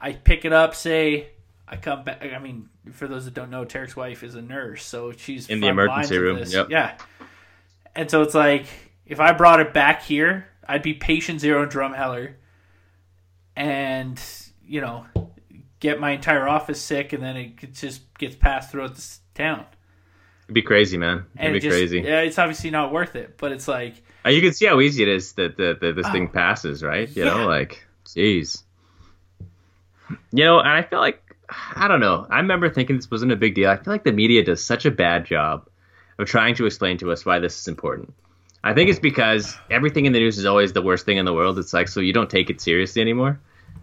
I 0.00 0.12
pick 0.12 0.44
it 0.44 0.52
up. 0.52 0.74
Say, 0.74 1.30
I 1.66 1.76
come 1.76 2.04
back. 2.04 2.22
I 2.22 2.38
mean, 2.38 2.68
for 2.92 3.08
those 3.08 3.24
that 3.24 3.34
don't 3.34 3.50
know, 3.50 3.64
Tarek's 3.64 3.96
wife 3.96 4.22
is 4.22 4.34
a 4.34 4.42
nurse, 4.42 4.84
so 4.84 5.12
she's 5.12 5.48
In 5.48 5.60
the 5.60 5.68
emergency 5.68 6.18
room, 6.18 6.42
yep. 6.46 6.68
Yeah, 6.70 6.96
and 7.94 8.10
so 8.10 8.22
it's 8.22 8.34
like 8.34 8.66
if 9.06 9.20
I 9.20 9.32
brought 9.32 9.60
it 9.60 9.72
back 9.72 10.02
here, 10.02 10.48
I'd 10.66 10.82
be 10.82 10.94
patient 10.94 11.40
zero 11.40 11.62
in 11.62 11.68
Drumheller, 11.68 12.34
and 13.54 14.20
you 14.64 14.80
know, 14.80 15.06
get 15.80 15.98
my 15.98 16.10
entire 16.12 16.46
office 16.48 16.80
sick, 16.80 17.12
and 17.12 17.22
then 17.22 17.36
it 17.36 17.72
just 17.72 18.02
gets 18.18 18.36
passed 18.36 18.70
throughout 18.70 18.94
the 18.94 19.08
town. 19.34 19.64
It'd 20.44 20.54
be 20.54 20.62
crazy, 20.62 20.98
man. 20.98 21.24
It'd 21.36 21.40
And 21.46 21.52
be 21.52 21.58
it 21.58 21.62
just, 21.62 21.72
crazy. 21.72 22.00
yeah, 22.00 22.20
it's 22.20 22.38
obviously 22.38 22.70
not 22.70 22.92
worth 22.92 23.16
it, 23.16 23.36
but 23.38 23.52
it's 23.52 23.66
like. 23.68 23.94
Uh, 24.26 24.30
You 24.30 24.40
can 24.42 24.52
see 24.52 24.66
how 24.66 24.80
easy 24.80 25.02
it 25.02 25.08
is 25.08 25.32
that, 25.34 25.56
that, 25.56 25.80
that 25.80 25.96
this 25.96 26.06
Oh. 26.06 26.12
thing 26.12 26.28
passes, 26.28 26.82
right? 26.82 27.08
You 27.16 27.24
Yeah. 27.24 27.34
know, 27.34 27.46
like, 27.46 27.84
jeez. 28.04 28.62
You 30.32 30.44
know, 30.44 30.58
and 30.58 30.68
I 30.68 30.82
feel 30.82 30.98
like, 31.00 31.22
I 31.76 31.88
don't 31.88 32.00
know. 32.00 32.26
I 32.30 32.36
remember 32.38 32.68
thinking 32.68 32.96
this 32.96 33.10
wasn't 33.10 33.32
a 33.32 33.36
big 33.36 33.54
deal. 33.54 33.70
I 33.70 33.76
feel 33.76 33.92
like 33.92 34.04
the 34.04 34.12
media 34.12 34.44
does 34.44 34.62
such 34.62 34.84
a 34.84 34.90
bad 34.90 35.24
job 35.24 35.68
of 36.18 36.26
trying 36.28 36.54
to 36.56 36.66
explain 36.66 36.98
to 36.98 37.10
us 37.12 37.24
why 37.24 37.38
this 37.38 37.58
is 37.58 37.68
important. 37.68 38.12
I 38.62 38.74
think 38.74 38.90
it's 38.90 38.98
because 38.98 39.56
everything 39.70 40.04
in 40.04 40.12
the 40.12 40.18
news 40.18 40.36
is 40.36 40.44
always 40.44 40.72
the 40.72 40.82
worst 40.82 41.06
thing 41.06 41.16
in 41.16 41.24
the 41.24 41.32
world. 41.32 41.58
It's 41.58 41.72
like, 41.72 41.88
so 41.88 42.00
you 42.00 42.12
don't 42.12 42.28
take 42.28 42.50
it 42.50 42.60
seriously 42.60 43.00
anymore. 43.00 43.40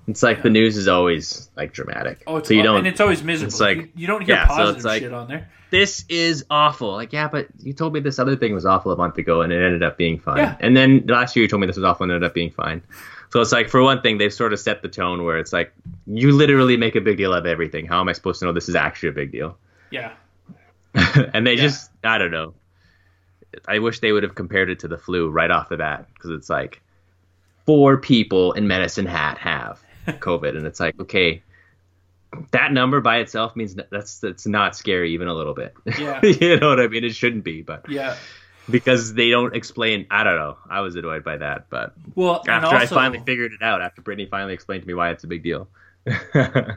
It's 0.07 0.23
like 0.23 0.41
the 0.41 0.49
news 0.49 0.77
is 0.77 0.87
always 0.87 1.49
like 1.57 1.73
dramatic. 1.73 2.23
Oh, 2.27 2.37
it's 2.37 2.47
so 2.47 2.53
you 2.53 2.63
don't. 2.63 2.77
and 2.77 2.87
it's 2.87 3.01
always 3.01 3.21
miserable. 3.23 3.47
it's 3.49 3.59
like- 3.59 3.77
you, 3.77 3.89
you 3.95 4.07
don't 4.07 4.21
hear 4.21 4.35
yeah, 4.35 4.47
so 4.47 4.55
positive 4.55 4.85
like- 4.85 5.01
shit 5.01 5.13
on 5.13 5.27
there. 5.27 5.49
this 5.69 6.05
is 6.07 6.45
awful. 6.49 6.93
Like, 6.93 7.11
yeah, 7.11 7.27
but 7.27 7.47
you 7.59 7.73
told 7.73 7.93
me 7.93 7.99
this 7.99 8.17
other 8.17 8.35
thing 8.37 8.53
was 8.53 8.65
awful 8.65 8.91
a 8.93 8.95
month 8.95 9.17
ago 9.17 9.41
and 9.41 9.51
it 9.51 9.61
ended 9.61 9.83
up 9.83 9.97
being 9.97 10.17
fine. 10.19 10.37
Yeah. 10.37 10.55
And 10.61 10.77
then 10.77 11.03
last 11.07 11.35
year 11.35 11.43
you 11.43 11.49
told 11.49 11.59
me 11.59 11.67
this 11.67 11.75
was 11.75 11.83
awful 11.83 12.03
and 12.05 12.11
it 12.11 12.15
ended 12.15 12.27
up 12.29 12.33
being 12.33 12.51
fine. 12.51 12.81
So 13.31 13.41
it's 13.41 13.51
like, 13.51 13.67
for 13.67 13.81
one 13.83 14.01
thing, 14.01 14.17
they've 14.17 14.31
sort 14.33 14.53
of 14.53 14.59
set 14.61 14.81
the 14.81 14.87
tone 14.87 15.25
where 15.25 15.37
it's 15.37 15.51
like, 15.51 15.73
you 16.05 16.31
literally 16.31 16.77
make 16.77 16.95
a 16.95 17.01
big 17.01 17.17
deal 17.17 17.33
of 17.33 17.45
everything. 17.45 17.85
How 17.85 17.99
am 17.99 18.07
I 18.07 18.13
supposed 18.13 18.39
to 18.39 18.45
know 18.45 18.53
this 18.53 18.69
is 18.69 18.75
actually 18.75 19.09
a 19.09 19.11
big 19.11 19.33
deal? 19.33 19.57
Yeah, 19.91 20.13
and 21.33 21.45
they 21.45 21.55
Yeah. 21.55 21.61
just, 21.63 21.91
I 22.05 22.17
don't 22.17 22.31
know. 22.31 22.53
I 23.67 23.79
wish 23.79 23.99
they 23.99 24.13
would 24.13 24.23
have 24.23 24.35
compared 24.35 24.69
it 24.69 24.79
to 24.79 24.87
the 24.87 24.97
flu 24.97 25.29
right 25.29 25.51
off 25.51 25.67
the 25.67 25.75
bat 25.77 26.07
because 26.13 26.31
it's 26.31 26.49
like, 26.49 26.81
four 27.65 27.97
people 27.97 28.53
in 28.53 28.67
Medicine 28.67 29.05
Hat 29.05 29.37
have 29.39 29.81
COVID. 30.07 30.57
and 30.57 30.65
it's 30.65 30.79
like, 30.79 30.99
okay, 30.99 31.43
that 32.51 32.71
number 32.73 33.01
by 33.01 33.17
itself 33.17 33.55
means 33.55 33.75
that's 33.89 34.19
that's 34.19 34.45
not 34.45 34.75
scary 34.75 35.13
even 35.13 35.27
a 35.27 35.33
little 35.33 35.53
bit. 35.53 35.73
Yeah. 35.99 36.19
you 36.23 36.59
know 36.59 36.69
what 36.69 36.79
I 36.79 36.87
mean? 36.87 37.03
It 37.03 37.15
shouldn't 37.15 37.43
be, 37.43 37.61
but 37.61 37.89
yeah. 37.89 38.15
because 38.69 39.13
they 39.13 39.29
don't 39.29 39.55
explain. 39.55 40.07
I 40.11 40.23
don't 40.23 40.35
know. 40.37 40.57
I 40.69 40.81
was 40.81 40.95
annoyed 40.95 41.23
by 41.23 41.37
that, 41.37 41.69
but 41.69 41.93
Well, 42.15 42.43
after 42.47 42.75
I 42.75 42.85
finally 42.85 43.19
figured 43.25 43.53
it 43.53 43.63
out, 43.63 43.81
after 43.81 44.01
Brittany 44.01 44.27
finally 44.29 44.53
explained 44.53 44.83
to 44.83 44.87
me 44.87 44.93
why 44.93 45.11
it's 45.11 45.23
a 45.23 45.27
big 45.27 45.43
deal. 45.43 45.69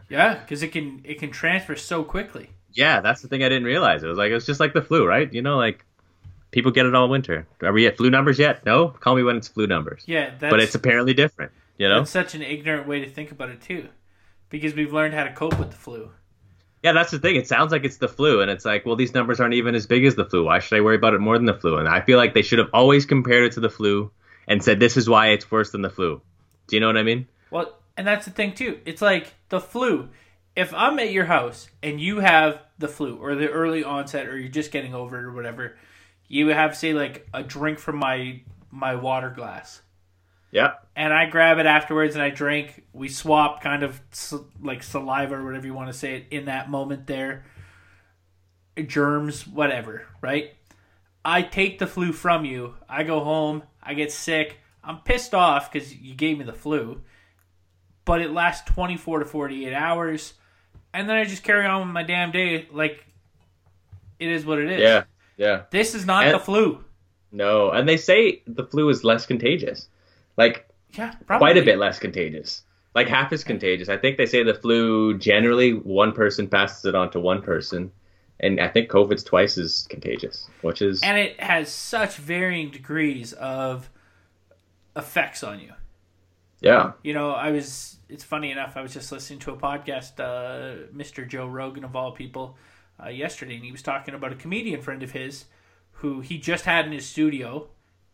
yeah, 0.08 0.34
because 0.34 0.62
it 0.62 0.68
can 0.68 1.00
it 1.04 1.18
can 1.18 1.30
transfer 1.30 1.76
so 1.76 2.02
quickly. 2.04 2.50
yeah, 2.72 3.00
that's 3.00 3.22
the 3.22 3.28
thing 3.28 3.42
I 3.42 3.48
didn't 3.48 3.64
realize. 3.64 4.02
It 4.02 4.08
was 4.08 4.18
like 4.18 4.32
it's 4.32 4.46
just 4.46 4.60
like 4.60 4.72
the 4.72 4.82
flu, 4.82 5.06
right? 5.06 5.32
You 5.32 5.42
know, 5.42 5.56
like 5.56 5.84
people 6.52 6.70
get 6.72 6.86
it 6.86 6.94
all 6.94 7.08
winter. 7.08 7.46
Are 7.62 7.72
we 7.72 7.86
at 7.86 7.96
flu 7.96 8.10
numbers 8.10 8.38
yet? 8.38 8.64
No. 8.66 8.88
Call 8.88 9.14
me 9.16 9.22
when 9.22 9.36
it's 9.36 9.48
flu 9.48 9.66
numbers. 9.66 10.02
Yeah, 10.06 10.30
that's, 10.38 10.50
but 10.50 10.60
it's 10.60 10.74
apparently 10.74 11.14
different. 11.14 11.52
You 11.80 11.88
know? 11.88 12.00
that's 12.00 12.10
such 12.10 12.34
an 12.34 12.42
ignorant 12.42 12.86
way 12.86 13.00
to 13.00 13.08
think 13.08 13.32
about 13.32 13.48
it 13.48 13.62
too, 13.62 13.88
because 14.50 14.74
we've 14.74 14.92
learned 14.92 15.14
how 15.14 15.24
to 15.24 15.32
cope 15.32 15.58
with 15.58 15.70
the 15.70 15.78
flu. 15.78 16.10
Yeah, 16.82 16.92
that's 16.92 17.10
the 17.10 17.18
thing. 17.18 17.36
It 17.36 17.48
sounds 17.48 17.72
like 17.72 17.84
it's 17.84 17.96
the 17.96 18.06
flu, 18.06 18.42
and 18.42 18.50
it's 18.50 18.66
like, 18.66 18.84
well, 18.84 18.96
these 18.96 19.14
numbers 19.14 19.40
aren't 19.40 19.54
even 19.54 19.74
as 19.74 19.86
big 19.86 20.04
as 20.04 20.14
the 20.14 20.26
flu. 20.26 20.44
Why 20.44 20.58
should 20.58 20.76
I 20.76 20.82
worry 20.82 20.96
about 20.96 21.14
it 21.14 21.20
more 21.20 21.38
than 21.38 21.46
the 21.46 21.54
flu? 21.54 21.78
And 21.78 21.88
I 21.88 22.02
feel 22.02 22.18
like 22.18 22.34
they 22.34 22.42
should 22.42 22.58
have 22.58 22.68
always 22.74 23.06
compared 23.06 23.44
it 23.44 23.52
to 23.52 23.60
the 23.60 23.70
flu 23.70 24.10
and 24.46 24.62
said 24.62 24.78
this 24.78 24.98
is 24.98 25.08
why 25.08 25.28
it's 25.28 25.50
worse 25.50 25.70
than 25.70 25.80
the 25.80 25.88
flu. 25.88 26.20
Do 26.66 26.76
you 26.76 26.80
know 26.80 26.86
what 26.86 26.98
I 26.98 27.02
mean? 27.02 27.26
Well, 27.50 27.78
and 27.96 28.06
that's 28.06 28.26
the 28.26 28.30
thing 28.30 28.54
too. 28.54 28.78
It's 28.84 29.00
like 29.00 29.32
the 29.48 29.58
flu. 29.58 30.10
If 30.54 30.74
I'm 30.74 30.98
at 30.98 31.12
your 31.12 31.24
house 31.24 31.70
and 31.82 31.98
you 31.98 32.20
have 32.20 32.60
the 32.78 32.88
flu 32.88 33.16
or 33.16 33.34
the 33.34 33.48
early 33.48 33.84
onset 33.84 34.26
or 34.26 34.36
you're 34.36 34.50
just 34.50 34.70
getting 34.70 34.94
over 34.94 35.18
it 35.18 35.24
or 35.24 35.32
whatever, 35.32 35.78
you 36.28 36.48
have 36.48 36.76
say 36.76 36.92
like 36.92 37.26
a 37.32 37.42
drink 37.42 37.78
from 37.78 37.96
my 37.96 38.42
my 38.70 38.96
water 38.96 39.30
glass. 39.30 39.80
Yeah. 40.52 40.72
and 40.96 41.12
I 41.12 41.26
grab 41.26 41.58
it 41.58 41.66
afterwards 41.66 42.14
and 42.16 42.22
I 42.22 42.30
drink. 42.30 42.84
We 42.92 43.08
swap 43.08 43.62
kind 43.62 43.82
of 43.84 44.00
like 44.60 44.82
saliva 44.82 45.34
or 45.36 45.44
whatever 45.44 45.66
you 45.66 45.74
want 45.74 45.88
to 45.92 45.98
say 45.98 46.14
it 46.16 46.26
in 46.30 46.46
that 46.46 46.68
moment 46.68 47.06
there. 47.06 47.44
Germs, 48.86 49.46
whatever, 49.46 50.06
right? 50.22 50.54
I 51.24 51.42
take 51.42 51.78
the 51.78 51.86
flu 51.86 52.12
from 52.12 52.44
you. 52.44 52.74
I 52.88 53.02
go 53.02 53.20
home. 53.20 53.62
I 53.82 53.94
get 53.94 54.10
sick. 54.12 54.56
I'm 54.82 54.98
pissed 55.00 55.34
off 55.34 55.70
because 55.70 55.94
you 55.94 56.14
gave 56.14 56.38
me 56.38 56.44
the 56.44 56.52
flu, 56.54 57.02
but 58.06 58.22
it 58.22 58.30
lasts 58.30 58.70
24 58.72 59.18
to 59.20 59.24
48 59.26 59.74
hours, 59.74 60.32
and 60.94 61.06
then 61.08 61.16
I 61.16 61.24
just 61.24 61.42
carry 61.42 61.66
on 61.66 61.80
with 61.82 61.90
my 61.90 62.02
damn 62.02 62.30
day 62.32 62.66
like 62.72 63.04
it 64.18 64.28
is 64.30 64.46
what 64.46 64.58
it 64.58 64.70
is. 64.70 64.80
Yeah. 64.80 65.04
Yeah. 65.36 65.62
This 65.70 65.94
is 65.94 66.06
not 66.06 66.24
And- 66.24 66.34
the 66.34 66.38
flu. 66.38 66.82
No, 67.32 67.70
and 67.70 67.88
they 67.88 67.96
say 67.96 68.42
the 68.46 68.64
flu 68.64 68.88
is 68.88 69.04
less 69.04 69.24
contagious. 69.26 69.88
Like 70.36 70.68
Yeah, 70.96 71.14
probably. 71.26 71.46
quite 71.46 71.56
a 71.58 71.64
bit 71.64 71.78
less 71.78 71.98
contagious. 71.98 72.62
Like 72.94 73.08
half 73.08 73.32
as 73.32 73.44
contagious. 73.44 73.88
I 73.88 73.96
think 73.96 74.16
they 74.16 74.26
say 74.26 74.42
the 74.42 74.54
flu 74.54 75.16
generally 75.16 75.72
one 75.72 76.12
person 76.12 76.48
passes 76.48 76.84
it 76.86 76.94
on 76.96 77.10
to 77.12 77.20
one 77.20 77.40
person, 77.42 77.92
and 78.40 78.60
I 78.60 78.66
think 78.68 78.90
COVID's 78.90 79.22
twice 79.22 79.56
as 79.58 79.86
contagious, 79.88 80.48
which 80.62 80.82
is 80.82 81.00
And 81.02 81.16
it 81.16 81.40
has 81.40 81.68
such 81.70 82.16
varying 82.16 82.70
degrees 82.70 83.32
of 83.34 83.88
effects 84.96 85.44
on 85.44 85.60
you. 85.60 85.72
yeah, 86.60 86.92
You 87.02 87.14
know, 87.14 87.30
I 87.30 87.50
was. 87.52 87.96
It's 88.08 88.24
funny 88.24 88.50
enough. 88.50 88.76
I 88.76 88.82
was 88.82 88.92
just 88.92 89.12
listening 89.12 89.38
to 89.40 89.52
a 89.52 89.56
podcast, 89.56 90.18
uh, 90.18 90.88
Mr. 90.92 91.26
Joe 91.28 91.46
Rogan 91.46 91.84
of 91.84 91.94
all 91.94 92.10
people, 92.10 92.56
uh, 93.00 93.08
yesterday, 93.08 93.54
and 93.54 93.64
he 93.64 93.70
was 93.70 93.82
talking 93.82 94.14
about 94.14 94.32
a 94.32 94.34
comedian 94.34 94.82
friend 94.82 95.04
of 95.04 95.12
his 95.12 95.44
who 95.92 96.20
he 96.22 96.38
just 96.38 96.64
had 96.64 96.86
in 96.86 96.92
his 96.92 97.06
studio, 97.06 97.68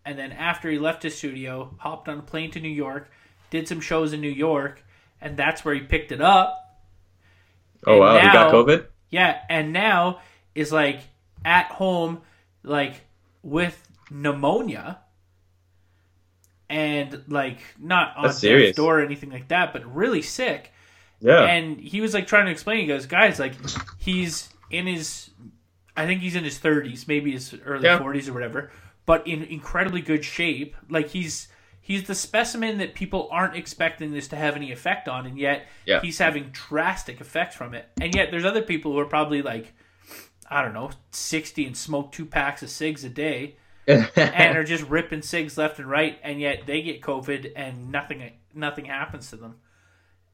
and 0.06 0.18
then 0.18 0.32
after 0.32 0.70
he 0.70 0.78
left 0.78 1.02
his 1.02 1.18
studio, 1.18 1.74
hopped 1.78 2.08
on 2.08 2.18
a 2.18 2.22
plane 2.22 2.50
to 2.52 2.60
New 2.60 2.68
York, 2.70 3.10
did 3.50 3.68
some 3.68 3.80
shows 3.80 4.12
in 4.14 4.20
New 4.22 4.30
York, 4.30 4.82
and 5.20 5.36
that's 5.36 5.64
where 5.64 5.74
he 5.74 5.80
picked 5.80 6.12
it 6.12 6.20
up. 6.22 6.62
Oh 7.86 7.92
And 7.92 8.00
wow, 8.00 8.18
he 8.18 8.26
got 8.28 8.52
COVID. 8.52 8.86
Yeah, 9.10 9.38
and 9.50 9.72
now 9.72 10.20
is 10.54 10.72
like 10.72 11.00
at 11.44 11.66
home, 11.66 12.22
like 12.62 12.94
with 13.42 13.76
pneumonia, 14.10 15.00
and 16.68 17.22
like 17.28 17.58
not 17.78 18.16
on 18.16 18.22
That's 18.24 18.34
death's 18.36 18.40
serious. 18.40 18.76
door 18.76 19.00
or 19.00 19.04
anything 19.04 19.30
like 19.30 19.48
that, 19.48 19.72
but 19.72 19.84
really 19.94 20.22
sick. 20.22 20.72
Yeah, 21.20 21.44
And 21.44 21.78
he 21.80 22.00
was 22.02 22.12
like 22.12 22.26
trying 22.26 22.44
to 22.46 22.50
explain. 22.52 22.80
He 22.80 22.86
goes, 22.86 23.06
"Guys, 23.06 23.38
like 23.38 23.54
he's 23.98 24.50
in 24.70 24.86
his, 24.86 25.30
I 25.96 26.04
think 26.06 26.20
he's 26.20 26.36
in 26.36 26.44
his 26.44 26.58
thirties, 26.58 27.08
maybe 27.08 27.32
his 27.32 27.54
early 27.64 27.84
Yeah. 27.84 27.98
forties 27.98 28.28
or 28.28 28.34
whatever, 28.34 28.70
but 29.06 29.26
in 29.26 29.42
incredibly 29.44 30.00
good 30.02 30.24
shape. 30.24 30.76
Like 30.90 31.08
he's." 31.08 31.48
He's 31.80 32.02
the 32.08 32.16
specimen 32.16 32.78
that 32.78 32.96
people 32.96 33.28
aren't 33.30 33.54
expecting 33.54 34.10
this 34.10 34.26
to 34.26 34.36
have 34.36 34.56
any 34.56 34.72
effect 34.72 35.06
on, 35.08 35.24
and 35.24 35.38
yet 35.38 35.68
Yeah. 35.84 36.00
he's 36.00 36.18
having 36.18 36.48
drastic 36.50 37.20
effects 37.20 37.54
from 37.54 37.74
it. 37.74 37.88
And 38.00 38.12
yet 38.12 38.32
there's 38.32 38.44
other 38.44 38.62
people 38.62 38.90
who 38.90 38.98
are 38.98 39.04
probably 39.06 39.40
like, 39.40 39.72
I 40.50 40.62
don't 40.62 40.74
know, 40.74 40.90
60 41.12 41.64
and 41.64 41.76
smoke 41.76 42.10
two 42.10 42.26
packs 42.26 42.64
of 42.64 42.70
cigs 42.70 43.04
a 43.04 43.08
day 43.08 43.54
and 43.86 44.58
are 44.58 44.64
just 44.64 44.82
ripping 44.88 45.22
cigs 45.22 45.56
left 45.56 45.78
and 45.78 45.88
right, 45.88 46.18
and 46.24 46.40
yet 46.40 46.66
they 46.66 46.82
get 46.82 47.02
COVID 47.02 47.52
and 47.54 47.92
nothing 47.92 48.32
nothing 48.52 48.86
happens 48.86 49.30
to 49.30 49.36
them. 49.36 49.54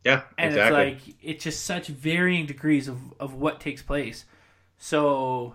yeah, 0.07 0.23
And 0.39 0.55
exactly. 0.55 0.81
it's 0.93 1.07
like 1.07 1.16
it's 1.20 1.45
just 1.45 1.66
such 1.66 1.89
varying 1.89 2.47
degrees 2.47 2.89
of, 2.89 2.97
of 3.20 3.35
what 3.35 3.61
takes 3.61 3.83
place. 3.83 4.25
So, 4.79 5.55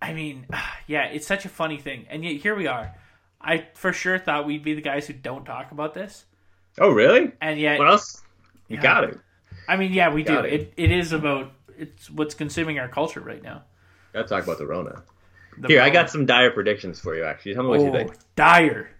I 0.00 0.12
mean, 0.12 0.46
yeah, 0.86 1.04
it's 1.06 1.26
such 1.26 1.44
a 1.44 1.48
funny 1.48 1.78
thing, 1.78 2.06
and 2.10 2.24
yet 2.24 2.36
here 2.40 2.54
we 2.54 2.66
are. 2.66 2.94
I 3.40 3.66
for 3.74 3.92
sure 3.92 4.18
thought 4.18 4.46
we'd 4.46 4.64
be 4.64 4.74
the 4.74 4.80
guys 4.80 5.06
who 5.06 5.12
don't 5.12 5.44
talk 5.44 5.70
about 5.70 5.94
this, 5.94 6.24
oh 6.78 6.90
really? 6.90 7.32
and 7.40 7.58
yet 7.60 7.78
What 7.78 7.88
else? 7.88 8.22
You 8.68 8.76
Yeah. 8.76 8.82
got 8.82 9.04
it. 9.04 9.18
I 9.68 9.76
mean, 9.76 9.92
yeah, 9.92 10.12
we 10.12 10.22
do. 10.22 10.38
It. 10.40 10.52
It, 10.52 10.72
it 10.76 10.90
is 10.90 11.12
about 11.12 11.52
it's 11.78 12.10
what's 12.10 12.34
consuming 12.34 12.78
our 12.78 12.88
culture 12.88 13.20
right 13.20 13.42
now. 13.42 13.62
Got 14.12 14.22
to 14.22 14.28
talk 14.28 14.44
about 14.44 14.58
the 14.58 14.66
Rona. 14.66 15.02
The 15.58 15.68
Here, 15.68 15.82
I 15.82 15.90
got 15.90 16.10
some 16.10 16.26
dire 16.26 16.50
predictions 16.50 16.98
for 17.00 17.14
you. 17.14 17.24
Actually, 17.24 17.54
tell 17.54 17.62
me 17.64 17.68
what 17.70 17.80
you 17.80 17.88
oh, 17.88 17.92
think. 17.92 18.12
dire. 18.34 18.90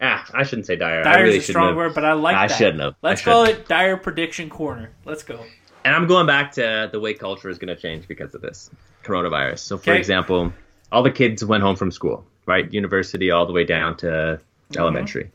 Ah, 0.00 0.24
I 0.32 0.42
shouldn't 0.44 0.66
say 0.66 0.76
dire. 0.76 1.00
I 1.00 1.02
Dire 1.02 1.24
really 1.24 1.36
is 1.38 1.44
a 1.44 1.46
shouldn't 1.46 1.52
strong 1.52 1.66
have. 1.68 1.76
word, 1.76 1.94
but 1.94 2.04
I 2.04 2.12
like 2.14 2.36
I 2.36 2.46
that. 2.46 2.56
shouldn't 2.56 2.80
have. 2.80 2.94
Let's 3.02 3.22
call 3.22 3.44
it 3.44 3.68
dire 3.68 3.96
prediction 3.96 4.48
corner. 4.48 4.90
Let's 5.04 5.22
go. 5.22 5.44
And 5.84 5.94
I'm 5.94 6.06
going 6.06 6.26
back 6.26 6.52
to 6.52 6.88
the 6.90 6.98
way 7.00 7.12
culture 7.14 7.48
is 7.50 7.58
going 7.58 7.74
to 7.74 7.80
change 7.80 8.08
because 8.08 8.34
of 8.34 8.40
this 8.40 8.70
coronavirus. 9.04 9.58
So, 9.60 9.78
for 9.78 9.90
Okay. 9.90 9.98
example, 9.98 10.52
all 10.90 11.02
the 11.02 11.10
kids 11.10 11.44
went 11.44 11.62
home 11.62 11.76
from 11.76 11.90
school, 11.90 12.24
right? 12.46 12.72
University 12.72 13.30
all 13.30 13.46
the 13.46 13.52
way 13.52 13.64
down 13.64 13.96
to 13.98 14.40
elementary. 14.76 15.30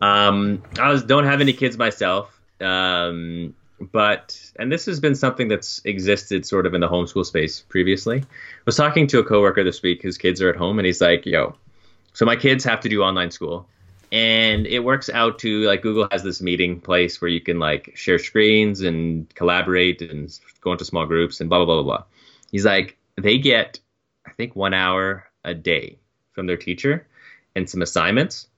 Um, 0.00 0.62
I 0.78 0.90
was 0.90 1.02
don't 1.04 1.24
have 1.24 1.40
any 1.40 1.52
kids 1.52 1.78
myself, 1.78 2.38
um, 2.60 3.54
but 3.92 4.38
and 4.58 4.70
this 4.70 4.86
has 4.86 5.00
been 5.00 5.14
something 5.14 5.48
that's 5.48 5.80
existed 5.84 6.44
sort 6.46 6.66
of 6.66 6.74
in 6.74 6.80
the 6.80 6.88
homeschool 6.88 7.24
space 7.24 7.60
previously. 7.68 8.18
I 8.18 8.62
was 8.66 8.76
talking 8.76 9.06
to 9.08 9.18
a 9.20 9.24
coworker 9.24 9.64
this 9.64 9.82
week 9.82 10.02
whose 10.02 10.18
kids 10.18 10.42
are 10.42 10.50
at 10.50 10.56
home, 10.56 10.78
and 10.78 10.86
he's 10.86 11.00
like, 11.00 11.24
"Yo, 11.26 11.54
so 12.12 12.24
my 12.26 12.36
kids 12.36 12.64
have 12.64 12.80
to 12.80 12.88
do 12.88 13.02
online 13.02 13.30
school." 13.30 13.68
and 14.12 14.66
it 14.66 14.80
works 14.80 15.08
out 15.08 15.38
to 15.38 15.62
like 15.62 15.80
Google 15.80 16.06
has 16.10 16.22
this 16.22 16.42
meeting 16.42 16.78
place 16.78 17.22
where 17.22 17.30
you 17.30 17.40
can 17.40 17.58
like 17.58 17.92
share 17.96 18.18
screens 18.18 18.82
and 18.82 19.34
collaborate 19.34 20.02
and 20.02 20.38
go 20.60 20.72
into 20.72 20.84
small 20.84 21.06
groups 21.06 21.40
and 21.40 21.48
blah 21.48 21.58
blah 21.58 21.64
blah 21.64 21.82
blah 21.82 21.96
blah. 21.96 22.04
He's 22.50 22.66
like 22.66 22.98
they 23.20 23.38
get 23.38 23.78
I 24.26 24.32
think 24.32 24.54
one 24.56 24.74
hour 24.74 25.24
a 25.44 25.54
day 25.54 25.98
from 26.32 26.46
their 26.46 26.56
teacher 26.56 27.06
and 27.56 27.68
some 27.68 27.82
assignments, 27.82 28.48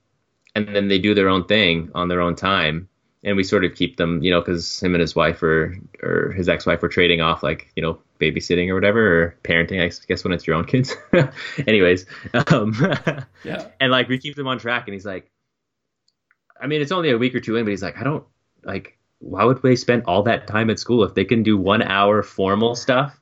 and 0.55 0.68
then 0.68 0.88
they 0.88 0.98
do 0.98 1.14
their 1.14 1.28
own 1.28 1.44
thing 1.46 1.90
on 1.94 2.09
their 2.09 2.20
own 2.20 2.36
time. 2.36 2.88
And 3.24 3.36
we 3.38 3.42
sort 3.42 3.64
of 3.64 3.74
keep 3.74 3.96
them, 3.96 4.22
you 4.22 4.30
know, 4.30 4.40
because 4.42 4.78
him 4.82 4.94
and 4.94 5.00
his 5.00 5.16
wife 5.16 5.42
are, 5.42 5.74
or 6.02 6.32
his 6.32 6.46
ex-wife 6.46 6.82
are 6.82 6.88
trading 6.88 7.22
off, 7.22 7.42
like, 7.42 7.72
you 7.74 7.82
know, 7.82 7.98
babysitting 8.20 8.68
or 8.68 8.74
whatever, 8.74 9.22
or 9.22 9.36
parenting. 9.44 9.80
I 9.82 9.90
guess 10.07 10.22
when 10.22 10.34
it's 10.34 10.46
your 10.46 10.57
own 10.57 10.66
kids. 10.66 10.94
Anyways, 11.66 12.05
um, 12.52 12.74
Yeah. 13.44 13.66
and 13.80 13.90
like 13.90 14.09
we 14.09 14.18
keep 14.18 14.36
them 14.36 14.46
on 14.46 14.59
track 14.59 14.86
and 14.86 14.92
he's 14.92 15.07
like 15.07 15.30
i 16.61 16.66
mean 16.66 16.80
it's 16.80 16.92
only 16.92 17.11
a 17.11 17.18
week 17.18 17.34
or 17.34 17.40
two 17.40 17.57
in 17.57 17.64
but 17.64 17.70
he's 17.70 17.82
like 17.82 17.98
i 17.98 18.05
don't 18.05 18.24
like 18.64 18.96
why 19.18 19.44
would 19.44 19.61
they 19.62 19.76
spend 19.76 20.02
all 20.07 20.22
that 20.22 20.46
time 20.46 20.70
at 20.70 20.78
school 20.78 21.02
if 21.05 21.14
they 21.14 21.24
can 21.24 21.42
do 21.42 21.57
one 21.57 21.82
hour 21.82 22.22
formal 22.22 22.74
stuff 22.74 23.20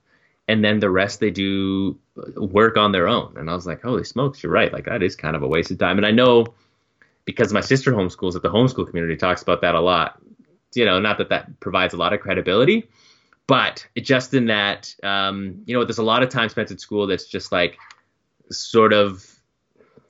and 0.53 0.65
then 0.65 0.81
the 0.81 0.91
rest 0.91 1.21
they 1.21 1.31
do 1.31 1.99
work 2.37 2.77
on 2.77 2.93
their 2.93 3.09
own 3.09 3.35
and 3.37 3.51
i 3.51 3.55
was 3.55 3.67
like 3.67 3.83
holy 3.83 4.05
smokes 4.05 4.43
you're 4.43 4.53
right 4.53 4.73
like 4.73 4.85
that 4.85 5.03
is 5.03 5.17
kind 5.17 5.35
of 5.35 5.43
a 5.43 5.49
waste 5.49 5.71
of 5.71 5.79
time 5.79 5.97
and 5.97 6.07
i 6.07 6.11
know 6.11 6.47
because 7.25 7.53
my 7.53 7.61
sister 7.61 7.93
homeschools 7.93 8.35
that 8.35 8.43
the 8.43 8.51
homeschool 8.51 8.87
community 8.87 9.17
talks 9.17 9.43
about 9.43 9.61
that 9.61 9.75
a 9.75 9.81
lot 9.81 10.21
you 10.75 10.85
know 10.85 11.01
not 11.01 11.19
that 11.19 11.29
that 11.29 11.59
provides 11.61 11.95
a 11.95 11.97
lot 11.97 12.13
of 12.13 12.21
credibility 12.21 12.89
but 13.47 13.87
just 13.97 14.35
in 14.35 14.47
that 14.47 14.95
um, 15.03 15.63
you 15.67 15.75
know 15.77 15.85
there's 15.85 15.99
a 15.99 16.03
lot 16.03 16.23
of 16.23 16.29
time 16.29 16.49
spent 16.49 16.71
at 16.71 16.81
school 16.81 17.07
that's 17.07 17.27
just 17.27 17.51
like 17.51 17.79
sort 18.51 18.93
of 18.93 19.29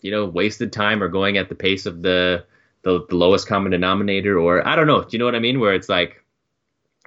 you 0.02 0.10
know 0.10 0.26
wasted 0.26 0.72
time 0.72 1.02
or 1.02 1.08
going 1.08 1.38
at 1.38 1.48
the 1.48 1.54
pace 1.54 1.86
of 1.86 2.02
the 2.02 2.44
the, 2.82 3.06
the 3.08 3.16
lowest 3.16 3.46
common 3.46 3.72
denominator 3.72 4.38
or 4.38 4.66
I 4.66 4.76
don't 4.76 4.86
know. 4.86 5.02
Do 5.02 5.08
you 5.12 5.18
know 5.18 5.24
what 5.24 5.34
I 5.34 5.38
mean? 5.38 5.60
Where 5.60 5.74
it's 5.74 5.88
like, 5.88 6.22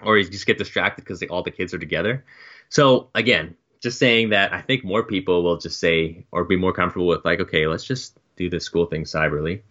or 0.01 0.17
you 0.17 0.27
just 0.29 0.45
get 0.45 0.57
distracted 0.57 1.03
because 1.03 1.21
all 1.23 1.43
the 1.43 1.51
kids 1.51 1.73
are 1.73 1.79
together. 1.79 2.25
So 2.69 3.09
again, 3.15 3.55
just 3.81 3.99
saying 3.99 4.29
that 4.29 4.53
I 4.53 4.61
think 4.61 4.83
more 4.83 5.03
people 5.03 5.43
will 5.43 5.57
just 5.57 5.79
say 5.79 6.25
or 6.31 6.43
be 6.43 6.57
more 6.57 6.73
comfortable 6.73 7.07
with 7.07 7.25
like, 7.25 7.39
okay, 7.41 7.67
let's 7.67 7.83
just 7.83 8.17
do 8.35 8.49
the 8.49 8.59
school 8.59 8.85
thing 8.85 9.03
cyberly. 9.03 9.61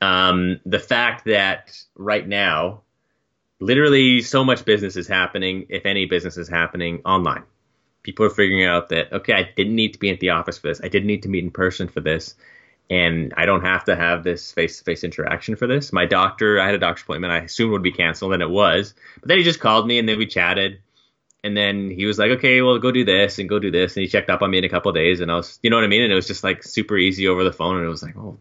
Um, 0.00 0.60
the 0.64 0.78
fact 0.78 1.24
that 1.24 1.76
right 1.96 2.26
now, 2.26 2.82
literally 3.60 4.22
so 4.22 4.44
much 4.44 4.64
business 4.64 4.96
is 4.96 5.08
happening, 5.08 5.66
if 5.68 5.86
any 5.86 6.06
business 6.06 6.36
is 6.36 6.48
happening 6.48 7.02
online. 7.04 7.42
People 8.04 8.24
are 8.26 8.30
figuring 8.30 8.64
out 8.64 8.90
that 8.90 9.12
okay, 9.12 9.32
I 9.32 9.50
didn't 9.56 9.74
need 9.74 9.94
to 9.94 9.98
be 9.98 10.10
at 10.10 10.20
the 10.20 10.30
office 10.30 10.58
for 10.58 10.68
this. 10.68 10.80
I 10.82 10.88
didn't 10.88 11.08
need 11.08 11.24
to 11.24 11.28
meet 11.28 11.44
in 11.44 11.50
person 11.50 11.88
for 11.88 12.00
this 12.00 12.36
and 12.90 13.34
I 13.36 13.46
don't 13.46 13.64
have 13.64 13.84
to 13.84 13.96
have 13.96 14.24
this 14.24 14.52
face-to-face 14.52 15.04
interaction 15.04 15.56
for 15.56 15.66
this. 15.66 15.92
My 15.92 16.06
doctor, 16.06 16.58
I 16.58 16.66
had 16.66 16.74
a 16.74 16.78
doctor's 16.78 17.02
appointment. 17.02 17.32
I 17.32 17.38
assumed 17.40 17.72
would 17.72 17.82
be 17.82 17.92
canceled, 17.92 18.32
and 18.32 18.42
it 18.42 18.48
was. 18.48 18.94
But 19.20 19.28
then 19.28 19.38
he 19.38 19.44
just 19.44 19.60
called 19.60 19.86
me, 19.86 19.98
and 19.98 20.08
then 20.08 20.18
we 20.18 20.26
chatted, 20.26 20.80
and 21.48 21.56
then 21.56 21.90
he 21.90 22.04
was 22.04 22.18
like, 22.18 22.30
"Okay, 22.32 22.62
well, 22.62 22.78
go 22.78 22.92
do 22.92 23.04
this 23.04 23.38
and 23.38 23.48
go 23.48 23.58
do 23.58 23.70
this," 23.70 23.96
and 23.96 24.02
he 24.02 24.08
checked 24.08 24.30
up 24.30 24.42
on 24.42 24.50
me 24.50 24.58
in 24.58 24.64
a 24.64 24.68
couple 24.68 24.90
of 24.90 24.94
days, 24.94 25.20
and 25.20 25.32
I 25.32 25.36
was, 25.36 25.58
you 25.62 25.70
know 25.70 25.76
what 25.76 25.84
I 25.84 25.88
mean? 25.88 26.02
And 26.02 26.12
it 26.12 26.14
was 26.14 26.26
just 26.26 26.44
like 26.44 26.62
super 26.62 26.96
easy 26.96 27.26
over 27.26 27.42
the 27.42 27.52
phone, 27.52 27.76
and 27.76 27.84
it 27.84 27.88
was 27.88 28.02
like, 28.02 28.16
oh, 28.16 28.38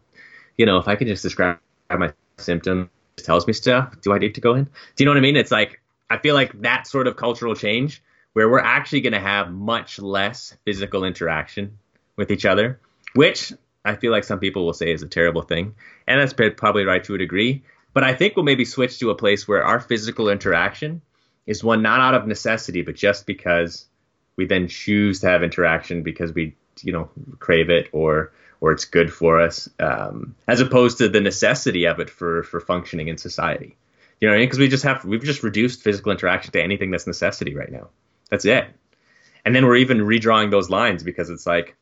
you 0.58 0.66
know, 0.66 0.78
if 0.78 0.88
I 0.88 0.96
can 0.96 1.08
just 1.08 1.24
describe 1.24 1.60
my 1.90 2.14
symptoms, 2.38 2.90
tells 3.16 3.48
me 3.48 3.54
stuff. 3.54 3.96
Do 4.02 4.14
I 4.14 4.20
need 4.20 4.36
to 4.36 4.42
go 4.42 4.54
in? 4.56 4.66
Do 4.66 4.72
you 4.98 5.06
know 5.06 5.12
what 5.12 5.18
I 5.18 5.22
mean? 5.22 5.38
It's 5.38 5.52
like 5.52 5.82
I 6.10 6.18
feel 6.18 6.36
like 6.36 6.62
that 6.62 6.88
sort 6.88 7.08
of 7.08 7.16
cultural 7.16 7.56
change 7.56 8.04
where 8.34 8.50
we're 8.50 8.60
actually 8.60 9.02
going 9.02 9.14
to 9.14 9.20
have 9.20 9.52
much 9.52 10.00
less 10.00 10.56
physical 10.66 11.04
interaction 11.04 11.78
with 12.16 12.32
each 12.32 12.46
other, 12.46 12.80
which 13.16 13.54
I 13.84 13.96
feel 13.96 14.12
like 14.12 14.24
some 14.24 14.40
people 14.40 14.66
will 14.66 14.74
say 14.74 14.92
is 14.92 15.02
a 15.02 15.08
terrible 15.08 15.42
thing, 15.42 15.76
and 16.08 16.20
that's 16.20 16.34
probably 16.34 16.84
right 16.84 17.04
to 17.06 17.16
a 17.16 17.18
degree. 17.18 17.64
But 17.94 18.04
I 18.04 18.14
think 18.14 18.36
we'll 18.36 18.46
maybe 18.46 18.66
switch 18.66 19.00
to 19.00 19.10
a 19.10 19.16
place 19.16 19.48
where 19.48 19.64
our 19.64 19.80
physical 19.80 20.30
interaction 20.30 21.02
is 21.48 21.64
one 21.64 21.82
not 21.82 22.02
out 22.02 22.14
of 22.14 22.28
necessity, 22.28 22.82
but 22.82 22.96
just 22.96 23.26
because 23.26 23.86
we 24.36 24.46
then 24.46 24.68
choose 24.68 25.22
to 25.22 25.28
have 25.28 25.42
interaction 25.42 26.04
because 26.04 26.34
we, 26.34 26.56
you 26.84 26.92
know, 26.92 27.10
crave 27.40 27.70
it 27.70 27.90
or 27.94 28.32
or 28.60 28.72
it's 28.72 28.86
good 28.86 29.14
for 29.14 29.40
us, 29.40 29.70
um, 29.80 30.36
as 30.48 30.62
opposed 30.62 30.98
to 30.98 31.08
the 31.08 31.22
necessity 31.22 31.86
of 31.86 32.00
it 32.00 32.10
for 32.10 32.44
for 32.44 32.60
functioning 32.60 33.08
in 33.08 33.18
society. 33.18 33.76
You 34.20 34.28
know 34.28 34.34
I 34.34 34.38
mean? 34.38 34.48
Because 34.48 34.60
we 34.60 34.68
just 34.68 34.84
have 34.84 35.06
we've 35.06 35.24
just 35.24 35.44
reduced 35.44 35.82
physical 35.82 36.12
interaction 36.12 36.52
to 36.52 36.62
anything 36.62 36.92
that's 36.92 37.08
necessity 37.08 37.56
right 37.56 37.72
now. 37.72 37.88
That's 38.30 38.46
it. 38.46 38.68
And 39.46 39.56
then 39.56 39.66
we're 39.66 39.78
even 39.78 40.00
redrawing 40.00 40.52
those 40.52 40.70
lines 40.70 41.04
because 41.04 41.30
it's 41.30 41.48
like 41.48 41.76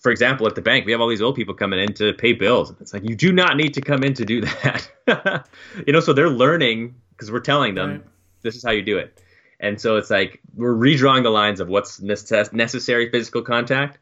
for 0.00 0.10
example, 0.10 0.48
at 0.48 0.56
the 0.56 0.62
bank, 0.62 0.84
we 0.84 0.90
have 0.90 1.00
all 1.00 1.08
these 1.08 1.22
old 1.22 1.36
people 1.36 1.54
coming 1.54 1.78
in 1.78 1.94
to 1.94 2.12
pay 2.12 2.32
bills. 2.32 2.74
It's 2.80 2.92
like 2.92 3.08
you 3.08 3.14
do 3.14 3.30
not 3.30 3.56
need 3.56 3.74
to 3.74 3.80
come 3.80 4.02
in 4.02 4.14
to 4.14 4.24
do 4.24 4.40
that. 4.40 5.46
you 5.86 5.92
know, 5.92 6.00
so 6.00 6.12
they're 6.12 6.30
learning 6.30 6.96
because 7.10 7.30
we're 7.30 7.40
telling 7.40 7.74
them 7.74 7.90
Right. 7.90 8.02
This 8.42 8.56
is 8.56 8.62
how 8.62 8.70
you 8.70 8.82
do 8.82 8.98
it. 8.98 9.20
And 9.60 9.80
so 9.80 9.96
it's 9.96 10.10
like 10.10 10.40
we're 10.54 10.74
redrawing 10.74 11.22
the 11.22 11.30
lines 11.30 11.60
of 11.60 11.68
what's 11.68 12.00
necessary 12.00 13.10
physical 13.10 13.42
contact 13.42 13.98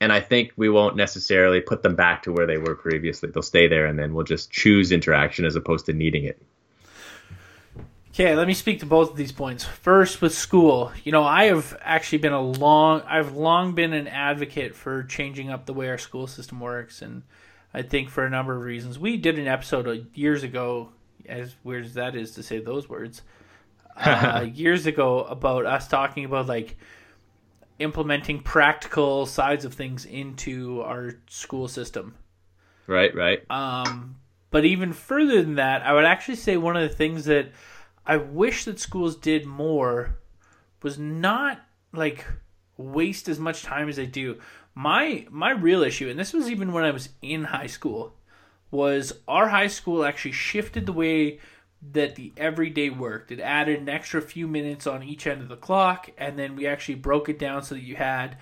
and 0.00 0.12
I 0.12 0.20
think 0.20 0.52
we 0.56 0.68
won't 0.68 0.96
necessarily 0.96 1.60
put 1.60 1.82
them 1.82 1.94
back 1.94 2.22
to 2.24 2.32
where 2.32 2.46
they 2.46 2.58
were 2.58 2.74
previously. 2.74 3.30
They'll 3.30 3.42
stay 3.42 3.66
there, 3.66 3.86
and 3.86 3.98
then 3.98 4.12
we'll 4.12 4.24
just 4.24 4.50
choose 4.50 4.92
interaction 4.92 5.44
as 5.44 5.56
opposed 5.56 5.86
to 5.86 5.92
needing 5.92 6.24
it. 6.24 6.40
Okay, 8.10 8.34
let 8.34 8.46
me 8.46 8.54
speak 8.54 8.80
to 8.80 8.86
both 8.86 9.10
of 9.10 9.16
these 9.16 9.32
points. 9.32 9.64
First, 9.64 10.22
with 10.22 10.34
school, 10.34 10.92
you 11.04 11.12
know, 11.12 11.22
I 11.22 11.44
have 11.44 11.76
actually 11.82 12.18
been 12.18 12.32
a 12.32 12.40
long, 12.40 13.02
I've 13.06 13.34
long 13.36 13.74
been 13.74 13.92
an 13.92 14.08
advocate 14.08 14.74
for 14.74 15.02
changing 15.02 15.50
up 15.50 15.66
the 15.66 15.74
way 15.74 15.88
our 15.88 15.98
school 15.98 16.26
system 16.26 16.60
works, 16.60 17.00
and 17.00 17.22
I 17.72 17.82
think 17.82 18.10
for 18.10 18.24
a 18.24 18.30
number 18.30 18.54
of 18.54 18.62
reasons. 18.62 18.98
We 18.98 19.16
did 19.16 19.38
an 19.38 19.46
episode 19.46 20.08
years 20.14 20.42
ago, 20.42 20.90
as 21.26 21.56
weird 21.64 21.86
as 21.86 21.94
that 21.94 22.14
is 22.14 22.32
to 22.32 22.42
say 22.42 22.58
those 22.58 22.88
words, 22.88 23.22
uh, 23.96 24.46
years 24.54 24.86
ago 24.86 25.24
about 25.24 25.66
us 25.66 25.88
talking 25.88 26.24
about 26.24 26.46
like 26.46 26.76
implementing 27.78 28.40
practical 28.40 29.26
sides 29.26 29.64
of 29.64 29.74
things 29.74 30.04
into 30.04 30.82
our 30.82 31.14
school 31.28 31.68
system. 31.68 32.14
Right, 32.86 33.14
right. 33.14 33.42
Um, 33.50 34.16
but 34.50 34.64
even 34.64 34.92
further 34.92 35.42
than 35.42 35.56
that, 35.56 35.82
I 35.82 35.92
would 35.92 36.04
actually 36.04 36.36
say 36.36 36.56
one 36.56 36.76
of 36.76 36.88
the 36.88 36.94
things 36.94 37.24
that 37.26 37.52
I 38.06 38.16
wish 38.16 38.64
that 38.64 38.78
schools 38.78 39.16
did 39.16 39.44
more 39.44 40.18
was 40.82 40.98
not 40.98 41.60
like 41.92 42.24
waste 42.76 43.28
as 43.28 43.38
much 43.38 43.62
time 43.62 43.88
as 43.88 43.96
they 43.96 44.06
do. 44.06 44.38
My 44.74 45.26
my 45.30 45.50
real 45.50 45.82
issue, 45.82 46.08
and 46.08 46.18
this 46.18 46.32
was 46.32 46.50
even 46.50 46.72
when 46.72 46.84
I 46.84 46.90
was 46.90 47.08
in 47.22 47.44
high 47.44 47.66
school, 47.66 48.14
was 48.70 49.12
our 49.26 49.48
high 49.48 49.66
school 49.66 50.04
actually 50.04 50.32
shifted 50.32 50.86
the 50.86 50.92
way 50.92 51.40
that 51.92 52.14
the 52.16 52.32
everyday 52.36 52.90
worked. 52.90 53.30
It 53.32 53.40
added 53.40 53.80
an 53.80 53.88
extra 53.88 54.20
few 54.22 54.46
minutes 54.48 54.86
on 54.86 55.02
each 55.02 55.26
end 55.26 55.42
of 55.42 55.48
the 55.48 55.56
clock, 55.56 56.10
and 56.18 56.38
then 56.38 56.56
we 56.56 56.66
actually 56.66 56.96
broke 56.96 57.28
it 57.28 57.38
down 57.38 57.62
so 57.62 57.74
that 57.74 57.82
you 57.82 57.96
had 57.96 58.38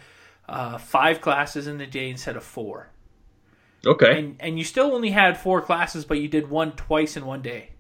uh, 0.49 0.79
five 0.79 1.21
classes 1.21 1.67
in 1.67 1.79
the 1.79 1.87
day 1.87 2.11
instead 2.11 2.37
of 2.37 2.45
four. 2.45 2.89
Okay. 3.87 4.19
And 4.19 4.37
and 4.41 4.59
you 4.59 4.65
still 4.65 4.93
only 4.93 5.11
had 5.11 5.37
four 5.39 5.61
classes, 5.61 6.05
but 6.05 6.19
you 6.19 6.29
did 6.29 6.49
one 6.49 6.73
twice 6.73 7.17
in 7.17 7.27
one 7.27 7.43
day. 7.43 7.71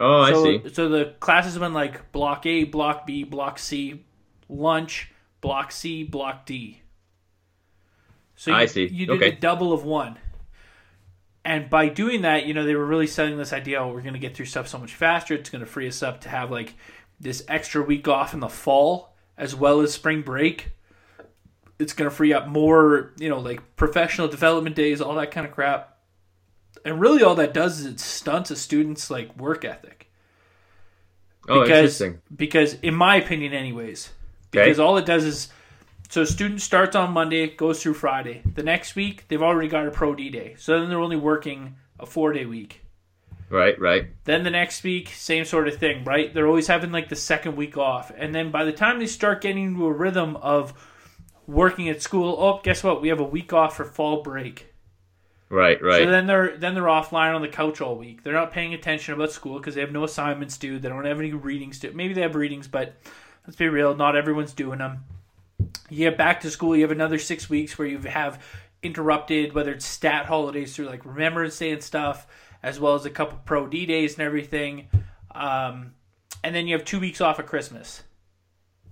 oh, 0.00 0.20
I 0.22 0.32
so, 0.32 0.42
see. 0.44 0.62
So 0.72 0.88
the 0.88 1.14
classes 1.20 1.58
went 1.58 1.74
like 1.74 2.10
block 2.12 2.46
A, 2.46 2.64
block 2.64 3.06
B, 3.06 3.22
block 3.24 3.58
C, 3.58 4.04
lunch, 4.48 5.12
block 5.40 5.70
C, 5.72 6.02
block 6.02 6.46
D. 6.46 6.82
So 8.36 8.50
you, 8.50 8.56
I 8.56 8.66
see. 8.66 8.86
You 8.88 9.06
did 9.06 9.16
Okay. 9.16 9.28
a 9.28 9.36
double 9.36 9.72
of 9.72 9.84
one. 9.84 10.18
And 11.44 11.70
by 11.70 11.88
doing 11.88 12.22
that, 12.22 12.46
you 12.46 12.52
know, 12.54 12.64
they 12.64 12.74
were 12.74 12.84
really 12.84 13.06
selling 13.06 13.36
this 13.38 13.52
idea, 13.52 13.80
oh, 13.80 13.88
we're 13.92 14.02
going 14.02 14.12
to 14.12 14.18
get 14.20 14.34
through 14.36 14.46
stuff 14.46 14.68
so 14.68 14.78
much 14.78 14.94
faster. 14.94 15.34
It's 15.34 15.48
going 15.50 15.64
to 15.64 15.70
free 15.70 15.88
us 15.88 16.02
up 16.02 16.20
to 16.22 16.28
have 16.28 16.50
like 16.50 16.74
this 17.18 17.42
extra 17.48 17.82
week 17.82 18.06
off 18.08 18.34
in 18.34 18.40
the 18.40 18.48
fall 18.48 19.14
as 19.38 19.54
well 19.54 19.80
as 19.80 19.92
spring 19.94 20.20
break. 20.22 20.72
It's 21.78 21.94
going 21.94 22.10
to 22.10 22.14
free 22.14 22.34
up 22.34 22.46
more, 22.46 23.12
you 23.18 23.30
know, 23.30 23.38
like 23.40 23.74
professional 23.76 24.28
development 24.28 24.76
days, 24.76 25.00
all 25.00 25.14
that 25.14 25.30
kind 25.30 25.46
of 25.46 25.52
crap. 25.54 25.96
And 26.84 27.00
really 27.00 27.22
all 27.22 27.34
that 27.36 27.54
does 27.54 27.80
is 27.80 27.86
it 27.86 28.00
stunts 28.00 28.50
a 28.50 28.56
student's 28.56 29.10
like 29.10 29.34
work 29.36 29.64
ethic 29.64 30.10
Oh, 31.48 31.62
because 31.62 31.78
interesting. 32.00 32.20
because 32.34 32.74
in 32.74 32.94
my 32.94 33.16
opinion 33.16 33.52
anyways 33.54 34.10
Okay. 34.54 34.64
because 34.64 34.78
all 34.78 34.96
it 34.98 35.06
does 35.06 35.24
is 35.24 35.48
so 36.10 36.20
a 36.22 36.26
student 36.26 36.60
starts 36.60 36.94
on 36.94 37.12
monday 37.12 37.46
goes 37.48 37.82
through 37.82 37.94
friday 37.94 38.42
the 38.54 38.62
next 38.62 38.94
week 38.94 39.24
they've 39.28 39.42
already 39.42 39.68
got 39.68 39.86
a 39.86 39.90
pro 39.90 40.14
d 40.14 40.28
day 40.28 40.54
so 40.58 40.78
then 40.78 40.90
they're 40.90 41.00
only 41.00 41.16
working 41.16 41.76
a 41.98 42.04
four 42.04 42.32
day 42.32 42.44
week 42.44 42.82
Right, 43.48 43.76
right. 43.80 44.06
then 44.26 44.44
the 44.44 44.50
next 44.50 44.84
week 44.84 45.08
same 45.08 45.44
sort 45.44 45.66
of 45.66 45.76
thing 45.76 46.04
right 46.04 46.32
they're 46.34 46.46
always 46.46 46.66
having 46.68 46.92
like 46.92 47.08
the 47.08 47.16
second 47.16 47.56
week 47.56 47.76
off 47.76 48.12
and 48.16 48.34
then 48.34 48.50
by 48.50 48.64
the 48.64 48.72
time 48.72 48.98
they 48.98 49.06
start 49.06 49.40
getting 49.40 49.64
into 49.64 49.86
a 49.86 49.92
rhythm 49.92 50.36
of 50.36 50.72
working 51.48 51.88
at 51.88 52.00
school 52.02 52.36
oh 52.38 52.60
guess 52.62 52.84
what 52.84 53.02
we 53.02 53.08
have 53.08 53.18
a 53.18 53.24
week 53.24 53.52
off 53.52 53.76
for 53.76 53.84
fall 53.84 54.22
break 54.22 54.66
Right, 55.48 55.82
right. 55.82 56.04
so 56.04 56.08
then 56.08 56.28
they're 56.28 56.56
then 56.56 56.74
they're 56.74 56.84
offline 56.84 57.34
on 57.34 57.42
the 57.42 57.48
couch 57.48 57.80
all 57.80 57.96
week. 57.96 58.22
They're 58.22 58.32
not 58.32 58.52
paying 58.52 58.72
attention 58.72 59.14
about 59.14 59.32
school 59.32 59.58
because 59.58 59.74
they 59.74 59.80
have 59.80 59.90
no 59.90 60.04
assignments 60.04 60.56
due. 60.56 60.78
They 60.78 60.88
don't 60.88 61.04
have 61.04 61.18
any 61.18 61.32
readings 61.32 61.80
due. 61.80 61.90
Maybe 61.92 62.14
they 62.14 62.20
have 62.20 62.36
readings, 62.36 62.68
but 62.68 62.94
let's 63.44 63.56
be 63.56 63.68
real, 63.68 63.96
not 63.96 64.14
everyone's 64.14 64.52
doing 64.52 64.78
them. 64.78 65.02
You 65.88 66.10
get 66.10 66.16
back 66.16 66.40
to 66.42 66.50
school, 66.50 66.76
you 66.76 66.82
have 66.82 66.90
another 66.90 67.18
six 67.18 67.50
weeks 67.50 67.78
where 67.78 67.88
you 67.88 67.98
have 67.98 68.42
interrupted, 68.82 69.52
whether 69.52 69.72
it's 69.72 69.86
stat 69.86 70.26
holidays 70.26 70.74
through 70.74 70.86
like 70.86 71.04
Remembrance 71.04 71.58
Day 71.58 71.72
and 71.72 71.82
stuff, 71.82 72.26
as 72.62 72.78
well 72.78 72.94
as 72.94 73.04
a 73.04 73.10
couple 73.10 73.38
pro 73.44 73.66
D 73.66 73.86
days 73.86 74.14
and 74.14 74.22
everything. 74.22 74.88
Um, 75.34 75.92
and 76.42 76.54
then 76.54 76.66
you 76.66 76.74
have 76.76 76.84
two 76.84 77.00
weeks 77.00 77.20
off 77.20 77.38
at 77.38 77.46
Christmas. 77.46 78.02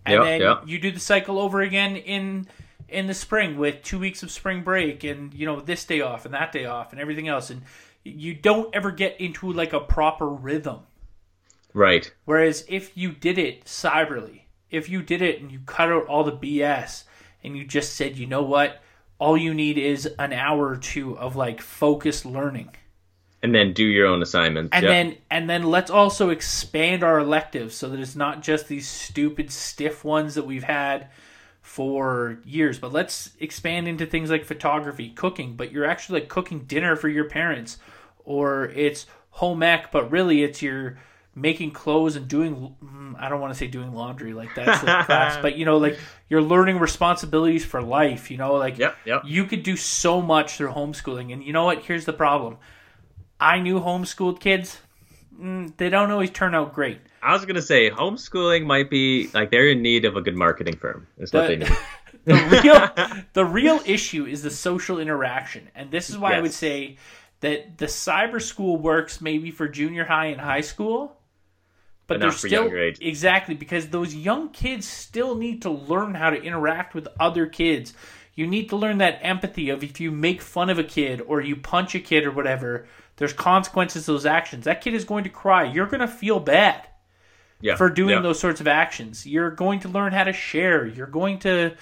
And 0.05 0.15
Yeah, 0.15 0.25
then 0.25 0.41
yeah. 0.41 0.61
you 0.67 0.79
do 0.79 0.91
the 0.91 1.01
cycle 1.01 1.39
over 1.39 1.61
again 1.61 1.97
in 1.97 2.47
in 2.89 3.07
the 3.07 3.15
spring 3.15 3.59
with 3.59 3.83
two 3.83 3.99
weeks 3.99 4.23
of 4.23 4.31
spring 4.31 4.63
break 4.63 5.05
and 5.05 5.35
you 5.35 5.47
know 5.47 5.61
this 5.61 5.85
day 5.85 6.01
off 6.01 6.25
and 6.25 6.35
that 6.35 6.53
day 6.53 6.65
off 6.65 6.93
and 6.93 7.01
everything 7.01 7.29
else 7.29 7.51
and 7.51 7.63
you 8.03 8.33
don't 8.33 8.75
ever 8.75 8.91
get 8.91 9.21
into 9.21 9.53
like 9.53 9.75
a 9.75 9.81
proper 9.81 10.27
rhythm 10.27 10.81
right. 11.75 12.13
whereas 12.25 12.65
if 12.69 12.97
you 12.97 13.13
did 13.13 13.37
it 13.37 13.65
cyberly 13.67 14.43
if 14.71 14.89
you 14.89 15.03
did 15.03 15.23
it 15.23 15.41
and 15.41 15.51
you 15.51 15.61
cut 15.67 15.91
out 15.91 16.07
all 16.07 16.25
the 16.25 16.33
bs 16.33 17.05
and 17.43 17.57
you 17.57 17.65
just 17.65 17.95
said 17.95 18.17
you 18.19 18.27
know 18.27 18.43
what 18.43 18.83
all 19.19 19.37
you 19.37 19.53
need 19.55 19.77
is 19.79 20.07
an 20.19 20.33
hour 20.33 20.69
or 20.69 20.77
two 20.77 21.17
of 21.19 21.35
like 21.37 21.61
focused 21.61 22.25
learning 22.25 22.71
And 23.43 23.55
then 23.55 23.73
do 23.73 23.85
your 23.85 24.07
own 24.07 24.23
assignments. 24.23 24.71
and 24.73 24.83
Yep. 24.85 24.91
then 24.91 25.17
and 25.31 25.49
then 25.51 25.63
let's 25.65 25.91
also 25.91 26.31
expand 26.31 27.03
our 27.03 27.19
electives 27.19 27.75
so 27.75 27.89
that 27.89 28.01
it's 28.01 28.17
not 28.17 28.43
just 28.43 28.69
these 28.69 28.89
stupid 28.89 29.51
stiff 29.51 30.05
ones 30.05 30.35
that 30.35 30.45
we've 30.47 30.65
had 30.65 31.09
for 31.63 32.39
years 32.45 32.79
but 32.79 32.93
let's 32.93 33.31
expand 33.41 33.87
into 33.89 34.07
things 34.07 34.31
like 34.31 34.45
photography 34.45 35.11
cooking 35.11 35.55
but 35.55 35.71
you're 35.71 35.85
actually 35.85 36.21
like 36.21 36.29
cooking 36.29 36.61
dinner 36.61 36.97
for 36.97 37.09
your 37.09 37.29
parents 37.29 37.77
or 38.25 38.67
it's 38.71 39.07
home 39.31 39.63
ec 39.63 39.93
but 39.93 40.11
really 40.11 40.43
it's 40.43 40.63
your 40.63 40.99
making 41.41 41.71
clothes 41.71 42.17
and 42.17 42.29
doing 42.29 42.75
mm, 42.83 43.15
i 43.19 43.29
don't 43.29 43.41
want 43.41 43.53
to 43.53 43.59
say 43.59 43.67
doing 43.67 43.93
laundry 43.95 44.33
like 44.33 44.55
that's 44.55 44.81
the 44.81 44.87
class 45.05 45.37
but 45.43 45.57
you 45.57 45.65
know 45.65 45.77
like 45.79 45.99
you're 46.29 46.43
learning 46.43 46.79
responsibilities 46.79 47.65
for 47.65 47.81
life 47.83 48.31
you 48.31 48.37
know 48.37 48.55
like 48.55 48.79
Yep, 48.79 48.97
yep. 49.05 49.23
you 49.25 49.45
could 49.45 49.63
do 49.63 49.77
so 49.77 50.21
much 50.23 50.57
through 50.57 50.71
homeschooling 50.73 51.33
and 51.33 51.43
you 51.45 51.53
know 51.53 51.65
what 51.65 51.83
here's 51.83 52.05
the 52.05 52.13
problem 52.13 52.57
I 53.41 53.61
knew 53.61 53.79
homeschooled 53.79 54.41
kids. 54.41 54.79
Mm, 55.41 55.77
they 55.77 55.91
don't 55.91 56.11
always 56.11 56.31
turn 56.31 56.57
out 56.57 56.75
great. 56.75 56.99
I 57.23 57.33
was 57.35 57.45
gonna 57.45 57.63
say 57.63 57.89
homeschooling 57.89 58.67
might 58.67 58.91
be 58.91 59.29
like 59.33 59.53
they're 59.53 59.69
in 59.69 59.81
need 59.81 60.05
of 60.05 60.17
a 60.17 60.21
good 60.21 60.35
marketing 60.35 60.77
firm. 60.77 61.07
Is 61.19 61.33
what 61.33 61.43
The- 61.47 61.49
they 61.49 61.57
need. 61.65 61.77
the 62.25 62.35
real 62.65 63.23
the 63.35 63.45
real 63.45 63.81
issue 63.87 64.27
is 64.27 64.43
the 64.43 64.51
social 64.51 64.99
interaction, 64.99 65.69
and 65.77 65.89
this 65.93 66.11
is 66.11 66.19
why 66.19 66.35
I 66.35 66.41
would 66.41 66.53
say 66.53 66.97
that 67.41 67.79
the 67.79 67.87
cyber 67.87 68.43
school 68.43 68.77
works 68.77 69.21
maybe 69.21 69.53
for 69.53 69.69
junior 69.69 70.05
high 70.05 70.27
and 70.27 70.41
high 70.41 70.63
school, 70.63 71.17
but 72.09 72.21
they're 72.21 72.33
still 72.33 72.71
exactly 73.01 73.55
because 73.55 73.89
those 73.89 74.15
young 74.15 74.49
kids 74.49 74.89
still 74.89 75.37
need 75.37 75.63
to 75.63 75.71
learn 75.71 76.15
how 76.15 76.31
to 76.31 76.43
interact 76.43 76.95
with 76.95 77.07
other 77.21 77.47
kids. 77.47 77.93
You 78.35 78.47
need 78.47 78.71
to 78.71 78.77
learn 78.77 78.99
that 78.99 79.21
empathy 79.23 79.69
of 79.69 79.85
if 79.85 80.01
you 80.01 80.11
make 80.11 80.41
fun 80.41 80.71
of 80.71 80.79
a 80.79 80.85
kid 80.85 81.21
or 81.21 81.41
you 81.43 81.55
punch 81.55 81.95
a 81.95 82.01
kid 82.01 82.25
or 82.25 82.31
whatever, 82.31 82.87
there's 83.17 83.35
consequences 83.35 84.07
to 84.07 84.13
those 84.13 84.27
actions. 84.27 84.65
That 84.65 84.81
kid 84.81 84.95
is 84.95 85.05
going 85.05 85.25
to 85.25 85.31
cry. 85.31 85.65
You're 85.65 85.87
going 85.87 86.01
to 86.01 86.09
feel 86.09 86.41
bad. 86.41 86.89
Yeah. 87.61 87.75
for 87.75 87.91
doing 87.91 88.11
yeah. 88.11 88.21
those 88.21 88.39
sorts 88.39 88.61
of 88.61 88.69
actions. 88.69 89.27
You're 89.27 89.51
going 89.51 89.81
to 89.81 89.89
learn 89.89 90.13
how 90.13 90.23
to 90.23 90.33
share. 90.33 90.87
You're 90.87 91.09
going 91.09 91.41
to 91.41 91.75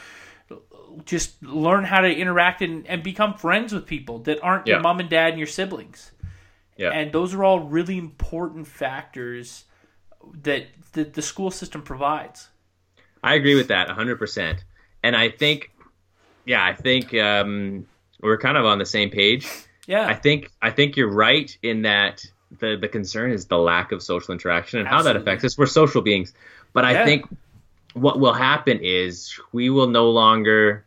just 1.05 1.43
learn 1.43 1.85
how 1.85 2.01
to 2.01 2.11
interact 2.11 2.62
and, 2.62 2.87
and 2.87 3.03
become 3.03 3.35
friends 3.35 3.74
with 3.74 3.85
people 3.85 4.20
that 4.20 4.43
aren't 4.43 4.66
your 4.66 4.81
mom 4.81 5.01
and 5.01 5.11
dad 5.11 5.31
and 5.31 5.39
your 5.39 5.47
siblings. 5.47 6.12
Yeah. 6.79 6.93
And 6.93 7.12
those 7.12 7.35
are 7.35 7.45
all 7.45 7.61
really 7.61 7.99
important 7.99 8.66
factors 8.66 9.64
that, 10.43 10.66
that 10.93 11.14
the 11.14 11.22
school 11.22 11.51
system 11.51 11.83
provides. 11.83 12.49
I 13.22 13.35
agree 13.35 13.55
with 13.55 13.68
that 13.68 13.89
100%. 13.89 14.59
And 15.03 15.16
I 15.16 15.31
think, 15.31 15.70
yeah, 16.45 16.64
I 16.64 16.74
think 16.74 17.14
um, 17.14 17.87
we're 18.20 18.39
kind 18.39 18.57
of 18.57 18.64
on 18.64 18.79
the 18.79 18.87
same 18.87 19.11
page. 19.11 19.49
Yeah. 19.87 20.07
I 20.07 20.14
think 20.14 20.51
I 20.61 20.70
think 20.70 20.97
you're 20.97 21.11
right 21.11 21.57
in 21.62 21.83
that 21.83 22.24
the 22.59 22.77
the 22.77 22.89
concern 22.89 23.31
is 23.31 23.47
the 23.47 23.59
lack 23.59 23.93
of 23.93 24.03
social 24.03 24.33
interaction 24.33 24.81
and 24.81 24.89
how 24.89 25.03
that 25.03 25.16
affects 25.16 25.45
us. 25.45 25.57
We're 25.57 25.66
social 25.66 26.03
beings, 26.03 26.33
but 26.72 26.85
I 26.85 27.05
think 27.05 27.27
what 27.95 28.20
will 28.20 28.33
happen 28.33 28.81
is 28.83 29.39
we 29.53 29.70
will 29.70 29.87
no 29.87 30.11
longer 30.11 30.85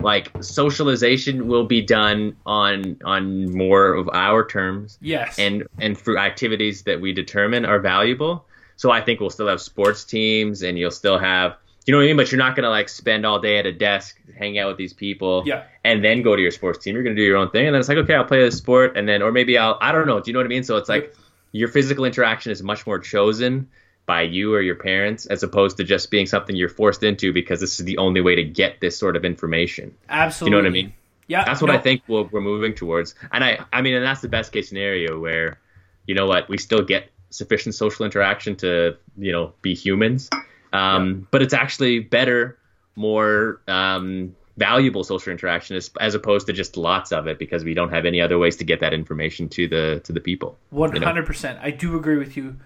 like 0.00 0.30
socialization 0.40 1.46
will 1.46 1.64
be 1.64 1.80
done 1.80 2.36
on 2.46 2.96
on 3.04 3.56
more 3.56 3.94
of 3.94 4.08
our 4.12 4.46
terms 4.46 4.98
yes. 5.00 5.38
and 5.38 5.66
and 5.78 5.96
through 5.96 6.18
activities 6.18 6.82
that 6.82 7.00
we 7.00 7.12
determine 7.12 7.64
are 7.64 7.78
valuable. 7.78 8.44
So 8.76 8.90
I 8.90 9.00
think 9.00 9.20
we'll 9.20 9.30
still 9.30 9.46
have 9.46 9.60
sports 9.60 10.04
teams, 10.04 10.62
and 10.62 10.76
you'll 10.78 10.90
still 10.90 11.18
have, 11.18 11.56
you 11.86 11.92
know 11.92 11.98
what 11.98 12.04
I 12.04 12.06
mean. 12.08 12.16
But 12.16 12.32
you're 12.32 12.38
not 12.40 12.56
gonna 12.56 12.70
like 12.70 12.88
spend 12.88 13.24
all 13.24 13.38
day 13.38 13.58
at 13.58 13.66
a 13.66 13.72
desk, 13.72 14.20
hang 14.36 14.58
out 14.58 14.68
with 14.68 14.76
these 14.76 14.92
people, 14.92 15.44
Yeah. 15.46 15.62
and 15.84 16.04
then 16.04 16.22
go 16.22 16.34
to 16.34 16.42
your 16.42 16.50
sports 16.50 16.78
team. 16.82 16.94
You're 16.94 17.04
gonna 17.04 17.14
do 17.14 17.22
your 17.22 17.36
own 17.36 17.50
thing, 17.50 17.66
and 17.66 17.74
then 17.74 17.80
it's 17.80 17.88
like, 17.88 17.98
okay, 17.98 18.14
I'll 18.14 18.24
play 18.24 18.40
this 18.40 18.58
sport, 18.58 18.96
and 18.96 19.08
then 19.08 19.22
or 19.22 19.30
maybe 19.30 19.56
I'll, 19.56 19.78
I 19.80 19.92
don't 19.92 20.06
know. 20.06 20.20
Do 20.20 20.30
you 20.30 20.32
know 20.32 20.40
what 20.40 20.46
I 20.46 20.48
mean? 20.48 20.64
So 20.64 20.76
it's 20.76 20.88
like 20.88 21.14
your 21.52 21.68
physical 21.68 22.04
interaction 22.04 22.50
is 22.50 22.62
much 22.62 22.84
more 22.86 22.98
chosen 22.98 23.68
by 24.06 24.22
you 24.22 24.54
or 24.54 24.60
your 24.60 24.74
parents 24.74 25.26
as 25.26 25.42
opposed 25.42 25.76
to 25.78 25.84
just 25.84 26.10
being 26.10 26.26
something 26.26 26.54
you're 26.54 26.68
forced 26.68 27.02
into 27.02 27.32
because 27.32 27.60
this 27.60 27.80
is 27.80 27.86
the 27.86 27.98
only 27.98 28.20
way 28.20 28.34
to 28.34 28.44
get 28.44 28.80
this 28.80 28.96
sort 28.96 29.16
of 29.16 29.24
information. 29.24 29.94
Absolutely. 30.08 30.56
You 30.56 30.62
know 30.62 30.68
what 30.68 30.68
I 30.68 30.72
mean? 30.72 30.94
Yeah. 31.26 31.44
That's 31.44 31.62
what 31.62 31.68
no, 31.68 31.74
I 31.74 31.78
think 31.78 32.02
we're, 32.06 32.24
we're 32.24 32.42
moving 32.42 32.74
towards. 32.74 33.14
And 33.32 33.42
I, 33.42 33.64
I 33.72 33.80
mean, 33.80 33.94
and 33.94 34.04
that's 34.04 34.20
the 34.20 34.28
best 34.28 34.52
case 34.52 34.68
scenario 34.68 35.18
where, 35.18 35.58
you 36.06 36.14
know 36.14 36.26
what, 36.26 36.48
we 36.50 36.58
still 36.58 36.82
get 36.82 37.10
sufficient 37.30 37.74
social 37.74 38.04
interaction 38.04 38.56
to, 38.56 38.96
you 39.16 39.32
know, 39.32 39.54
be 39.62 39.74
humans. 39.74 40.28
Um, 40.72 41.26
But 41.30 41.40
it's 41.40 41.54
actually 41.54 42.00
better, 42.00 42.58
more 42.96 43.60
um, 43.66 44.36
valuable 44.56 45.02
social 45.02 45.32
interaction 45.32 45.76
as, 45.76 45.90
as 45.98 46.14
opposed 46.14 46.46
to 46.46 46.52
just 46.52 46.76
lots 46.76 47.10
of 47.10 47.26
it 47.26 47.38
because 47.38 47.64
we 47.64 47.74
don't 47.74 47.90
have 47.90 48.04
any 48.04 48.20
other 48.20 48.38
ways 48.38 48.56
to 48.56 48.64
get 48.64 48.80
that 48.80 48.92
information 48.92 49.48
to 49.48 49.66
the 49.66 50.00
to 50.04 50.12
the 50.12 50.20
people. 50.20 50.58
One 50.70 50.94
hundred 51.00 51.26
percent. 51.26 51.58
I 51.62 51.70
do 51.70 51.96
agree 51.96 52.18
with 52.18 52.36
you 52.36 52.56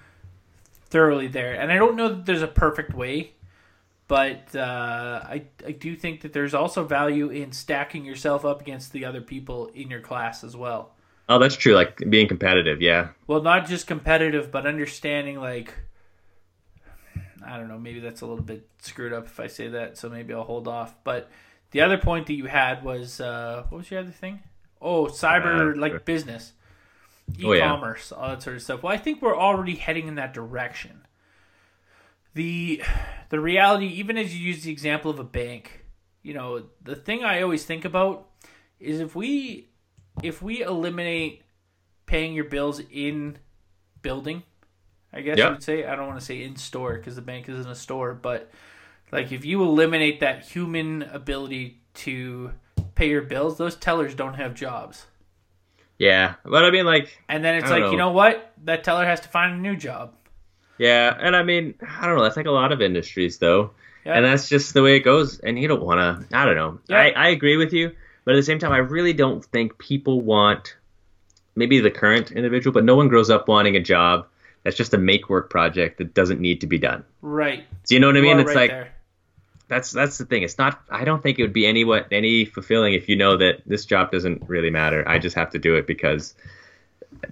thoroughly 0.90 1.28
there, 1.28 1.54
and 1.54 1.70
I 1.72 1.76
don't 1.76 1.96
know 1.96 2.08
that 2.08 2.26
there's 2.26 2.42
a 2.42 2.48
perfect 2.48 2.94
way, 2.94 3.32
but 4.06 4.54
uh, 4.56 5.20
I 5.24 5.44
I 5.66 5.72
do 5.72 5.94
think 5.96 6.22
that 6.22 6.32
there's 6.32 6.54
also 6.54 6.84
value 6.84 7.28
in 7.28 7.52
stacking 7.52 8.04
yourself 8.04 8.44
up 8.44 8.60
against 8.60 8.92
the 8.92 9.04
other 9.04 9.20
people 9.20 9.68
in 9.74 9.90
your 9.90 10.00
class 10.00 10.44
as 10.44 10.56
well. 10.56 10.94
Oh, 11.28 11.38
that's 11.38 11.56
true. 11.56 11.74
Like 11.74 11.98
being 12.08 12.26
competitive. 12.26 12.80
Yeah. 12.80 13.08
Well, 13.26 13.42
not 13.42 13.66
just 13.66 13.86
competitive, 13.86 14.50
but 14.50 14.66
understanding 14.66 15.38
like 15.40 15.74
I 17.44 17.56
don't 17.56 17.68
know, 17.68 17.78
maybe 17.78 18.00
that's 18.00 18.20
a 18.20 18.26
little 18.26 18.42
bit 18.44 18.66
screwed 18.80 19.12
up 19.12 19.26
if 19.26 19.38
I 19.40 19.46
say 19.46 19.68
that, 19.68 19.96
so 19.96 20.08
maybe 20.08 20.34
I'll 20.34 20.44
hold 20.44 20.68
off. 20.68 20.94
But 21.04 21.30
the 21.70 21.80
other 21.82 21.98
point 21.98 22.26
that 22.26 22.34
you 22.34 22.46
had 22.46 22.82
was 22.82 23.20
uh, 23.20 23.64
what 23.68 23.78
was 23.78 23.90
your 23.90 24.00
other 24.00 24.10
thing? 24.10 24.40
Oh, 24.80 25.06
cyber 25.06 25.74
Uh, 25.76 25.78
like 25.80 26.04
business, 26.04 26.52
Oh, 27.44 27.52
yeah. 27.52 27.64
e-commerce, 27.66 28.10
all 28.12 28.28
that 28.28 28.42
sort 28.42 28.56
of 28.56 28.62
stuff. 28.62 28.82
Well, 28.82 28.92
I 28.92 28.96
think 28.96 29.20
we're 29.22 29.36
already 29.36 29.74
heading 29.76 30.08
in 30.08 30.14
that 30.16 30.32
direction. 30.34 31.06
The 32.34 32.82
the 33.30 33.40
reality, 33.40 33.86
even 33.86 34.16
as 34.16 34.34
you 34.36 34.46
use 34.46 34.62
the 34.62 34.70
example 34.72 35.10
of 35.10 35.18
a 35.18 35.24
bank, 35.24 35.84
you 36.22 36.34
know, 36.34 36.64
the 36.82 36.94
thing 36.94 37.24
I 37.24 37.42
always 37.42 37.64
think 37.64 37.84
about 37.84 38.28
is 38.78 39.00
if 39.00 39.14
we 39.16 39.68
if 40.22 40.40
we 40.42 40.62
eliminate 40.62 41.42
paying 42.06 42.34
your 42.34 42.44
bills 42.44 42.80
in 42.90 43.38
building, 44.02 44.42
I 45.12 45.20
guess 45.22 45.38
Yeah. 45.38 45.46
you 45.46 45.50
would 45.52 45.62
say. 45.62 45.84
I 45.84 45.96
don't 45.96 46.06
want 46.06 46.18
to 46.20 46.24
say 46.24 46.42
in 46.42 46.56
store 46.56 46.94
because 46.96 47.16
the 47.16 47.22
bank 47.22 47.48
isn't 47.48 47.70
a 47.70 47.74
store, 47.74 48.14
but 48.14 48.50
like 49.10 49.32
if 49.32 49.44
you 49.44 49.62
eliminate 49.62 50.20
that 50.20 50.44
human 50.44 51.02
ability 51.02 51.80
to 51.94 52.52
pay 52.94 53.08
your 53.08 53.22
bills, 53.22 53.58
those 53.58 53.74
tellers 53.76 54.14
don't 54.14 54.34
have 54.34 54.54
jobs. 54.54 55.06
Yeah. 55.98 56.34
But 56.44 56.64
I 56.64 56.70
mean, 56.70 56.86
like, 56.86 57.18
And 57.28 57.44
then 57.44 57.56
it's 57.56 57.70
like, 57.70 57.82
don't 57.82 57.92
you 57.92 57.98
know. 57.98 58.08
know 58.10 58.12
what? 58.12 58.52
That 58.64 58.84
teller 58.84 59.04
has 59.04 59.20
to 59.20 59.28
find 59.28 59.54
a 59.54 59.56
new 59.56 59.76
job. 59.76 60.12
yeah. 60.78 61.16
And 61.18 61.34
I 61.34 61.42
mean, 61.42 61.74
I 61.82 62.06
don't 62.06 62.16
know. 62.16 62.22
That's 62.22 62.36
like 62.36 62.46
a 62.46 62.52
lot 62.52 62.72
of 62.72 62.80
industries, 62.80 63.38
though. 63.38 63.72
Yeah. 64.04 64.14
And 64.14 64.24
that's 64.24 64.48
just 64.48 64.74
the 64.74 64.82
way 64.82 64.96
it 64.96 65.00
goes. 65.00 65.38
And 65.40 65.58
you 65.58 65.68
don't 65.68 65.82
want 65.82 65.98
to, 66.30 66.36
I 66.36 66.44
don't 66.44 66.54
know. 66.54 66.78
Yeah. 66.88 66.98
I, 66.98 67.08
I 67.10 67.28
agree 67.28 67.56
with 67.56 67.72
you. 67.72 67.94
But 68.24 68.34
at 68.34 68.36
the 68.36 68.42
same 68.42 68.58
time, 68.58 68.72
I 68.72 68.78
really 68.78 69.12
don't 69.12 69.44
think 69.44 69.78
people 69.78 70.20
want 70.20 70.76
maybe 71.56 71.80
the 71.80 71.90
current 71.90 72.30
individual, 72.30 72.72
but 72.72 72.84
no 72.84 72.94
one 72.94 73.08
grows 73.08 73.30
up 73.30 73.48
wanting 73.48 73.74
a 73.76 73.80
job 73.80 74.26
that's 74.62 74.76
just 74.76 74.94
a 74.94 74.98
make 74.98 75.28
work 75.28 75.50
project 75.50 75.98
that 75.98 76.14
doesn't 76.14 76.40
need 76.40 76.60
to 76.60 76.66
be 76.66 76.78
done. 76.78 77.04
Right. 77.22 77.64
Do 77.86 77.94
you 77.94 78.00
know 78.00 78.06
what 78.08 78.16
I 78.16 78.20
mean? 78.20 78.38
It's 78.38 78.48
right 78.48 78.56
like, 78.56 78.70
there. 78.70 78.92
That's 79.68 79.90
that's 79.92 80.18
the 80.18 80.24
thing. 80.26 80.42
It's 80.42 80.58
not. 80.58 80.80
I 80.90 81.04
don't 81.04 81.22
think 81.22 81.38
it 81.38 81.42
would 81.42 81.52
be 81.52 81.66
any 81.66 81.84
what 81.84 82.08
any 82.12 82.44
fulfilling 82.44 82.94
if 82.94 83.08
you 83.08 83.16
know 83.16 83.36
that 83.36 83.62
this 83.66 83.84
job 83.84 84.10
doesn't 84.10 84.48
really 84.48 84.70
matter. 84.70 85.06
I 85.08 85.18
just 85.18 85.36
have 85.36 85.50
to 85.50 85.58
do 85.58 85.76
it 85.76 85.86
because 85.86 86.34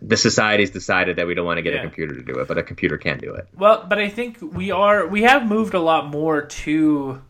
the 0.02 0.16
society's 0.16 0.70
decided 0.70 1.16
that 1.16 1.26
we 1.26 1.34
don't 1.34 1.44
want 1.46 1.58
to 1.58 1.62
get 1.62 1.74
Yeah. 1.74 1.80
a 1.80 1.82
computer 1.82 2.14
to 2.14 2.22
do 2.22 2.38
it, 2.40 2.48
but 2.48 2.58
a 2.58 2.62
computer 2.62 2.96
can 2.98 3.18
do 3.18 3.34
it. 3.34 3.46
Well, 3.56 3.84
but 3.88 3.98
I 3.98 4.08
think 4.08 4.38
we 4.40 4.70
are 4.70 5.06
we 5.06 5.22
have 5.22 5.46
moved 5.46 5.74
a 5.74 5.80
lot 5.80 6.06
more 6.08 6.42
to 6.42 7.22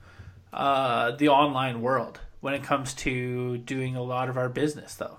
uh, 0.52 1.11
the 1.12 1.28
online 1.28 1.80
world 1.82 2.20
when 2.40 2.54
it 2.54 2.62
comes 2.62 2.94
to 2.94 3.59
doing 3.59 3.96
a 3.96 4.02
lot 4.02 4.28
of 4.28 4.36
our 4.36 4.48
business, 4.48 4.94
though. 4.94 5.18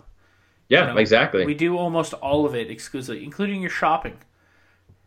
Yeah, 0.70 0.88
You 0.88 0.94
know, 0.94 0.98
exactly. 1.00 1.46
We 1.46 1.54
do 1.54 1.78
almost 1.78 2.14
all 2.14 2.46
of 2.46 2.56
it 2.56 2.70
exclusively, 2.72 3.24
including 3.24 3.62
your 3.62 3.70
shopping. 3.70 4.18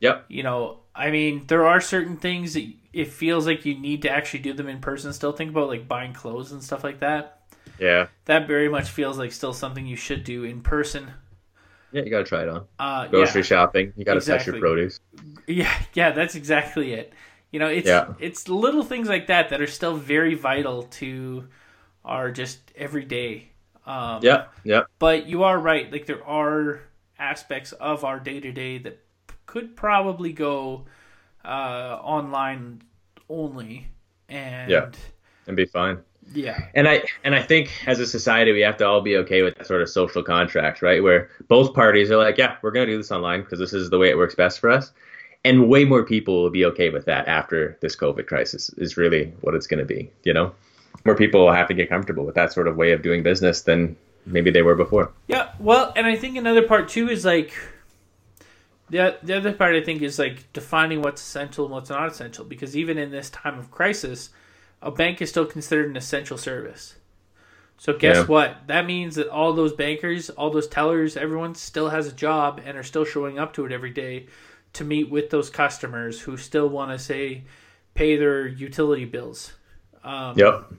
yep. 0.00 0.24
You 0.28 0.42
know, 0.42 0.80
I 0.94 1.10
mean, 1.10 1.44
there 1.48 1.66
are 1.66 1.80
certain 1.80 2.16
things 2.16 2.54
that 2.54 2.66
it 2.92 3.08
feels 3.08 3.46
like 3.46 3.64
you 3.64 3.78
need 3.78 4.02
to 4.02 4.10
actually 4.10 4.40
do 4.40 4.52
them 4.52 4.68
in 4.68 4.80
person. 4.80 5.12
Still, 5.12 5.32
think 5.32 5.50
about 5.50 5.68
like 5.68 5.86
buying 5.88 6.12
clothes 6.12 6.52
and 6.52 6.62
stuff 6.62 6.82
like 6.84 7.00
that. 7.00 7.42
Yeah. 7.78 8.08
That 8.26 8.46
very 8.46 8.68
much 8.68 8.90
feels 8.90 9.18
like 9.18 9.32
still 9.32 9.52
something 9.52 9.86
you 9.86 9.96
should 9.96 10.24
do 10.24 10.44
in 10.44 10.60
person. 10.62 11.10
Yeah, 11.92 12.02
you 12.02 12.10
gotta 12.10 12.24
try 12.24 12.42
it 12.42 12.48
on. 12.48 12.66
Uh, 12.78 13.06
Grocery 13.08 13.40
yeah. 13.40 13.46
shopping. 13.46 13.92
You 13.96 14.04
gotta 14.04 14.20
touch 14.20 14.28
Exactly. 14.46 14.52
your 14.52 14.60
produce. 14.60 15.00
Yeah, 15.46 15.72
yeah, 15.94 16.12
that's 16.12 16.36
exactly 16.36 16.92
it. 16.92 17.12
You 17.50 17.58
know, 17.58 17.66
it's 17.66 17.88
Yeah. 17.88 18.14
it's 18.20 18.48
little 18.48 18.84
things 18.84 19.08
like 19.08 19.26
that 19.26 19.48
that 19.48 19.60
are 19.60 19.66
still 19.66 19.96
very 19.96 20.34
vital 20.34 20.84
to 20.84 21.48
our 22.04 22.30
just 22.30 22.60
everyday. 22.76 23.48
Um, 23.86 24.20
yeah 24.22 24.44
Yep. 24.64 24.86
But 25.00 25.26
you 25.26 25.42
are 25.42 25.58
right. 25.58 25.90
Like 25.90 26.06
there 26.06 26.24
are 26.24 26.80
aspects 27.18 27.72
of 27.72 28.04
our 28.04 28.20
day 28.20 28.38
to 28.40 28.52
day 28.52 28.78
that 28.78 29.00
could 29.46 29.74
probably 29.74 30.32
go 30.32 30.84
uh, 31.44 31.98
online 32.02 32.82
only, 33.28 33.88
and 34.28 34.70
Yeah. 34.70 34.90
And 35.46 35.56
be 35.56 35.64
fine. 35.66 35.98
yeah, 36.32 36.68
And 36.74 36.86
I 36.86 37.02
and 37.24 37.34
I 37.34 37.42
think 37.42 37.72
as 37.86 37.98
a 37.98 38.06
society 38.06 38.52
we 38.52 38.60
have 38.60 38.76
to 38.76 38.86
all 38.86 39.00
be 39.00 39.16
okay 39.16 39.42
with 39.42 39.56
that 39.56 39.66
sort 39.66 39.82
of 39.82 39.88
social 39.88 40.22
contract, 40.22 40.80
right? 40.82 41.02
Where 41.02 41.28
both 41.48 41.74
parties 41.74 42.10
are 42.10 42.16
like, 42.18 42.38
yeah, 42.38 42.56
we're 42.62 42.70
gonna 42.70 42.86
do 42.86 42.96
this 42.96 43.10
online 43.10 43.40
because 43.42 43.58
this 43.58 43.72
is 43.72 43.90
the 43.90 43.98
way 43.98 44.10
it 44.10 44.16
works 44.16 44.34
best 44.34 44.60
for 44.60 44.70
us. 44.70 44.92
And 45.44 45.68
way 45.68 45.84
more 45.84 46.04
people 46.04 46.42
will 46.42 46.50
be 46.50 46.64
okay 46.66 46.90
with 46.90 47.06
that 47.06 47.26
after 47.26 47.76
this 47.80 47.96
COVID 47.96 48.26
crisis 48.26 48.68
is 48.76 48.96
really 48.96 49.32
what 49.40 49.54
it's 49.54 49.66
gonna 49.66 49.84
be, 49.86 50.10
you 50.22 50.32
know? 50.34 50.52
More 51.04 51.16
people 51.16 51.46
will 51.46 51.52
have 51.52 51.68
to 51.68 51.74
get 51.74 51.88
comfortable 51.88 52.24
with 52.26 52.34
that 52.34 52.52
sort 52.52 52.68
of 52.68 52.76
way 52.76 52.92
of 52.92 53.02
doing 53.02 53.22
business 53.22 53.62
than 53.62 53.96
maybe 54.26 54.50
they 54.50 54.62
were 54.62 54.74
before. 54.74 55.10
Yeah, 55.28 55.50
well, 55.58 55.92
and 55.96 56.06
I 56.06 56.14
think 56.14 56.36
another 56.36 56.62
part 56.62 56.88
too 56.88 57.08
is 57.08 57.24
like 57.24 57.54
the 58.90 59.16
the 59.22 59.36
other 59.36 59.52
part 59.52 59.74
I 59.74 59.82
think 59.82 60.02
is 60.02 60.18
like 60.18 60.52
defining 60.52 61.02
what's 61.02 61.22
essential 61.22 61.64
and 61.64 61.72
what's 61.72 61.90
not 61.90 62.08
essential 62.08 62.44
because 62.44 62.76
even 62.76 62.98
in 62.98 63.10
this 63.10 63.30
time 63.30 63.58
of 63.58 63.70
crisis, 63.70 64.30
a 64.82 64.90
bank 64.90 65.22
is 65.22 65.30
still 65.30 65.46
considered 65.46 65.88
an 65.90 65.96
essential 65.96 66.36
service. 66.38 66.96
So 67.78 67.94
guess 67.94 68.16
Yeah. 68.18 68.24
what? 68.26 68.56
That 68.66 68.86
means 68.86 69.14
that 69.14 69.28
all 69.28 69.52
those 69.54 69.72
bankers, 69.72 70.28
all 70.30 70.50
those 70.50 70.68
tellers, 70.68 71.16
everyone 71.16 71.54
still 71.54 71.88
has 71.88 72.06
a 72.06 72.12
job 72.12 72.60
and 72.64 72.76
are 72.76 72.82
still 72.82 73.04
showing 73.06 73.38
up 73.38 73.54
to 73.54 73.64
it 73.64 73.72
every 73.72 73.90
day 73.90 74.26
to 74.74 74.84
meet 74.84 75.10
with 75.10 75.30
those 75.30 75.50
customers 75.50 76.20
who 76.20 76.36
still 76.36 76.68
want 76.68 76.90
to 76.90 76.98
say 76.98 77.44
pay 77.94 78.16
their 78.16 78.46
utility 78.46 79.04
bills. 79.04 79.54
Um, 80.04 80.36
Yep. 80.36 80.72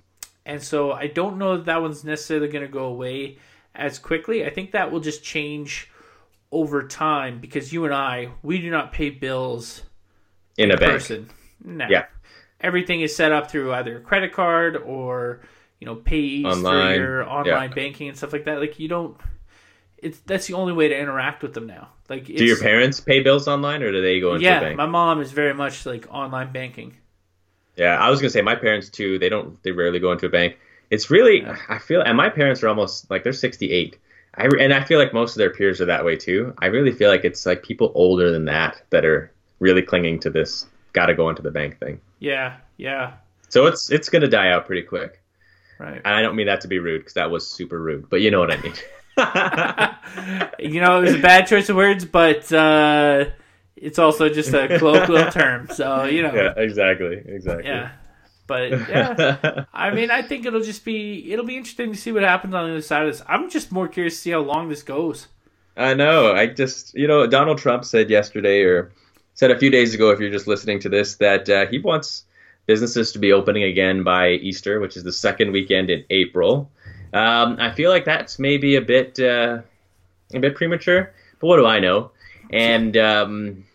and 0.45 0.61
so 0.61 0.91
I 0.91 1.07
don't 1.07 1.37
know 1.37 1.57
that 1.57 1.65
that 1.65 1.81
one's 1.81 2.03
necessarily 2.03 2.47
going 2.47 2.65
to 2.65 2.71
go 2.71 2.85
away 2.85 3.37
as 3.75 3.99
quickly. 3.99 4.45
I 4.45 4.49
think 4.49 4.71
that 4.71 4.91
will 4.91 4.99
just 4.99 5.23
change 5.23 5.89
over 6.51 6.83
time 6.87 7.39
because 7.39 7.71
you 7.71 7.85
and 7.85 7.93
I, 7.93 8.29
we 8.43 8.59
do 8.59 8.69
not 8.69 8.91
pay 8.91 9.09
bills 9.09 9.83
In 10.57 10.71
a 10.71 10.77
bank. 10.77 11.03
No. 11.63 11.87
Yeah. 11.89 12.05
Everything 12.59 13.01
is 13.01 13.15
set 13.15 13.31
up 13.31 13.49
through 13.49 13.73
either 13.73 13.97
a 13.97 14.01
credit 14.01 14.33
card 14.33 14.75
or, 14.77 15.41
you 15.79 15.85
know, 15.85 15.95
pays 15.95 16.45
Online. 16.45 16.95
through 16.95 17.03
your 17.03 17.29
online 17.29 17.69
Yeah. 17.69 17.75
banking 17.75 18.09
and 18.09 18.17
stuff 18.17 18.33
like 18.33 18.45
that. 18.45 18.59
Like 18.59 18.79
you 18.79 18.87
don't 18.87 19.17
it's 19.97 20.19
that's 20.21 20.47
the 20.47 20.55
only 20.55 20.73
way 20.73 20.87
to 20.87 20.97
interact 20.97 21.43
with 21.43 21.53
them 21.53 21.67
now. 21.67 21.89
Like 22.09 22.29
it's, 22.29 22.39
Do 22.39 22.45
your 22.45 22.59
parents 22.59 22.99
pay 22.99 23.21
bills 23.21 23.47
online 23.47 23.83
or 23.83 23.91
do 23.91 24.01
they 24.01 24.19
go 24.19 24.33
into 24.33 24.47
a 24.47 24.49
Yeah, 24.49 24.59
bank? 24.59 24.77
my 24.77 24.87
mom 24.87 25.21
is 25.21 25.31
very 25.31 25.53
much 25.53 25.85
like 25.85 26.07
online 26.09 26.51
banking. 26.51 26.97
Yeah, 27.77 27.97
I 27.97 28.09
was 28.09 28.19
gonna 28.19 28.31
say 28.31 28.41
my 28.41 28.55
parents 28.55 28.89
too. 28.89 29.17
They 29.19 29.29
don't. 29.29 29.61
They 29.63 29.71
rarely 29.71 29.99
go 29.99 30.11
into 30.11 30.25
a 30.25 30.29
bank. 30.29 30.57
It's 30.89 31.09
really. 31.09 31.45
I 31.69 31.77
feel, 31.79 32.01
and 32.01 32.17
my 32.17 32.29
parents 32.29 32.61
are 32.63 32.67
almost 32.67 33.09
like 33.09 33.23
they're 33.23 33.31
68. 33.31 33.97
I 34.35 34.45
and 34.59 34.73
I 34.73 34.83
feel 34.83 34.99
like 34.99 35.13
most 35.13 35.31
of 35.31 35.37
their 35.39 35.49
peers 35.49 35.81
are 35.81 35.85
that 35.85 36.05
way 36.05 36.15
too. 36.15 36.53
I 36.59 36.67
really 36.67 36.91
feel 36.91 37.09
like 37.09 37.25
it's 37.25 37.45
like 37.45 37.63
people 37.63 37.91
older 37.95 38.31
than 38.31 38.45
that 38.45 38.81
that 38.89 39.05
are 39.05 39.31
really 39.59 39.81
clinging 39.81 40.19
to 40.21 40.29
this. 40.29 40.67
Got 40.93 41.07
to 41.07 41.15
go 41.15 41.29
into 41.29 41.41
the 41.41 41.51
bank 41.51 41.79
thing. 41.79 41.99
Yeah, 42.19 42.57
yeah. 42.77 43.13
So 43.49 43.65
it's 43.67 43.91
it's 43.91 44.09
gonna 44.09 44.27
die 44.27 44.51
out 44.51 44.65
pretty 44.65 44.83
quick. 44.83 45.21
Right. 45.79 46.01
And 46.05 46.15
I 46.15 46.21
don't 46.21 46.35
mean 46.35 46.47
that 46.47 46.61
to 46.61 46.67
be 46.67 46.79
rude 46.79 46.99
because 46.99 47.15
that 47.15 47.31
was 47.31 47.47
super 47.47 47.81
rude, 47.81 48.09
but 48.09 48.21
you 48.21 48.31
know 48.31 48.39
what 48.39 48.51
I 48.51 48.61
mean. 48.61 48.73
you 50.59 50.79
know, 50.79 50.99
it 50.99 51.01
was 51.01 51.15
a 51.15 51.21
bad 51.21 51.47
choice 51.47 51.69
of 51.69 51.75
words, 51.75 52.05
but 52.05 52.51
uh, 52.53 53.25
it's 53.75 53.99
also 53.99 54.29
just 54.29 54.53
a 54.53 54.77
colloquial 54.77 55.31
term. 55.31 55.67
So, 55.67 56.05
you 56.05 56.23
know, 56.23 56.33
yeah, 56.33 56.53
exactly, 56.55 57.21
exactly. 57.25 57.65
yeah. 57.65 57.91
But 58.47 58.71
yeah, 58.89 59.65
I 59.73 59.91
mean, 59.91 60.11
I 60.11 60.21
think 60.21 60.45
it'll 60.45 60.61
just 60.61 60.83
be 60.83 61.31
it'll 61.31 61.45
be 61.45 61.57
interesting 61.57 61.91
to 61.91 61.97
see 61.97 62.11
what 62.11 62.23
happens 62.23 62.53
on 62.53 62.65
the 62.65 62.71
other 62.71 62.81
side 62.81 63.03
of 63.03 63.13
this. 63.13 63.23
I'm 63.27 63.49
just 63.49 63.71
more 63.71 63.87
curious 63.87 64.15
to 64.15 64.21
see 64.21 64.31
how 64.31 64.39
long 64.39 64.69
this 64.69 64.83
goes. 64.83 65.27
I 65.77 65.93
know. 65.93 66.33
I 66.33 66.47
just, 66.47 66.93
you 66.95 67.07
know, 67.07 67.25
Donald 67.27 67.57
Trump 67.57 67.85
said 67.85 68.09
yesterday 68.09 68.61
or 68.63 68.91
said 69.33 69.51
a 69.51 69.57
few 69.57 69.69
days 69.69 69.93
ago, 69.93 70.11
if 70.11 70.19
you're 70.19 70.31
just 70.31 70.47
listening 70.47 70.79
to 70.81 70.89
this, 70.89 71.15
that 71.15 71.49
uh, 71.49 71.65
he 71.67 71.79
wants 71.79 72.25
businesses 72.65 73.11
to 73.13 73.19
be 73.19 73.31
opening 73.31 73.63
again 73.63 74.03
by 74.03 74.31
Easter, 74.31 74.79
which 74.79 74.97
is 74.97 75.03
the 75.03 75.13
second 75.13 75.51
weekend 75.51 75.89
in 75.89 76.03
April. 76.09 76.69
Um, 77.13 77.57
I 77.59 77.71
feel 77.71 77.89
like 77.89 78.05
that's 78.05 78.37
maybe 78.37 78.75
a 78.75 78.81
bit, 78.81 79.19
uh, 79.19 79.61
a 80.33 80.39
bit 80.39 80.55
premature, 80.55 81.13
but 81.39 81.47
what 81.47 81.57
do 81.57 81.65
I 81.65 81.79
know? 81.79 82.11
And 82.51 82.95
um, 82.97 83.65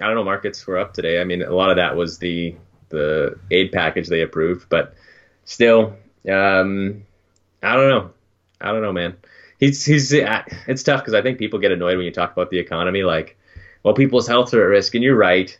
I 0.00 0.06
don't 0.06 0.14
know. 0.14 0.24
Markets 0.24 0.66
were 0.66 0.78
up 0.78 0.94
today. 0.94 1.20
I 1.20 1.24
mean, 1.24 1.42
a 1.42 1.54
lot 1.54 1.70
of 1.70 1.76
that 1.76 1.96
was 1.96 2.18
the 2.18 2.56
the 2.92 3.38
aid 3.50 3.72
package 3.72 4.08
they 4.08 4.22
approved, 4.22 4.68
but 4.68 4.94
still, 5.44 5.96
um, 6.30 7.02
I 7.62 7.74
don't 7.74 7.88
know. 7.88 8.10
I 8.60 8.72
don't 8.72 8.82
know, 8.82 8.92
man. 8.92 9.16
He's 9.58 9.84
he's 9.84 10.12
it's 10.12 10.82
tough 10.82 11.00
because 11.00 11.14
I 11.14 11.22
think 11.22 11.38
people 11.38 11.58
get 11.58 11.72
annoyed 11.72 11.96
when 11.96 12.06
you 12.06 12.12
talk 12.12 12.32
about 12.32 12.50
the 12.50 12.58
economy, 12.58 13.02
like, 13.02 13.36
well, 13.82 13.94
people's 13.94 14.26
health 14.26 14.54
are 14.54 14.62
at 14.62 14.68
risk, 14.68 14.94
and 14.94 15.02
you're 15.02 15.16
right. 15.16 15.56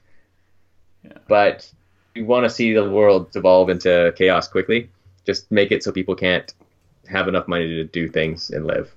Yeah. 1.05 1.19
But 1.29 1.71
you 2.15 2.25
want 2.25 2.45
to 2.45 2.51
see 2.51 2.73
the 2.73 2.89
world 2.89 3.31
devolve 3.33 3.71
into 3.71 4.13
chaos 4.17 4.49
quickly. 4.49 4.91
Just 5.25 5.51
make 5.51 5.73
it 5.73 5.83
so 5.83 5.93
people 5.93 6.15
can't 6.15 6.53
have 7.09 7.29
enough 7.29 7.49
money 7.49 7.67
to 7.69 7.85
do 7.85 8.09
things 8.09 8.51
and 8.51 8.67
live. 8.67 8.93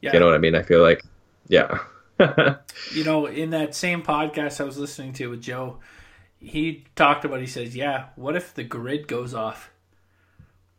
Yeah. 0.00 0.12
You 0.12 0.20
know 0.20 0.26
what 0.26 0.34
I 0.34 0.38
mean? 0.38 0.54
I 0.54 0.62
feel 0.62 0.82
like, 0.82 1.04
yeah. 1.48 1.78
you 2.92 3.04
know, 3.04 3.26
in 3.26 3.50
that 3.50 3.74
same 3.74 4.02
podcast 4.02 4.60
I 4.60 4.64
was 4.64 4.78
listening 4.78 5.12
to 5.14 5.30
with 5.30 5.42
Joe, 5.42 5.78
he 6.44 6.84
talked 6.96 7.24
about. 7.24 7.40
He 7.40 7.46
says, 7.46 7.74
"Yeah, 7.76 8.06
what 8.16 8.36
if 8.36 8.54
the 8.54 8.64
grid 8.64 9.08
goes 9.08 9.34
off? 9.34 9.70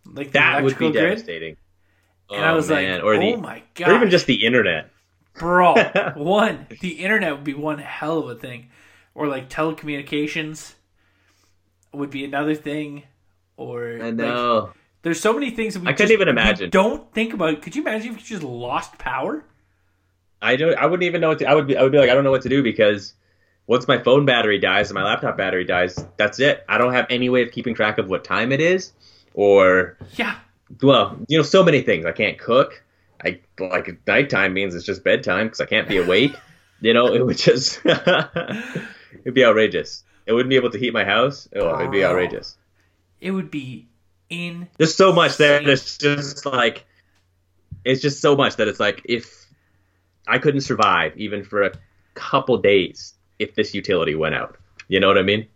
Like 0.06 0.32
that 0.34 0.64
would 0.64 0.78
be 0.78 0.92
grid?" 0.92 0.94
devastating. 0.94 1.58
And 2.30 2.44
I 2.44 2.52
oh, 2.52 2.56
was 2.56 2.70
like, 2.70 2.88
or 3.04 3.16
"Oh 3.16 3.20
the, 3.20 3.36
my 3.38 3.64
god!" 3.76 3.90
or 3.92 3.96
even 3.96 4.10
just 4.10 4.26
the 4.28 4.46
internet. 4.46 4.90
bro. 5.38 5.76
one, 6.16 6.68
the 6.82 7.04
internet 7.04 7.34
would 7.36 7.44
be 7.44 7.54
one 7.54 7.80
hell 7.80 8.20
of 8.20 8.30
a 8.30 8.36
thing, 8.36 8.70
or 9.14 9.28
like 9.28 9.50
telecommunications 9.50 10.74
would 11.94 12.10
be 12.10 12.26
another 12.26 12.56
thing, 12.56 13.04
or 13.58 13.98
I 14.02 14.06
like, 14.06 14.16
know. 14.16 14.72
there's 15.02 15.20
so 15.20 15.34
many 15.34 15.50
things 15.52 15.76
that 15.76 15.82
we 15.82 15.88
I 15.88 15.92
couldn't 15.94 16.08
just- 16.08 16.14
even 16.14 16.28
imagine. 16.28 16.70
don't 16.70 17.12
think 17.14 17.34
about. 17.34 17.62
Could 17.62 17.76
you 17.76 17.82
imagine 17.82 18.14
if 18.16 18.18
you 18.22 18.38
just 18.38 18.44
lost 18.44 18.98
power? 18.98 19.46
I 20.42 20.56
don't. 20.58 20.76
I 20.78 20.86
wouldn't 20.86 21.04
even 21.04 21.22
know 21.22 21.30
what 21.30 21.40
to. 21.40 21.46
I 21.50 21.56
would 21.56 21.68
be. 21.68 21.78
I 21.78 21.84
would 21.84 21.92
be 21.92 21.98
like, 21.98 22.10
I 22.10 22.14
don't 22.14 22.24
know 22.24 22.32
what 22.32 22.42
to 22.44 22.50
do 22.50 22.62
because 22.62 23.14
once 23.68 23.88
my 23.88 23.98
phone 23.98 24.26
battery 24.26 24.60
dies 24.60 24.90
and 24.90 24.96
my 24.96 25.04
laptop 25.04 25.38
battery 25.38 25.66
dies, 25.66 26.04
that's 26.18 26.40
it. 26.40 26.64
I 26.70 26.78
don't 26.78 26.94
have 26.94 27.08
any 27.10 27.30
way 27.30 27.42
of 27.44 27.52
keeping 27.52 27.76
track 27.76 27.98
of 27.98 28.10
what 28.10 28.24
time 28.24 28.52
it 28.52 28.62
is, 28.62 28.94
or 29.34 29.98
Yeah, 30.16 30.38
well, 30.82 31.18
you 31.28 31.38
know, 31.38 31.44
so 31.44 31.64
many 31.64 31.82
things. 31.82 32.06
I 32.06 32.12
can't 32.12 32.38
cook. 32.38 32.84
I 33.24 33.40
like 33.60 34.00
nighttime 34.06 34.54
means 34.54 34.76
it's 34.76 34.86
just 34.86 35.04
bedtime 35.04 35.48
because 35.48 35.62
I 35.62 35.66
can't 35.66 35.88
be 35.88 35.98
awake. 35.98 36.36
you 36.82 36.94
know, 36.94 37.08
it 37.14 37.26
would 37.26 37.38
just 37.38 37.82
it'd 37.86 39.34
be 39.34 39.46
outrageous. 39.46 40.04
It 40.26 40.34
wouldn't 40.34 40.50
be 40.50 40.56
able 40.56 40.72
to 40.72 40.80
heat 40.80 40.94
my 40.94 41.06
house. 41.06 41.48
Oh, 41.56 41.80
it'd 41.80 41.92
be 41.92 42.04
oh. 42.04 42.10
outrageous. 42.10 42.58
it 43.20 43.32
would 43.32 43.50
be 43.50 43.88
in. 44.30 44.68
There's 44.78 44.96
so 44.96 45.12
much 45.12 45.38
there. 45.38 45.68
It's 45.68 45.98
just 45.98 46.46
like 46.46 46.86
it's 47.84 48.02
just 48.02 48.22
so 48.22 48.36
much 48.36 48.58
that 48.58 48.68
it's 48.68 48.80
like 48.80 49.02
if 49.06 49.46
I 50.28 50.38
couldn't 50.38 50.62
survive 50.62 51.18
even 51.18 51.44
for 51.44 51.64
a 51.64 51.72
couple 52.14 52.58
days 52.58 53.14
if 53.40 53.56
this 53.56 53.74
utility 53.74 54.16
went 54.16 54.36
out. 54.36 54.58
You 54.88 55.00
know 55.00 55.08
what 55.08 55.18
I 55.18 55.24
mean? 55.24 55.48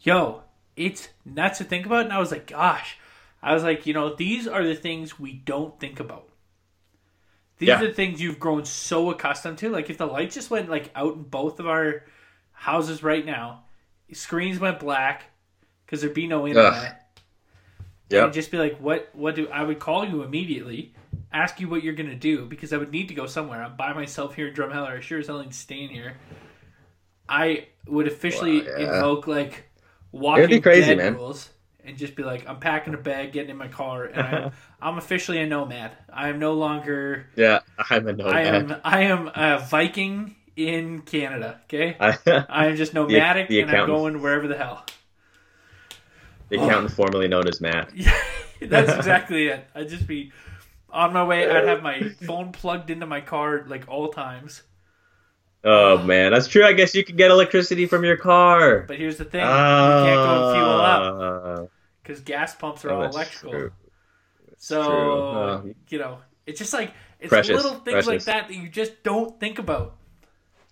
Yo, 0.00 0.42
it's 0.76 1.08
nuts 1.24 1.58
to 1.58 1.64
think 1.64 1.86
about. 1.86 2.04
And 2.04 2.12
I 2.12 2.18
was 2.18 2.30
like, 2.30 2.46
gosh, 2.46 2.98
I 3.42 3.54
was 3.54 3.62
like, 3.62 3.86
you 3.86 3.94
know, 3.94 4.14
these 4.14 4.46
are 4.46 4.64
the 4.64 4.74
things 4.74 5.18
we 5.18 5.32
don't 5.32 5.78
think 5.80 6.00
about. 6.00 6.28
These 7.58 7.68
Yeah. 7.68 7.80
are 7.82 7.86
the 7.86 7.92
things 7.92 8.20
you've 8.20 8.38
grown 8.38 8.64
so 8.64 9.10
accustomed 9.10 9.58
to. 9.58 9.68
Like 9.68 9.90
if 9.90 9.98
the 9.98 10.06
lights 10.06 10.34
just 10.34 10.50
went 10.50 10.68
like 10.70 10.90
out 10.94 11.14
in 11.14 11.22
both 11.24 11.58
of 11.58 11.66
our 11.66 12.04
houses 12.52 13.02
right 13.02 13.24
now, 13.26 13.64
screens 14.12 14.60
went 14.60 14.78
black 14.78 15.24
because 15.84 16.00
there'd 16.00 16.14
be 16.14 16.28
no 16.28 16.46
internet. 16.46 17.18
Yep. 18.10 18.24
And 18.24 18.32
just 18.32 18.50
be 18.50 18.58
like, 18.58 18.78
what? 18.78 19.10
What 19.12 19.34
do 19.34 19.48
I 19.48 19.62
would 19.64 19.80
call 19.80 20.06
you 20.06 20.22
immediately, 20.22 20.94
ask 21.32 21.60
you 21.60 21.68
what 21.68 21.82
you're 21.82 21.94
gonna 21.94 22.14
do 22.14 22.46
because 22.46 22.72
I 22.72 22.78
would 22.78 22.90
need 22.90 23.08
to 23.08 23.14
go 23.14 23.26
somewhere. 23.26 23.62
I'm 23.62 23.76
by 23.76 23.92
myself 23.92 24.34
here 24.34 24.48
in 24.48 24.54
Drumheller. 24.54 24.96
I 24.96 25.00
sure 25.00 25.18
as 25.18 25.26
hell 25.26 25.42
ain't 25.42 25.54
staying 25.54 25.90
here. 25.90 26.16
I 27.28 27.66
would 27.86 28.06
officially 28.06 28.60
Wow, 28.60 28.66
yeah. 28.78 28.94
invoke 28.94 29.26
like 29.26 29.64
walking 30.12 30.48
be 30.48 30.60
crazy, 30.60 30.88
dead 30.88 30.98
man. 30.98 31.14
rules 31.14 31.50
and 31.84 31.96
just 31.96 32.14
be 32.14 32.22
like, 32.22 32.46
I'm 32.48 32.60
packing 32.60 32.94
a 32.94 32.98
bag, 32.98 33.32
getting 33.32 33.50
in 33.50 33.56
my 33.56 33.68
car, 33.68 34.04
and 34.04 34.20
I'm, 34.20 34.52
I'm 34.82 34.98
officially 34.98 35.40
a 35.40 35.46
nomad. 35.46 35.92
I 36.12 36.28
am 36.28 36.38
no 36.38 36.52
longer. 36.54 37.26
Yeah, 37.34 37.60
I'm 37.90 38.06
a 38.06 38.12
nomad. 38.12 38.34
I 38.34 38.40
am. 38.42 38.76
I 38.84 39.00
am 39.04 39.30
a 39.34 39.58
Viking 39.58 40.36
in 40.58 41.00
Canada. 41.02 41.60
Okay. 41.64 41.96
I, 42.00 42.66
am 42.66 42.76
just 42.76 42.92
nomadic, 42.92 43.48
the 43.48 43.60
and 43.60 43.70
I'm 43.70 43.86
going 43.86 44.20
wherever 44.20 44.48
the 44.48 44.56
hell. 44.56 44.84
the 46.48 46.56
accountant 46.56 46.92
formerly 46.92 47.28
known 47.28 47.48
as 47.48 47.60
Matt. 47.60 47.90
That's 48.60 48.92
exactly 48.92 49.46
it. 49.48 49.66
I'd 49.74 49.88
just 49.88 50.06
be 50.06 50.32
on 50.90 51.12
my 51.12 51.24
way. 51.24 51.48
I'd 51.48 51.68
have 51.68 51.82
my 51.82 52.08
phone 52.26 52.52
plugged 52.52 52.90
into 52.90 53.06
my 53.06 53.20
car 53.20 53.64
like 53.66 53.84
all 53.88 54.08
times. 54.08 54.62
Oh 55.70 55.98
man, 55.98 56.32
that's 56.32 56.48
true. 56.48 56.64
I 56.64 56.72
guess 56.72 56.94
you 56.94 57.04
can 57.04 57.16
get 57.16 57.30
electricity 57.30 57.84
from 57.86 58.02
your 58.02 58.16
car. 58.16 58.84
But 58.88 58.96
here's 58.96 59.18
the 59.18 59.24
thing: 59.24 59.40
you 59.42 59.46
can't 59.46 60.16
go 60.16 60.48
and 60.48 60.56
fuel 60.56 60.80
up 60.80 61.02
Ah, 61.02 61.64
because 62.02 62.20
gas 62.22 62.54
pumps 62.54 62.84
are 62.86 62.90
oh, 62.90 62.96
all 63.02 63.04
electrical. 63.04 63.50
true. 63.52 63.72
So. 64.56 64.80
Oh. 64.82 65.74
you 65.90 65.98
know, 65.98 66.18
it's 66.46 66.58
just 66.58 66.72
like 66.72 66.92
it's 67.20 67.28
Precious, 67.28 67.56
little 67.62 67.80
things 67.80 68.06
like 68.06 68.24
that 68.24 68.48
that 68.48 68.54
you 68.54 68.68
just 68.68 69.02
don't 69.02 69.38
think 69.38 69.58
about. 69.58 69.96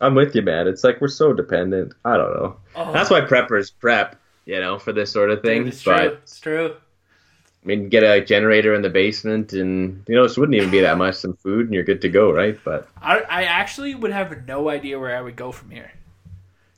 I'm 0.01 0.15
with 0.15 0.35
you, 0.35 0.43
man. 0.43 0.67
It's 0.67 0.83
like 0.85 1.01
we're 1.01 1.09
so 1.09 1.33
dependent. 1.33 1.93
I 2.05 2.17
don't 2.17 2.33
know. 2.35 2.57
Oh, 2.75 2.93
That's 2.93 3.11
why 3.11 3.21
preppers 3.23 3.73
prep, 3.79 4.17
you 4.45 4.61
know, 4.61 4.79
for 4.79 4.93
this 4.93 5.11
sort 5.13 5.31
of 5.31 5.43
thing. 5.43 5.65
dude, 5.65 5.73
it's 5.75 5.83
but 5.83 5.99
true. 5.99 6.19
It's 6.23 6.41
true. 6.41 6.77
I 7.67 7.69
mean, 7.69 7.89
get 7.89 8.05
a 8.05 8.25
generator 8.25 8.75
in 8.75 8.83
the 8.83 8.91
basement, 8.91 9.53
and 9.53 10.05
you 10.07 10.15
know, 10.15 10.23
this 10.23 10.37
wouldn't 10.39 10.55
even 10.57 10.71
be 10.71 10.81
that 10.83 10.97
much. 10.99 11.17
Some 11.17 11.35
food, 11.35 11.67
and 11.67 11.75
you're 11.75 11.83
good 11.83 12.01
to 12.03 12.09
go, 12.09 12.31
right? 12.31 12.57
But 12.65 12.89
I, 13.03 13.19
I 13.29 13.43
actually 13.43 13.97
would 13.97 14.13
have 14.13 14.47
no 14.47 14.69
idea 14.69 15.01
where 15.01 15.17
I 15.17 15.21
would 15.21 15.35
go 15.35 15.51
from 15.51 15.71
here. 15.73 15.91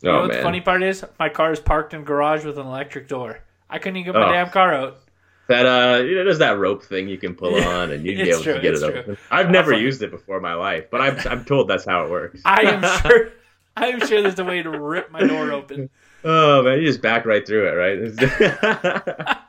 You 0.01 0.09
oh 0.09 0.13
know 0.15 0.21
what 0.23 0.29
man, 0.29 0.37
the 0.39 0.43
funny 0.43 0.61
part 0.63 0.83
is? 0.83 1.05
My 1.19 1.29
car 1.29 1.53
is 1.53 1.61
parked 1.61 1.93
in 1.93 2.01
a 2.01 2.05
garage 2.05 2.45
with 2.47 2.57
an 2.59 2.67
electric 2.67 3.07
door. 3.07 3.41
I 3.69 3.79
couldn't 3.79 3.97
even 3.99 4.15
get 4.15 4.19
my 4.19 4.31
Oh. 4.31 4.33
damn 4.33 4.49
car 4.49 4.73
out. 4.73 5.01
that 5.49 5.67
uh, 5.67 6.03
you 6.05 6.15
know, 6.15 6.25
there's 6.25 6.39
that 6.39 6.57
rope 6.59 6.83
thing 6.85 7.07
you 7.07 7.19
can 7.19 7.35
pull 7.35 7.55
on, 7.63 7.91
and 7.93 8.07
you'd 8.07 8.17
be 8.17 8.31
able 8.31 8.43
true, 8.43 8.55
to 8.55 8.61
get 8.61 8.73
it 8.75 8.79
true. 8.79 8.89
open. 9.01 9.19
I've 9.31 9.51
never 9.51 9.75
used 9.75 10.03
it 10.03 10.11
before 10.11 10.37
in 10.39 10.43
my 10.43 10.55
life, 10.55 10.87
but 10.91 11.03
I'm 11.03 11.19
I'm 11.29 11.45
told 11.45 11.69
that's 11.69 11.85
how 11.85 12.05
it 12.07 12.11
works. 12.11 12.41
I 12.47 12.63
am 12.63 12.83
sure. 13.03 13.29
I 13.77 13.89
am 13.89 14.01
sure 14.07 14.23
there's 14.23 14.39
a 14.39 14.45
way 14.45 14.63
to 14.63 14.71
rip 14.71 15.11
my 15.13 15.21
door 15.21 15.53
open, 15.53 15.91
Oh 16.25 16.63
man, 16.63 16.81
you 16.81 16.87
just 16.87 17.03
back 17.03 17.27
right 17.27 17.47
through 17.47 17.69
it, 17.69 17.73
right? 17.73 19.39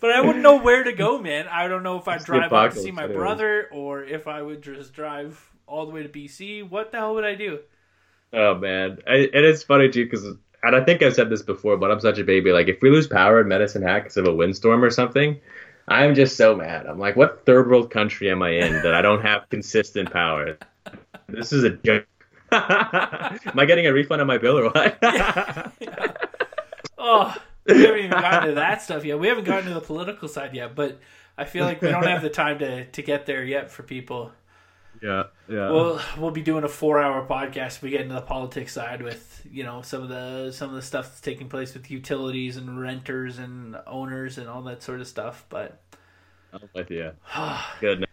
but 0.00 0.10
I 0.12 0.20
wouldn't 0.20 0.42
know 0.42 0.56
where 0.56 0.84
to 0.84 0.92
go, 0.92 1.18
man. 1.18 1.46
I 1.48 1.68
don't 1.68 1.82
know 1.82 1.98
if 1.98 2.08
I'd 2.08 2.24
drive 2.24 2.52
out 2.52 2.72
to 2.72 2.78
see 2.78 2.90
my 2.90 3.04
anyway. 3.04 3.16
brother 3.16 3.68
or 3.72 4.02
if 4.04 4.26
I 4.26 4.42
would 4.42 4.62
just 4.62 4.92
drive 4.92 5.50
all 5.66 5.86
the 5.86 5.92
way 5.92 6.02
to 6.02 6.08
BC. 6.08 6.68
What 6.68 6.92
the 6.92 6.98
hell 6.98 7.14
would 7.14 7.24
I 7.24 7.34
do? 7.34 7.60
oh 8.32 8.54
man, 8.54 8.98
I, 9.08 9.28
and 9.32 9.44
it's 9.44 9.62
funny 9.62 9.88
too 9.88 10.04
because, 10.04 10.24
and 10.24 10.76
I 10.76 10.84
think 10.84 11.02
I've 11.02 11.14
said 11.14 11.30
this 11.30 11.42
before, 11.42 11.76
but 11.76 11.90
I'm 11.90 12.00
such 12.00 12.18
a 12.18 12.24
baby. 12.24 12.52
Like 12.52 12.68
if 12.68 12.80
we 12.82 12.90
lose 12.90 13.06
power 13.06 13.40
in 13.40 13.48
Medicine 13.48 13.82
Hat 13.82 14.04
because 14.04 14.16
of 14.16 14.26
a 14.26 14.32
windstorm 14.32 14.84
or 14.84 14.90
something, 14.90 15.40
I'm 15.88 16.14
just 16.14 16.36
so 16.36 16.54
mad. 16.54 16.86
I'm 16.86 16.98
like, 16.98 17.16
what 17.16 17.44
third 17.44 17.68
world 17.68 17.90
country 17.90 18.30
am 18.30 18.42
I 18.42 18.50
in 18.50 18.74
that 18.82 18.94
I 18.94 19.02
don't 19.02 19.22
have 19.22 19.48
consistent 19.48 20.12
power? 20.12 20.58
This 21.28 21.52
is 21.52 21.64
a 21.64 21.70
joke. 21.70 22.06
am 22.52 23.58
I 23.58 23.64
getting 23.64 23.86
a 23.86 23.92
refund 23.92 24.20
on 24.20 24.26
my 24.26 24.38
bill 24.38 24.58
or 24.58 24.70
what? 24.70 24.98
Oh, 27.02 27.34
we 27.70 27.82
haven't 27.82 27.98
even 27.98 28.10
gotten 28.10 28.48
to 28.48 28.54
that 28.56 28.82
stuff 28.82 29.04
yet. 29.04 29.18
We 29.18 29.28
haven't 29.28 29.44
gotten 29.44 29.66
to 29.66 29.74
the 29.74 29.80
political 29.80 30.28
side 30.28 30.54
yet, 30.54 30.74
but 30.74 31.00
I 31.38 31.44
feel 31.44 31.64
like 31.64 31.80
we 31.80 31.88
don't 31.88 32.06
have 32.06 32.22
the 32.22 32.30
time 32.30 32.58
to, 32.58 32.84
to 32.84 33.02
get 33.02 33.26
there 33.26 33.44
yet 33.44 33.70
for 33.70 33.82
people. 33.82 34.32
yeah, 35.02 35.24
yeah. 35.48 35.70
We'll 35.70 36.00
we'll 36.18 36.30
be 36.30 36.42
doing 36.42 36.64
a 36.64 36.68
four 36.68 37.00
hour 37.00 37.26
podcast. 37.26 37.76
if 37.76 37.82
We 37.82 37.90
get 37.90 38.02
into 38.02 38.14
the 38.14 38.20
politics 38.20 38.72
side 38.72 39.00
with 39.02 39.46
you 39.50 39.64
know 39.64 39.82
some 39.82 40.02
of 40.02 40.08
the 40.08 40.52
some 40.52 40.68
of 40.68 40.74
the 40.74 40.82
stuff 40.82 41.06
that's 41.06 41.20
taking 41.20 41.48
place 41.48 41.72
with 41.74 41.90
utilities 41.90 42.56
and 42.56 42.80
renters 42.80 43.38
and 43.38 43.76
owners 43.86 44.36
and 44.36 44.48
all 44.48 44.62
that 44.62 44.82
sort 44.82 45.00
of 45.00 45.06
stuff. 45.06 45.46
But 45.48 45.80
I'm 46.52 46.68
with 46.74 46.90
you. 46.90 47.12
Good. 47.80 48.04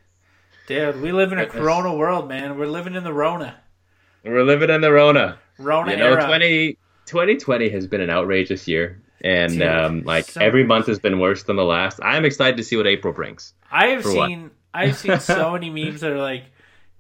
dude, 0.68 1.02
we 1.02 1.12
live 1.12 1.32
in 1.32 1.40
a 1.40 1.46
Goodness. 1.46 1.62
Corona 1.62 1.94
world, 1.96 2.30
man. 2.30 2.58
We're 2.58 2.68
living 2.68 2.96
in 2.96 3.04
the 3.04 3.14
Rona 3.14 3.60
We're 4.24 4.44
living 4.44 4.70
in 4.70 4.82
the 4.82 4.92
Rona. 4.92 5.40
Rona 5.58 5.92
you 5.92 5.98
know, 5.98 6.14
era. 6.14 6.26
20, 6.26 6.78
2020 7.08 7.70
has 7.70 7.88
been 7.88 8.02
an 8.02 8.10
outrageous 8.10 8.68
year. 8.68 9.02
And 9.22 9.62
um, 9.64 10.04
like 10.04 10.26
so 10.26 10.42
every 10.42 10.64
month 10.64 10.88
has 10.88 11.00
been 11.00 11.20
worse 11.20 11.44
than 11.44 11.56
the 11.56 11.64
last. 11.64 12.00
I'm 12.04 12.26
excited 12.26 12.58
to 12.58 12.64
see 12.64 12.78
what 12.78 12.86
April 12.88 13.14
brings. 13.14 13.54
I 13.72 13.88
have 13.88 14.06
what? 14.06 14.28
seen 14.28 14.52
I've 14.74 14.96
seen 14.96 15.20
so 15.20 15.52
many 15.60 15.70
memes 15.70 16.02
that 16.02 16.12
are 16.12 16.22
like 16.22 16.46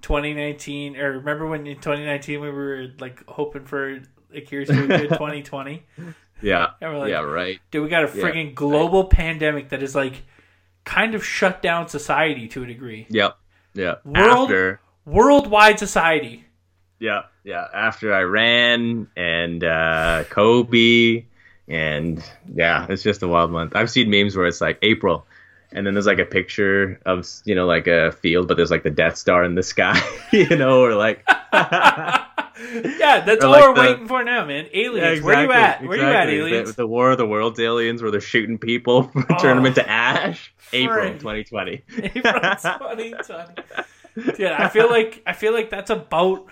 2019 0.02 0.98
or 0.98 1.14
remember 1.20 1.48
when 1.48 1.68
in 1.68 1.76
2019 1.76 2.42
we 2.42 2.50
were 2.50 2.88
like 3.00 3.24
hoping 3.28 3.66
for 3.66 4.02
like 4.34 4.50
here's 4.50 4.68
to 4.70 4.84
a 4.84 4.88
good 4.88 5.10
2020. 5.10 5.84
Yeah, 6.42 6.68
like, 6.82 7.10
yeah, 7.10 7.22
right. 7.22 7.60
Dude, 7.72 7.84
we 7.84 7.90
got 7.90 8.04
a 8.04 8.16
Yeah. 8.18 8.24
friggin' 8.24 8.54
global 8.54 9.06
pandemic 9.06 9.70
that 9.70 9.82
is 9.82 9.96
like 9.96 10.24
kind 10.84 11.16
of 11.16 11.26
shut 11.26 11.62
down 11.62 11.88
society 11.88 12.48
to 12.50 12.64
a 12.64 12.68
degree. 12.68 13.08
Yep, 13.10 13.38
yeah. 13.74 13.96
World- 14.06 14.44
After, 14.52 14.80
Worldwide 15.06 15.80
society. 15.80 16.46
yeah, 17.00 17.24
yeah. 17.44 17.66
After 17.74 18.14
Iran 18.14 19.08
and 19.16 19.64
uh, 19.64 20.26
Kobe, 20.30 21.26
and 21.68 22.24
yeah, 22.54 22.86
it's 22.90 23.04
just 23.04 23.22
a 23.24 23.28
wild 23.28 23.52
month. 23.52 23.76
I've 23.76 23.90
seen 23.90 24.10
memes 24.10 24.36
where 24.36 24.46
it's 24.48 24.62
like 24.62 24.78
April, 24.82 25.26
and 25.72 25.86
then 25.86 25.94
there's 25.94 26.06
like 26.08 26.20
a 26.20 26.26
picture 26.26 27.00
of 27.06 27.28
you 27.46 27.56
know 27.56 27.66
like 27.66 27.88
a 27.88 28.12
field, 28.14 28.48
but 28.48 28.58
there's 28.58 28.72
like 28.72 28.84
the 28.84 28.90
Death 28.92 29.18
Star 29.18 29.44
in 29.44 29.56
the 29.56 29.64
sky, 29.64 30.00
you 30.32 30.56
know, 30.56 30.82
or 30.82 30.96
like 30.96 31.24
yeah, 31.54 33.22
that's 33.26 33.44
all 33.44 33.52
like 33.52 33.62
we're 33.64 33.74
the- 33.76 33.82
waiting 33.82 34.08
for 34.08 34.24
now, 34.24 34.46
man. 34.46 34.68
Aliens, 34.74 35.22
where 35.22 35.44
you 35.44 35.52
at? 35.52 35.84
Where 35.84 35.98
you 35.98 36.04
at, 36.04 36.30
aliens? 36.30 36.70
The, 36.70 36.84
the 36.84 36.88
War 36.88 37.12
of 37.12 37.18
the 37.18 37.26
Worlds 37.28 37.60
aliens, 37.60 38.02
where 38.02 38.12
they're 38.12 38.22
shooting 38.22 38.58
people, 38.58 39.04
turn 39.40 39.58
them 39.58 39.64
Oh. 39.66 39.68
into 39.68 39.88
ash. 39.90 40.54
April 40.74 41.14
2020. 41.14 41.84
April 41.98 42.34
2020. 42.34 43.54
Dude, 44.36 44.42
I 44.52 44.68
feel 44.70 44.90
like 44.90 45.22
I 45.26 45.34
feel 45.34 45.54
like 45.54 45.70
that's 45.70 45.90
about 45.92 46.46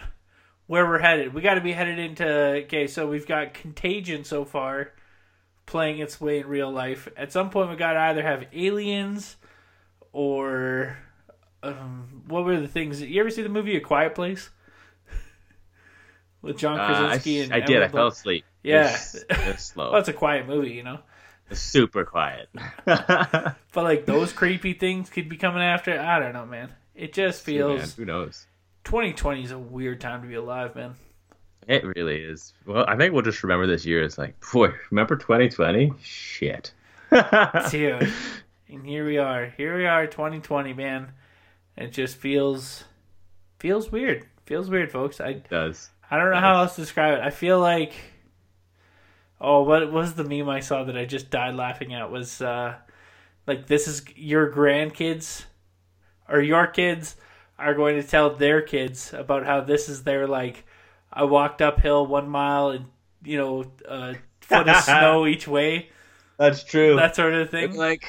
where 0.68 0.86
we're 0.86 1.00
headed. 1.00 1.34
We 1.34 1.42
got 1.42 1.56
to 1.56 1.62
be 1.62 1.74
headed 1.74 2.00
into 2.00 2.26
okay. 2.66 2.88
So 2.88 3.08
we've 3.08 3.28
got 3.28 3.54
Contagion 3.54 4.24
so 4.24 4.46
far 4.46 4.92
playing 5.66 6.00
its 6.00 6.20
way 6.22 6.40
in 6.40 6.48
real 6.48 6.72
life. 6.72 7.08
At 7.18 7.32
some 7.32 7.50
point, 7.50 7.70
we 7.70 7.76
got 7.76 7.94
to 7.94 8.00
either 8.00 8.22
have 8.24 8.46
aliens 8.54 9.38
or 10.12 10.98
um, 11.64 12.24
what 12.28 12.46
were 12.46 12.60
the 12.60 12.68
things? 12.68 13.02
You 13.02 13.20
ever 13.20 13.30
see 13.30 13.42
the 13.42 13.50
movie 13.50 13.76
A 13.76 13.82
Quiet 13.82 14.16
Place 14.16 14.50
with 16.42 16.58
John 16.58 16.80
Uh, 16.80 16.84
I, 16.84 16.88
Krasinski 16.88 17.42
and 17.42 17.54
I 17.54 17.60
did. 17.62 17.82
I 17.84 17.88
fell 17.88 18.08
asleep. 18.08 18.46
Yeah. 18.64 18.98
It 19.30 19.48
was, 19.48 19.60
slow. 19.60 19.90
Well, 19.92 20.00
it's 20.00 20.10
a 20.10 20.14
quiet 20.14 20.48
movie, 20.48 20.72
you 20.72 20.84
know. 20.84 21.00
It's 21.50 21.62
super 21.62 22.06
quiet. 22.06 22.50
But 22.86 23.56
like 23.84 24.06
those 24.06 24.32
creepy 24.32 24.74
things 24.74 25.10
could 25.10 25.28
be 25.28 25.36
coming 25.38 25.62
after. 25.62 26.00
I 26.00 26.18
don't 26.20 26.34
know, 26.34 26.46
man. 26.46 26.72
It 26.96 27.12
just 27.14 27.46
Man, 27.46 27.58
feels 27.58 27.94
who 27.96 28.06
knows? 28.06 28.48
2020 28.86 29.44
is 29.44 29.52
a 29.52 29.60
weird 29.60 30.00
time 30.00 30.22
to 30.22 30.28
be 30.28 30.36
alive, 30.36 30.76
man. 30.76 30.96
It 31.68 31.84
really 31.84 32.18
is. 32.18 32.54
Well, 32.66 32.86
I 32.88 32.96
think 32.96 33.14
we'll 33.14 33.24
just 33.24 33.42
remember 33.44 33.66
this 33.68 33.86
year 33.86 34.04
as 34.04 34.18
like, 34.18 34.36
boy, 34.52 34.72
remember 34.92 35.16
2020? 35.16 35.94
Shit. 36.02 36.74
Dude. 37.72 38.12
and 38.70 38.86
here 38.86 39.06
we 39.06 39.18
are. 39.18 39.48
Here 39.58 39.78
we 39.78 39.86
are 39.86 40.06
2020, 40.06 40.74
man. 40.74 41.12
It 41.78 41.92
just 41.92 42.18
feels 42.18 42.84
feels 43.60 43.92
weird. 43.92 44.26
Feels 44.46 44.70
weird, 44.70 44.92
folks. 44.92 45.20
I 45.20 45.34
does. 45.34 45.90
I 46.10 46.18
don't 46.18 46.32
know 46.32 46.40
how 46.40 46.62
else 46.62 46.76
to 46.76 46.82
describe 46.82 47.18
it. 47.18 47.24
I 47.24 47.30
feel 47.32 47.60
like 47.60 47.94
Oh, 49.42 49.64
what 49.64 49.92
was 49.92 50.14
the 50.14 50.24
meme 50.24 50.50
I 50.50 50.62
saw 50.62 50.84
that 50.86 50.98
I 50.98 51.06
just 51.06 51.30
died 51.30 51.56
laughing 51.56 51.94
at 51.94 52.12
was 52.12 52.42
uh 52.42 52.76
like 53.48 53.68
this 53.68 53.88
is 53.88 54.04
your 54.16 54.52
grandkids 54.52 55.46
or 56.30 56.42
your 56.42 56.68
kids 56.68 57.16
are 57.58 57.74
going 57.74 58.02
to 58.02 58.08
tell 58.08 58.30
their 58.36 58.62
kids 58.62 59.14
about 59.14 59.46
how 59.46 59.62
this 59.62 59.88
is 59.90 60.04
their 60.04 60.28
like 60.28 60.66
I 61.16 61.24
walked 61.24 61.62
uphill 61.62 62.06
one 62.06 62.30
mile 62.30 62.70
and 62.70 62.86
you 63.24 63.38
know 63.38 63.66
a 63.88 64.16
foot 64.42 64.68
of 64.68 64.76
snow 64.84 65.26
each 65.26 65.48
way 65.48 65.90
That's 66.38 66.64
true. 66.64 66.96
that 66.98 67.16
sort 67.16 67.34
of 67.34 67.50
thing. 67.50 67.76
like, 67.76 68.06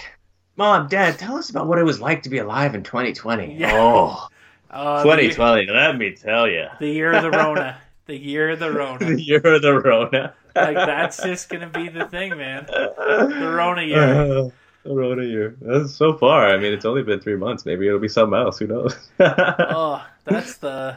Mom, 0.56 0.88
Dad, 0.88 1.18
tell 1.18 1.36
us 1.36 1.48
about 1.50 1.66
what 1.68 1.78
it 1.78 1.84
was 1.84 2.00
like 2.00 2.22
to 2.24 2.30
be 2.30 2.38
alive 2.38 2.74
in 2.74 2.82
2020. 2.82 3.54
Yeah. 3.58 3.72
Oh, 3.74 4.28
Uh, 4.70 5.02
the, 5.04 5.22
year, 5.22 5.30
2020, 5.30 5.66
let 5.72 5.96
me 5.96 6.14
tell 6.16 6.48
you. 6.48 6.66
the 6.80 6.88
year 6.88 7.12
of 7.12 7.22
the 7.22 7.30
Rona, 7.30 7.78
the 8.06 8.16
year 8.16 8.50
of 8.50 8.58
the 8.58 8.70
Rona. 8.72 9.14
You're 9.16 9.60
the 9.60 9.80
Rona. 9.80 10.34
Like 10.54 10.74
that's 10.74 11.22
just 11.22 11.48
gonna 11.50 11.68
be 11.68 11.88
the 11.88 12.06
thing, 12.06 12.36
man. 12.36 12.66
The 12.66 13.52
Rona 13.54 13.82
year. 13.82 14.00
Uh, 14.00 14.50
the 14.84 14.94
Rona 14.94 15.22
year. 15.24 15.54
That's 15.60 15.94
so 15.94 16.14
far. 16.14 16.48
I 16.48 16.56
mean, 16.56 16.72
it's 16.72 16.84
only 16.86 17.02
been 17.02 17.20
three 17.20 17.36
months. 17.36 17.66
Maybe 17.66 17.86
it'll 17.86 17.98
be 17.98 18.08
something 18.08 18.38
else. 18.38 18.58
Who 18.58 18.66
knows? 18.66 18.96
Oh, 19.20 20.04
that's 20.24 20.56
the 20.58 20.96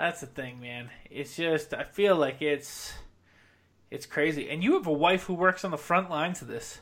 that's 0.00 0.20
the 0.20 0.26
thing, 0.26 0.60
man. 0.60 0.90
It's 1.10 1.36
just 1.36 1.74
I 1.74 1.84
feel 1.84 2.16
like 2.16 2.40
it's 2.42 2.92
it's 3.90 4.06
crazy. 4.06 4.48
And 4.50 4.62
you 4.62 4.74
have 4.74 4.86
a 4.86 4.92
wife 4.92 5.24
who 5.24 5.34
works 5.34 5.64
on 5.64 5.70
the 5.70 5.78
front 5.78 6.10
lines 6.10 6.42
of 6.42 6.48
this. 6.48 6.80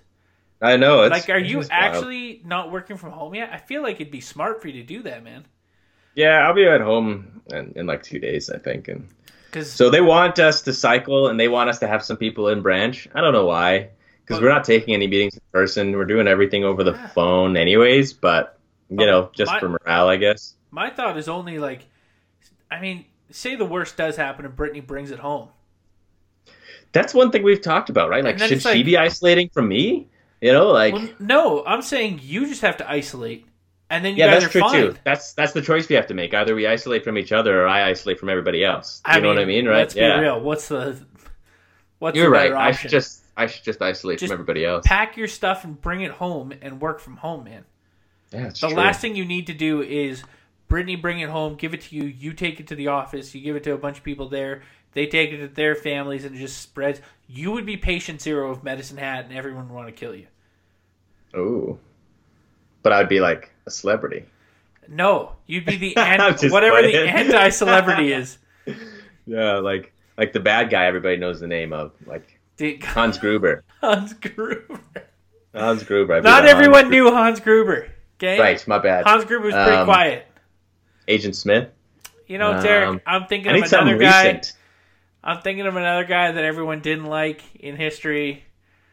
I 0.60 0.76
know. 0.76 1.02
It's, 1.04 1.10
Like, 1.12 1.30
are 1.30 1.38
you 1.38 1.58
just 1.58 1.70
wild. 1.70 1.94
actually 1.96 2.42
not 2.44 2.72
working 2.72 2.96
from 2.96 3.12
home 3.12 3.34
yet? 3.34 3.50
I 3.52 3.58
feel 3.58 3.80
like 3.82 3.96
it'd 4.00 4.10
be 4.10 4.20
smart 4.20 4.60
for 4.60 4.66
you 4.68 4.74
to 4.74 4.82
do 4.82 5.02
that, 5.04 5.22
man. 5.22 5.44
Yeah, 6.14 6.46
I'll 6.46 6.54
be 6.54 6.66
at 6.66 6.80
home 6.80 7.42
in, 7.50 7.72
in 7.76 7.86
like 7.86 8.02
two 8.02 8.18
days, 8.18 8.50
I 8.50 8.58
think. 8.58 8.88
And 8.88 9.08
Because 9.46 9.70
so 9.70 9.88
they 9.88 10.00
want 10.00 10.38
us 10.40 10.62
to 10.62 10.72
cycle, 10.72 11.28
and 11.28 11.38
they 11.38 11.46
want 11.48 11.70
us 11.70 11.78
to 11.78 11.86
have 11.86 12.02
some 12.04 12.16
people 12.16 12.48
in 12.48 12.60
branch. 12.60 13.08
I 13.14 13.20
don't 13.20 13.32
know 13.32 13.46
why, 13.46 13.90
because 14.26 14.42
we're 14.42 14.48
not 14.48 14.64
taking 14.64 14.94
any 14.94 15.06
meetings 15.06 15.34
in 15.34 15.42
person. 15.52 15.92
We're 15.96 16.04
doing 16.06 16.26
everything 16.26 16.64
over 16.64 16.82
the 16.82 16.92
Yeah. 16.92 17.06
phone, 17.08 17.56
anyways. 17.56 18.12
But 18.14 18.58
you 18.90 18.96
But 18.96 19.06
know, 19.06 19.30
just 19.32 19.52
my- 19.52 19.60
for 19.60 19.68
morale, 19.68 20.08
I 20.08 20.16
guess. 20.16 20.54
my 20.72 20.90
thought 20.90 21.16
is 21.18 21.28
only 21.28 21.58
like, 21.60 21.86
I 22.70 22.80
mean, 22.80 23.04
say 23.30 23.56
the 23.56 23.64
worst 23.64 23.96
does 23.96 24.16
happen 24.16 24.44
and 24.44 24.54
Brittany 24.56 24.80
brings 24.80 25.10
it 25.10 25.18
home. 25.18 25.48
That's 26.92 27.12
one 27.12 27.30
thing 27.30 27.42
we've 27.42 27.60
talked 27.60 27.90
about, 27.90 28.08
right? 28.08 28.24
Like, 28.24 28.38
should 28.38 28.64
like- 28.64 28.76
she 28.76 28.82
be 28.82 28.96
isolating 28.96 29.50
from 29.50 29.68
me? 29.68 30.08
You 30.40 30.52
know, 30.52 30.68
like. 30.68 30.94
Well, 30.94 31.08
no, 31.18 31.64
I'm 31.66 31.82
saying 31.82 32.20
you 32.22 32.46
just 32.46 32.62
have 32.62 32.76
to 32.78 32.88
isolate, 32.88 33.46
and 33.90 34.04
then 34.04 34.12
you 34.12 34.18
yeah, 34.20 34.28
guys 34.32 34.42
that's 34.42 34.46
are 34.54 34.60
true 34.60 34.60
fine. 34.60 34.80
too. 34.92 34.94
That's 35.04 35.32
that's 35.32 35.52
the 35.52 35.60
choice 35.62 35.88
we 35.88 35.96
have 35.96 36.06
to 36.06 36.14
make. 36.14 36.32
Either 36.32 36.54
we 36.54 36.66
isolate 36.66 37.02
from 37.02 37.18
each 37.18 37.32
other, 37.32 37.62
or 37.64 37.66
I 37.66 37.88
isolate 37.90 38.20
from 38.20 38.28
everybody 38.28 38.64
else. 38.64 39.02
You 39.12 39.20
know 39.20 39.28
what 39.28 39.38
I 39.40 39.44
mean, 39.44 39.66
right? 39.66 39.78
Let's 39.78 39.96
yeah, 39.96 40.16
be 40.16 40.22
real. 40.22 40.40
What's 40.40 40.68
the 40.68 40.96
what's 41.98 42.16
you're 42.16 42.26
the 42.26 42.30
right. 42.30 42.42
better 42.50 42.56
I 42.56 42.68
option? 42.68 42.82
should 42.82 42.90
just 42.92 43.24
I 43.36 43.46
should 43.46 43.64
just 43.64 43.82
isolate 43.82 44.20
Just 44.20 44.30
from 44.30 44.36
everybody 44.40 44.64
else. 44.64 44.84
pack 44.86 45.16
your 45.16 45.26
stuff 45.28 45.64
and 45.64 45.80
bring 45.80 46.02
it 46.02 46.12
home 46.12 46.52
and 46.62 46.80
work 46.80 47.00
from 47.00 47.16
home, 47.16 47.44
man. 47.44 47.64
Yeah, 48.32 48.46
it's 48.46 48.60
The 48.60 48.68
true. 48.68 48.76
last 48.76 49.00
thing 49.00 49.16
you 49.16 49.24
need 49.24 49.48
to 49.48 49.54
do 49.54 49.82
is 49.82 50.22
Brittany 50.68 50.96
bring 50.96 51.20
it 51.20 51.28
home, 51.30 51.54
give 51.56 51.74
it 51.74 51.80
to 51.82 51.96
you, 51.96 52.04
you 52.04 52.32
take 52.32 52.60
it 52.60 52.66
to 52.68 52.74
the 52.74 52.88
office, 52.88 53.34
you 53.34 53.40
give 53.40 53.56
it 53.56 53.64
to 53.64 53.72
a 53.72 53.78
bunch 53.78 53.98
of 53.98 54.04
people 54.04 54.28
there, 54.28 54.62
they 54.92 55.06
take 55.06 55.30
it 55.32 55.38
to 55.38 55.48
their 55.48 55.74
families, 55.74 56.24
and 56.24 56.34
it 56.36 56.38
just 56.38 56.60
spreads. 56.60 57.00
You 57.26 57.52
would 57.52 57.66
be 57.66 57.76
patient 57.76 58.20
zero 58.20 58.50
of 58.50 58.62
Medicine 58.64 58.96
Hat, 58.98 59.24
and 59.26 59.36
everyone 59.36 59.68
would 59.68 59.74
want 59.74 59.86
to 59.88 59.92
kill 59.92 60.14
you. 60.14 60.26
Ooh, 61.36 61.78
but 62.82 62.92
I'd 62.92 63.08
be 63.08 63.20
like 63.20 63.50
a 63.66 63.70
celebrity. 63.70 64.24
No, 64.88 65.32
you'd 65.46 65.66
be 65.66 65.76
the 65.76 65.94
I'm 65.98 66.20
an- 66.20 66.38
just 66.38 66.52
whatever 66.52 66.80
the 66.82 66.96
anti-celebrity 67.08 68.12
is. 68.14 68.38
Yeah, 69.26 69.56
like 69.58 69.92
like 70.16 70.32
the 70.32 70.40
bad 70.40 70.70
guy 70.70 70.86
everybody 70.86 71.16
knows 71.16 71.40
the 71.40 71.46
name 71.46 71.72
of, 71.72 71.92
like 72.06 72.38
Hans 72.82 73.18
Gruber. 73.18 73.62
Hans 73.80 74.14
Gruber. 74.14 74.80
Hans 75.54 75.82
Gruber. 75.82 76.20
Not 76.22 76.40
Hans 76.44 76.50
everyone 76.50 76.82
Gru- 76.88 76.90
knew 76.90 77.10
Hans 77.10 77.40
Gruber. 77.40 77.88
Okay, 78.16 78.38
Right, 78.40 78.66
my 78.66 78.78
bad. 78.78 79.04
Hans 79.06 79.24
Gruber 79.26 79.44
was 79.46 79.54
pretty 79.54 79.70
Um, 79.70 79.84
quiet. 79.86 80.26
Agent 81.08 81.34
Smith. 81.34 81.70
You 82.26 82.38
know, 82.38 82.60
Derek, 82.62 82.88
um, 82.88 83.00
I'm 83.06 83.26
thinking 83.26 83.50
of 83.50 83.72
another 83.72 83.96
guy. 83.98 84.26
recent. 84.26 84.52
I'm 85.24 85.40
thinking 85.42 85.66
of 85.66 85.74
another 85.76 86.04
guy 86.04 86.30
that 86.32 86.44
everyone 86.44 86.80
didn't 86.80 87.06
like 87.06 87.42
in 87.56 87.74
history. 87.76 88.44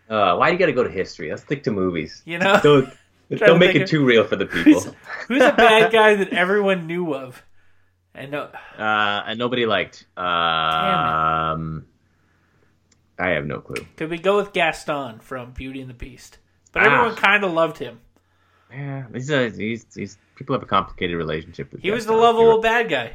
Uh, 0.09 0.36
why 0.38 0.47
do 0.47 0.53
you 0.53 0.59
got 0.59 0.68
to 0.68 0.74
go 0.74 0.84
to 0.84 0.89
history? 0.89 1.30
Let's 1.30 1.43
stick 1.43 1.63
to 1.63 1.72
movies. 1.72 2.22
You 2.26 2.39
know? 2.39 2.59
don't 2.63 2.89
don't 3.38 3.59
make 3.59 3.76
it 3.76 3.84
of- 3.84 3.89
too 3.89 4.05
real 4.05 4.24
for 4.24 4.36
the 4.38 4.45
people. 4.45 4.82
Who's, 4.82 4.93
who's 5.28 5.41
a 5.43 5.51
bad 5.51 5.91
guy 5.99 6.16
that 6.16 6.30
everyone 6.30 6.88
knew 6.88 7.13
of? 7.13 7.43
And 8.13 8.32
no, 8.32 8.43
Uh, 8.78 9.24
and 9.28 9.38
nobody 9.38 9.66
liked. 9.66 10.05
Um, 10.16 11.86
I 13.20 13.30
have 13.30 13.45
no 13.45 13.59
clue. 13.59 13.86
could 13.97 14.09
we 14.09 14.18
go 14.18 14.38
with 14.38 14.53
Gaston 14.53 15.20
from 15.20 15.51
Beauty 15.51 15.82
and 15.82 15.89
the 15.89 15.93
Beast? 15.93 16.38
But 16.72 16.84
Ah. 16.84 16.86
everyone 16.86 17.16
kind 17.18 17.43
of 17.43 17.51
loved 17.51 17.78
him. 17.78 17.99
Yeah, 18.72 19.05
he's 19.13 19.30
a, 19.30 19.49
he's, 19.49 19.86
he's 19.95 20.18
people 20.36 20.53
have 20.55 20.63
a 20.63 20.66
complicated 20.68 21.16
relationship 21.18 21.72
with. 21.72 21.82
He 21.82 21.91
was 21.91 22.05
the 22.05 22.13
Gaston. 22.13 22.24
lovable 22.36 22.61
bad 22.61 22.89
guy. 22.89 23.13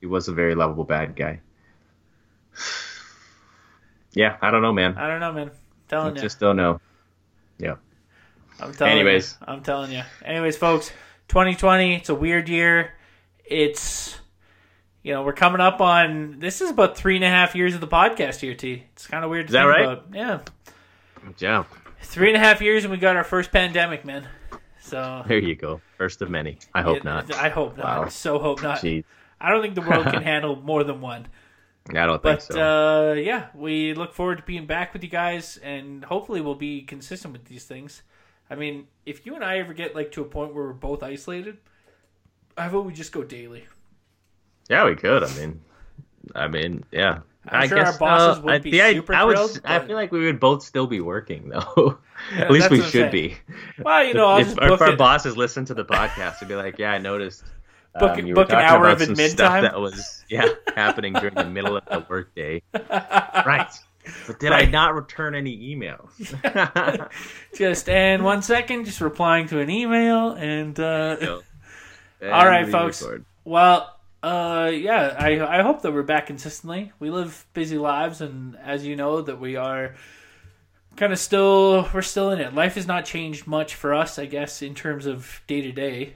He 0.00 0.06
was 0.06 0.28
a 0.28 0.32
very 0.32 0.54
lovable 0.54 0.84
bad 0.84 1.16
guy. 1.16 1.40
Yeah, 4.14 4.36
I 4.42 4.50
don't 4.50 4.60
know, 4.60 4.74
man. 4.74 4.98
I 4.98 5.08
don't 5.08 5.20
know, 5.20 5.32
man. 5.32 5.46
I'm 5.48 5.52
I 5.54 5.88
telling 5.88 6.16
you. 6.16 6.20
just 6.22 6.38
don't 6.38 6.56
know. 6.56 6.80
Yeah. 7.58 7.76
I'm 8.60 8.74
telling 8.74 8.92
Anyways. 8.92 9.38
you. 9.40 9.46
I'm 9.48 9.62
telling 9.62 9.90
you. 9.90 10.02
Anyways, 10.22 10.56
folks, 10.58 10.90
2020, 11.28 11.96
it's 11.96 12.10
a 12.10 12.14
weird 12.14 12.48
year. 12.50 12.92
It's, 13.44 14.18
you 15.02 15.14
know, 15.14 15.22
we're 15.22 15.32
coming 15.32 15.62
up 15.62 15.80
on, 15.80 16.38
this 16.40 16.60
is 16.60 16.68
about 16.70 16.96
three 16.98 17.16
and 17.16 17.24
a 17.24 17.28
half 17.30 17.54
years 17.54 17.74
of 17.74 17.80
the 17.80 17.88
podcast 17.88 18.40
here, 18.40 18.54
T. 18.54 18.84
It's 18.92 19.06
kind 19.06 19.24
of 19.24 19.30
weird 19.30 19.46
to 19.46 19.50
Is 19.50 19.52
that 19.54 19.62
right? 19.62 19.84
about. 19.84 20.04
Yeah. 20.12 20.40
Yeah. 21.38 21.64
Three 22.02 22.28
and 22.28 22.36
a 22.36 22.40
half 22.40 22.60
years 22.60 22.84
and 22.84 22.90
we 22.92 22.98
got 22.98 23.16
our 23.16 23.24
first 23.24 23.50
pandemic, 23.50 24.04
man. 24.04 24.28
So. 24.92 25.24
There 25.26 25.38
you 25.38 25.54
go. 25.56 25.80
First 25.98 26.20
of 26.22 26.30
many. 26.30 26.58
I 26.74 26.82
hope 26.82 26.98
it- 26.98 27.04
not. 27.04 27.34
I 27.34 27.48
hope 27.48 27.76
not. 27.78 27.84
Wow. 28.02 28.08
So 28.08 28.38
hope 28.38 28.62
not. 28.62 28.78
Jeez. 28.78 29.04
I 29.40 29.50
don't 29.50 29.62
think 29.62 29.74
the 29.74 29.80
world 29.80 30.04
can 30.06 30.22
handle 30.32 30.54
more 30.56 30.84
than 30.84 31.00
one. 31.00 31.26
I 31.90 32.06
don't 32.06 32.22
think 32.22 32.40
so. 32.42 32.60
uh, 32.60 33.12
yeah, 33.14 33.46
we 33.54 33.92
look 33.94 34.12
forward 34.14 34.36
to 34.38 34.44
being 34.44 34.66
back 34.66 34.92
with 34.92 35.02
you 35.02 35.08
guys, 35.08 35.56
and 35.56 36.04
hopefully 36.04 36.40
we'll 36.40 36.54
be 36.54 36.82
consistent 36.82 37.32
with 37.32 37.46
these 37.46 37.64
things. 37.64 38.02
I 38.48 38.54
mean, 38.54 38.86
if 39.06 39.26
you 39.26 39.34
and 39.34 39.42
I 39.42 39.58
ever 39.58 39.72
get 39.72 39.94
like 39.94 40.12
to 40.12 40.20
a 40.20 40.24
point 40.26 40.54
where 40.54 40.66
we're 40.66 40.72
both 40.74 41.02
isolated, 41.02 41.56
I 42.56 42.68
vote 42.68 42.84
we 42.86 42.92
just 42.92 43.10
go 43.12 43.24
daily. 43.24 43.64
yeah, 44.70 44.84
we 44.84 44.94
could. 44.94 45.24
I 45.24 45.34
mean, 45.34 45.60
I 46.36 46.46
mean, 46.48 46.84
yeah. 46.92 47.20
I'm 47.48 47.62
I 47.62 47.66
sure 47.66 47.84
our 47.84 47.98
bosses 47.98 48.38
uh, 48.38 48.42
would 48.42 48.54
I- 48.54 48.58
be 48.58 48.70
the- 48.70 48.82
I- 48.82 48.92
super 48.94 49.14
I 49.14 49.24
would. 49.24 49.36
thrilled, 49.36 49.60
I 49.64 49.78
but- 49.78 49.86
feel 49.88 49.96
like 49.96 50.12
we 50.12 50.24
would 50.26 50.38
both 50.40 50.62
still 50.62 50.86
be 50.86 51.00
working 51.00 51.48
though. 51.48 51.98
Yeah, 52.36 52.42
At 52.42 52.50
least 52.52 52.70
we 52.70 52.80
should 52.82 53.10
be. 53.10 53.36
Well, 53.80 54.04
you 54.04 54.14
know, 54.14 54.26
I'll 54.28 54.38
if, 54.38 54.46
just 54.54 54.58
if 54.62 54.80
our 54.80 54.94
bosses 54.96 55.36
listen 55.36 55.64
to 55.64 55.74
the 55.74 55.84
podcast, 55.84 56.38
they'd 56.38 56.48
be 56.48 56.54
like, 56.54 56.78
"Yeah, 56.78 56.92
I 56.92 56.98
noticed." 56.98 57.42
Book- 57.98 58.16
um, 58.16 58.32
book 58.32 58.50
an 58.50 58.58
hour 58.58 58.88
of 58.88 59.00
admin 59.00 59.36
time. 59.36 59.64
that 59.64 59.80
was 59.80 60.24
yeah 60.28 60.46
happening 60.76 61.14
during 61.14 61.34
the 61.34 61.44
middle 61.44 61.76
of 61.76 61.84
the 61.84 62.06
workday. 62.08 62.62
right. 62.74 63.66
But 64.28 64.38
did 64.38 64.52
I 64.52 64.66
not 64.66 64.94
return 64.94 65.34
any 65.34 65.74
emails? 65.74 66.10
just 67.54 67.88
and 67.88 68.24
one 68.24 68.42
second, 68.42 68.84
just 68.84 69.00
replying 69.00 69.48
to 69.48 69.58
an 69.58 69.68
email, 69.68 70.30
and 70.30 70.78
uh, 70.78 71.18
So, 71.20 71.42
All 72.22 72.46
right, 72.46 72.68
folks. 72.70 73.02
re-record. 73.02 73.24
Well, 73.44 73.91
Uh, 74.22 74.70
yeah, 74.72 75.16
I 75.18 75.58
I 75.58 75.62
hope 75.62 75.82
that 75.82 75.92
we're 75.92 76.02
back 76.02 76.26
consistently. 76.26 76.92
We 77.00 77.10
live 77.10 77.44
busy 77.54 77.76
lives, 77.76 78.20
and 78.20 78.56
as 78.56 78.86
you 78.86 78.94
know, 78.94 79.20
that 79.20 79.40
we 79.40 79.56
are 79.56 79.96
kind 80.96 81.12
of 81.12 81.18
still 81.18 81.88
we're 81.92 82.02
still 82.02 82.30
in 82.30 82.40
it. 82.40 82.54
Life 82.54 82.76
has 82.76 82.86
not 82.86 83.04
changed 83.04 83.46
much 83.48 83.74
for 83.74 83.92
us, 83.92 84.18
I 84.18 84.26
guess, 84.26 84.62
in 84.62 84.74
terms 84.74 85.06
of 85.06 85.40
day 85.48 85.60
to 85.62 85.72
day. 85.72 86.14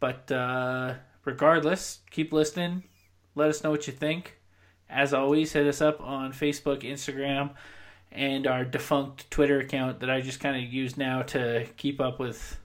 But 0.00 0.32
uh, 0.32 0.94
regardless, 1.24 2.00
keep 2.10 2.32
listening. 2.32 2.84
Let 3.34 3.50
us 3.50 3.62
know 3.62 3.70
what 3.70 3.86
you 3.86 3.92
think. 3.92 4.38
As 4.88 5.12
always, 5.12 5.52
hit 5.52 5.66
us 5.66 5.82
up 5.82 6.00
on 6.00 6.32
Facebook, 6.32 6.82
Instagram, 6.82 7.50
and 8.10 8.46
our 8.46 8.64
defunct 8.64 9.30
Twitter 9.30 9.60
account 9.60 10.00
that 10.00 10.08
I 10.08 10.22
just 10.22 10.40
kind 10.40 10.56
of 10.56 10.72
use 10.72 10.96
now 10.96 11.20
to 11.22 11.66
keep 11.76 12.00
up 12.00 12.18
with 12.18 12.58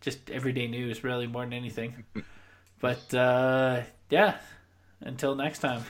just 0.00 0.30
everyday 0.30 0.68
news, 0.68 1.02
really, 1.02 1.26
more 1.26 1.42
than 1.42 1.52
anything. 1.52 2.04
But 2.80 3.14
uh, 3.14 3.82
yeah, 4.10 4.36
until 5.00 5.34
next 5.34 5.60
time. 5.60 5.82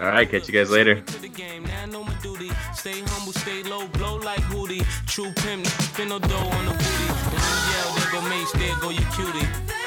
All 0.00 0.08
right, 0.08 0.28
catch 0.30 0.46
you 0.46 0.52
guys 0.52 0.70
later. 0.70 1.00
to 1.00 1.20
the 1.20 1.28
game. 1.28 1.64
Now 1.64 1.82
I 1.82 1.86
know 1.86 2.04
my 2.04 2.14
duty. 2.22 2.50
Stay 2.74 3.00
humble, 3.00 3.32
stay 3.32 3.62
low, 3.62 3.86
blow 3.88 4.16
like 4.16 4.40
Hootie. 4.40 4.84
True 5.06 5.32
pimp, 5.32 5.66
spin 5.66 6.10
no 6.10 6.18
dough 6.18 6.36
on 6.36 6.66
the 6.66 6.72
booty. 6.72 7.08
When 7.32 7.40
there 7.40 8.12
go 8.12 8.28
Mase, 8.28 8.52
there 8.52 8.76
go 8.80 8.90
your 8.90 9.10
cutie. 9.12 9.85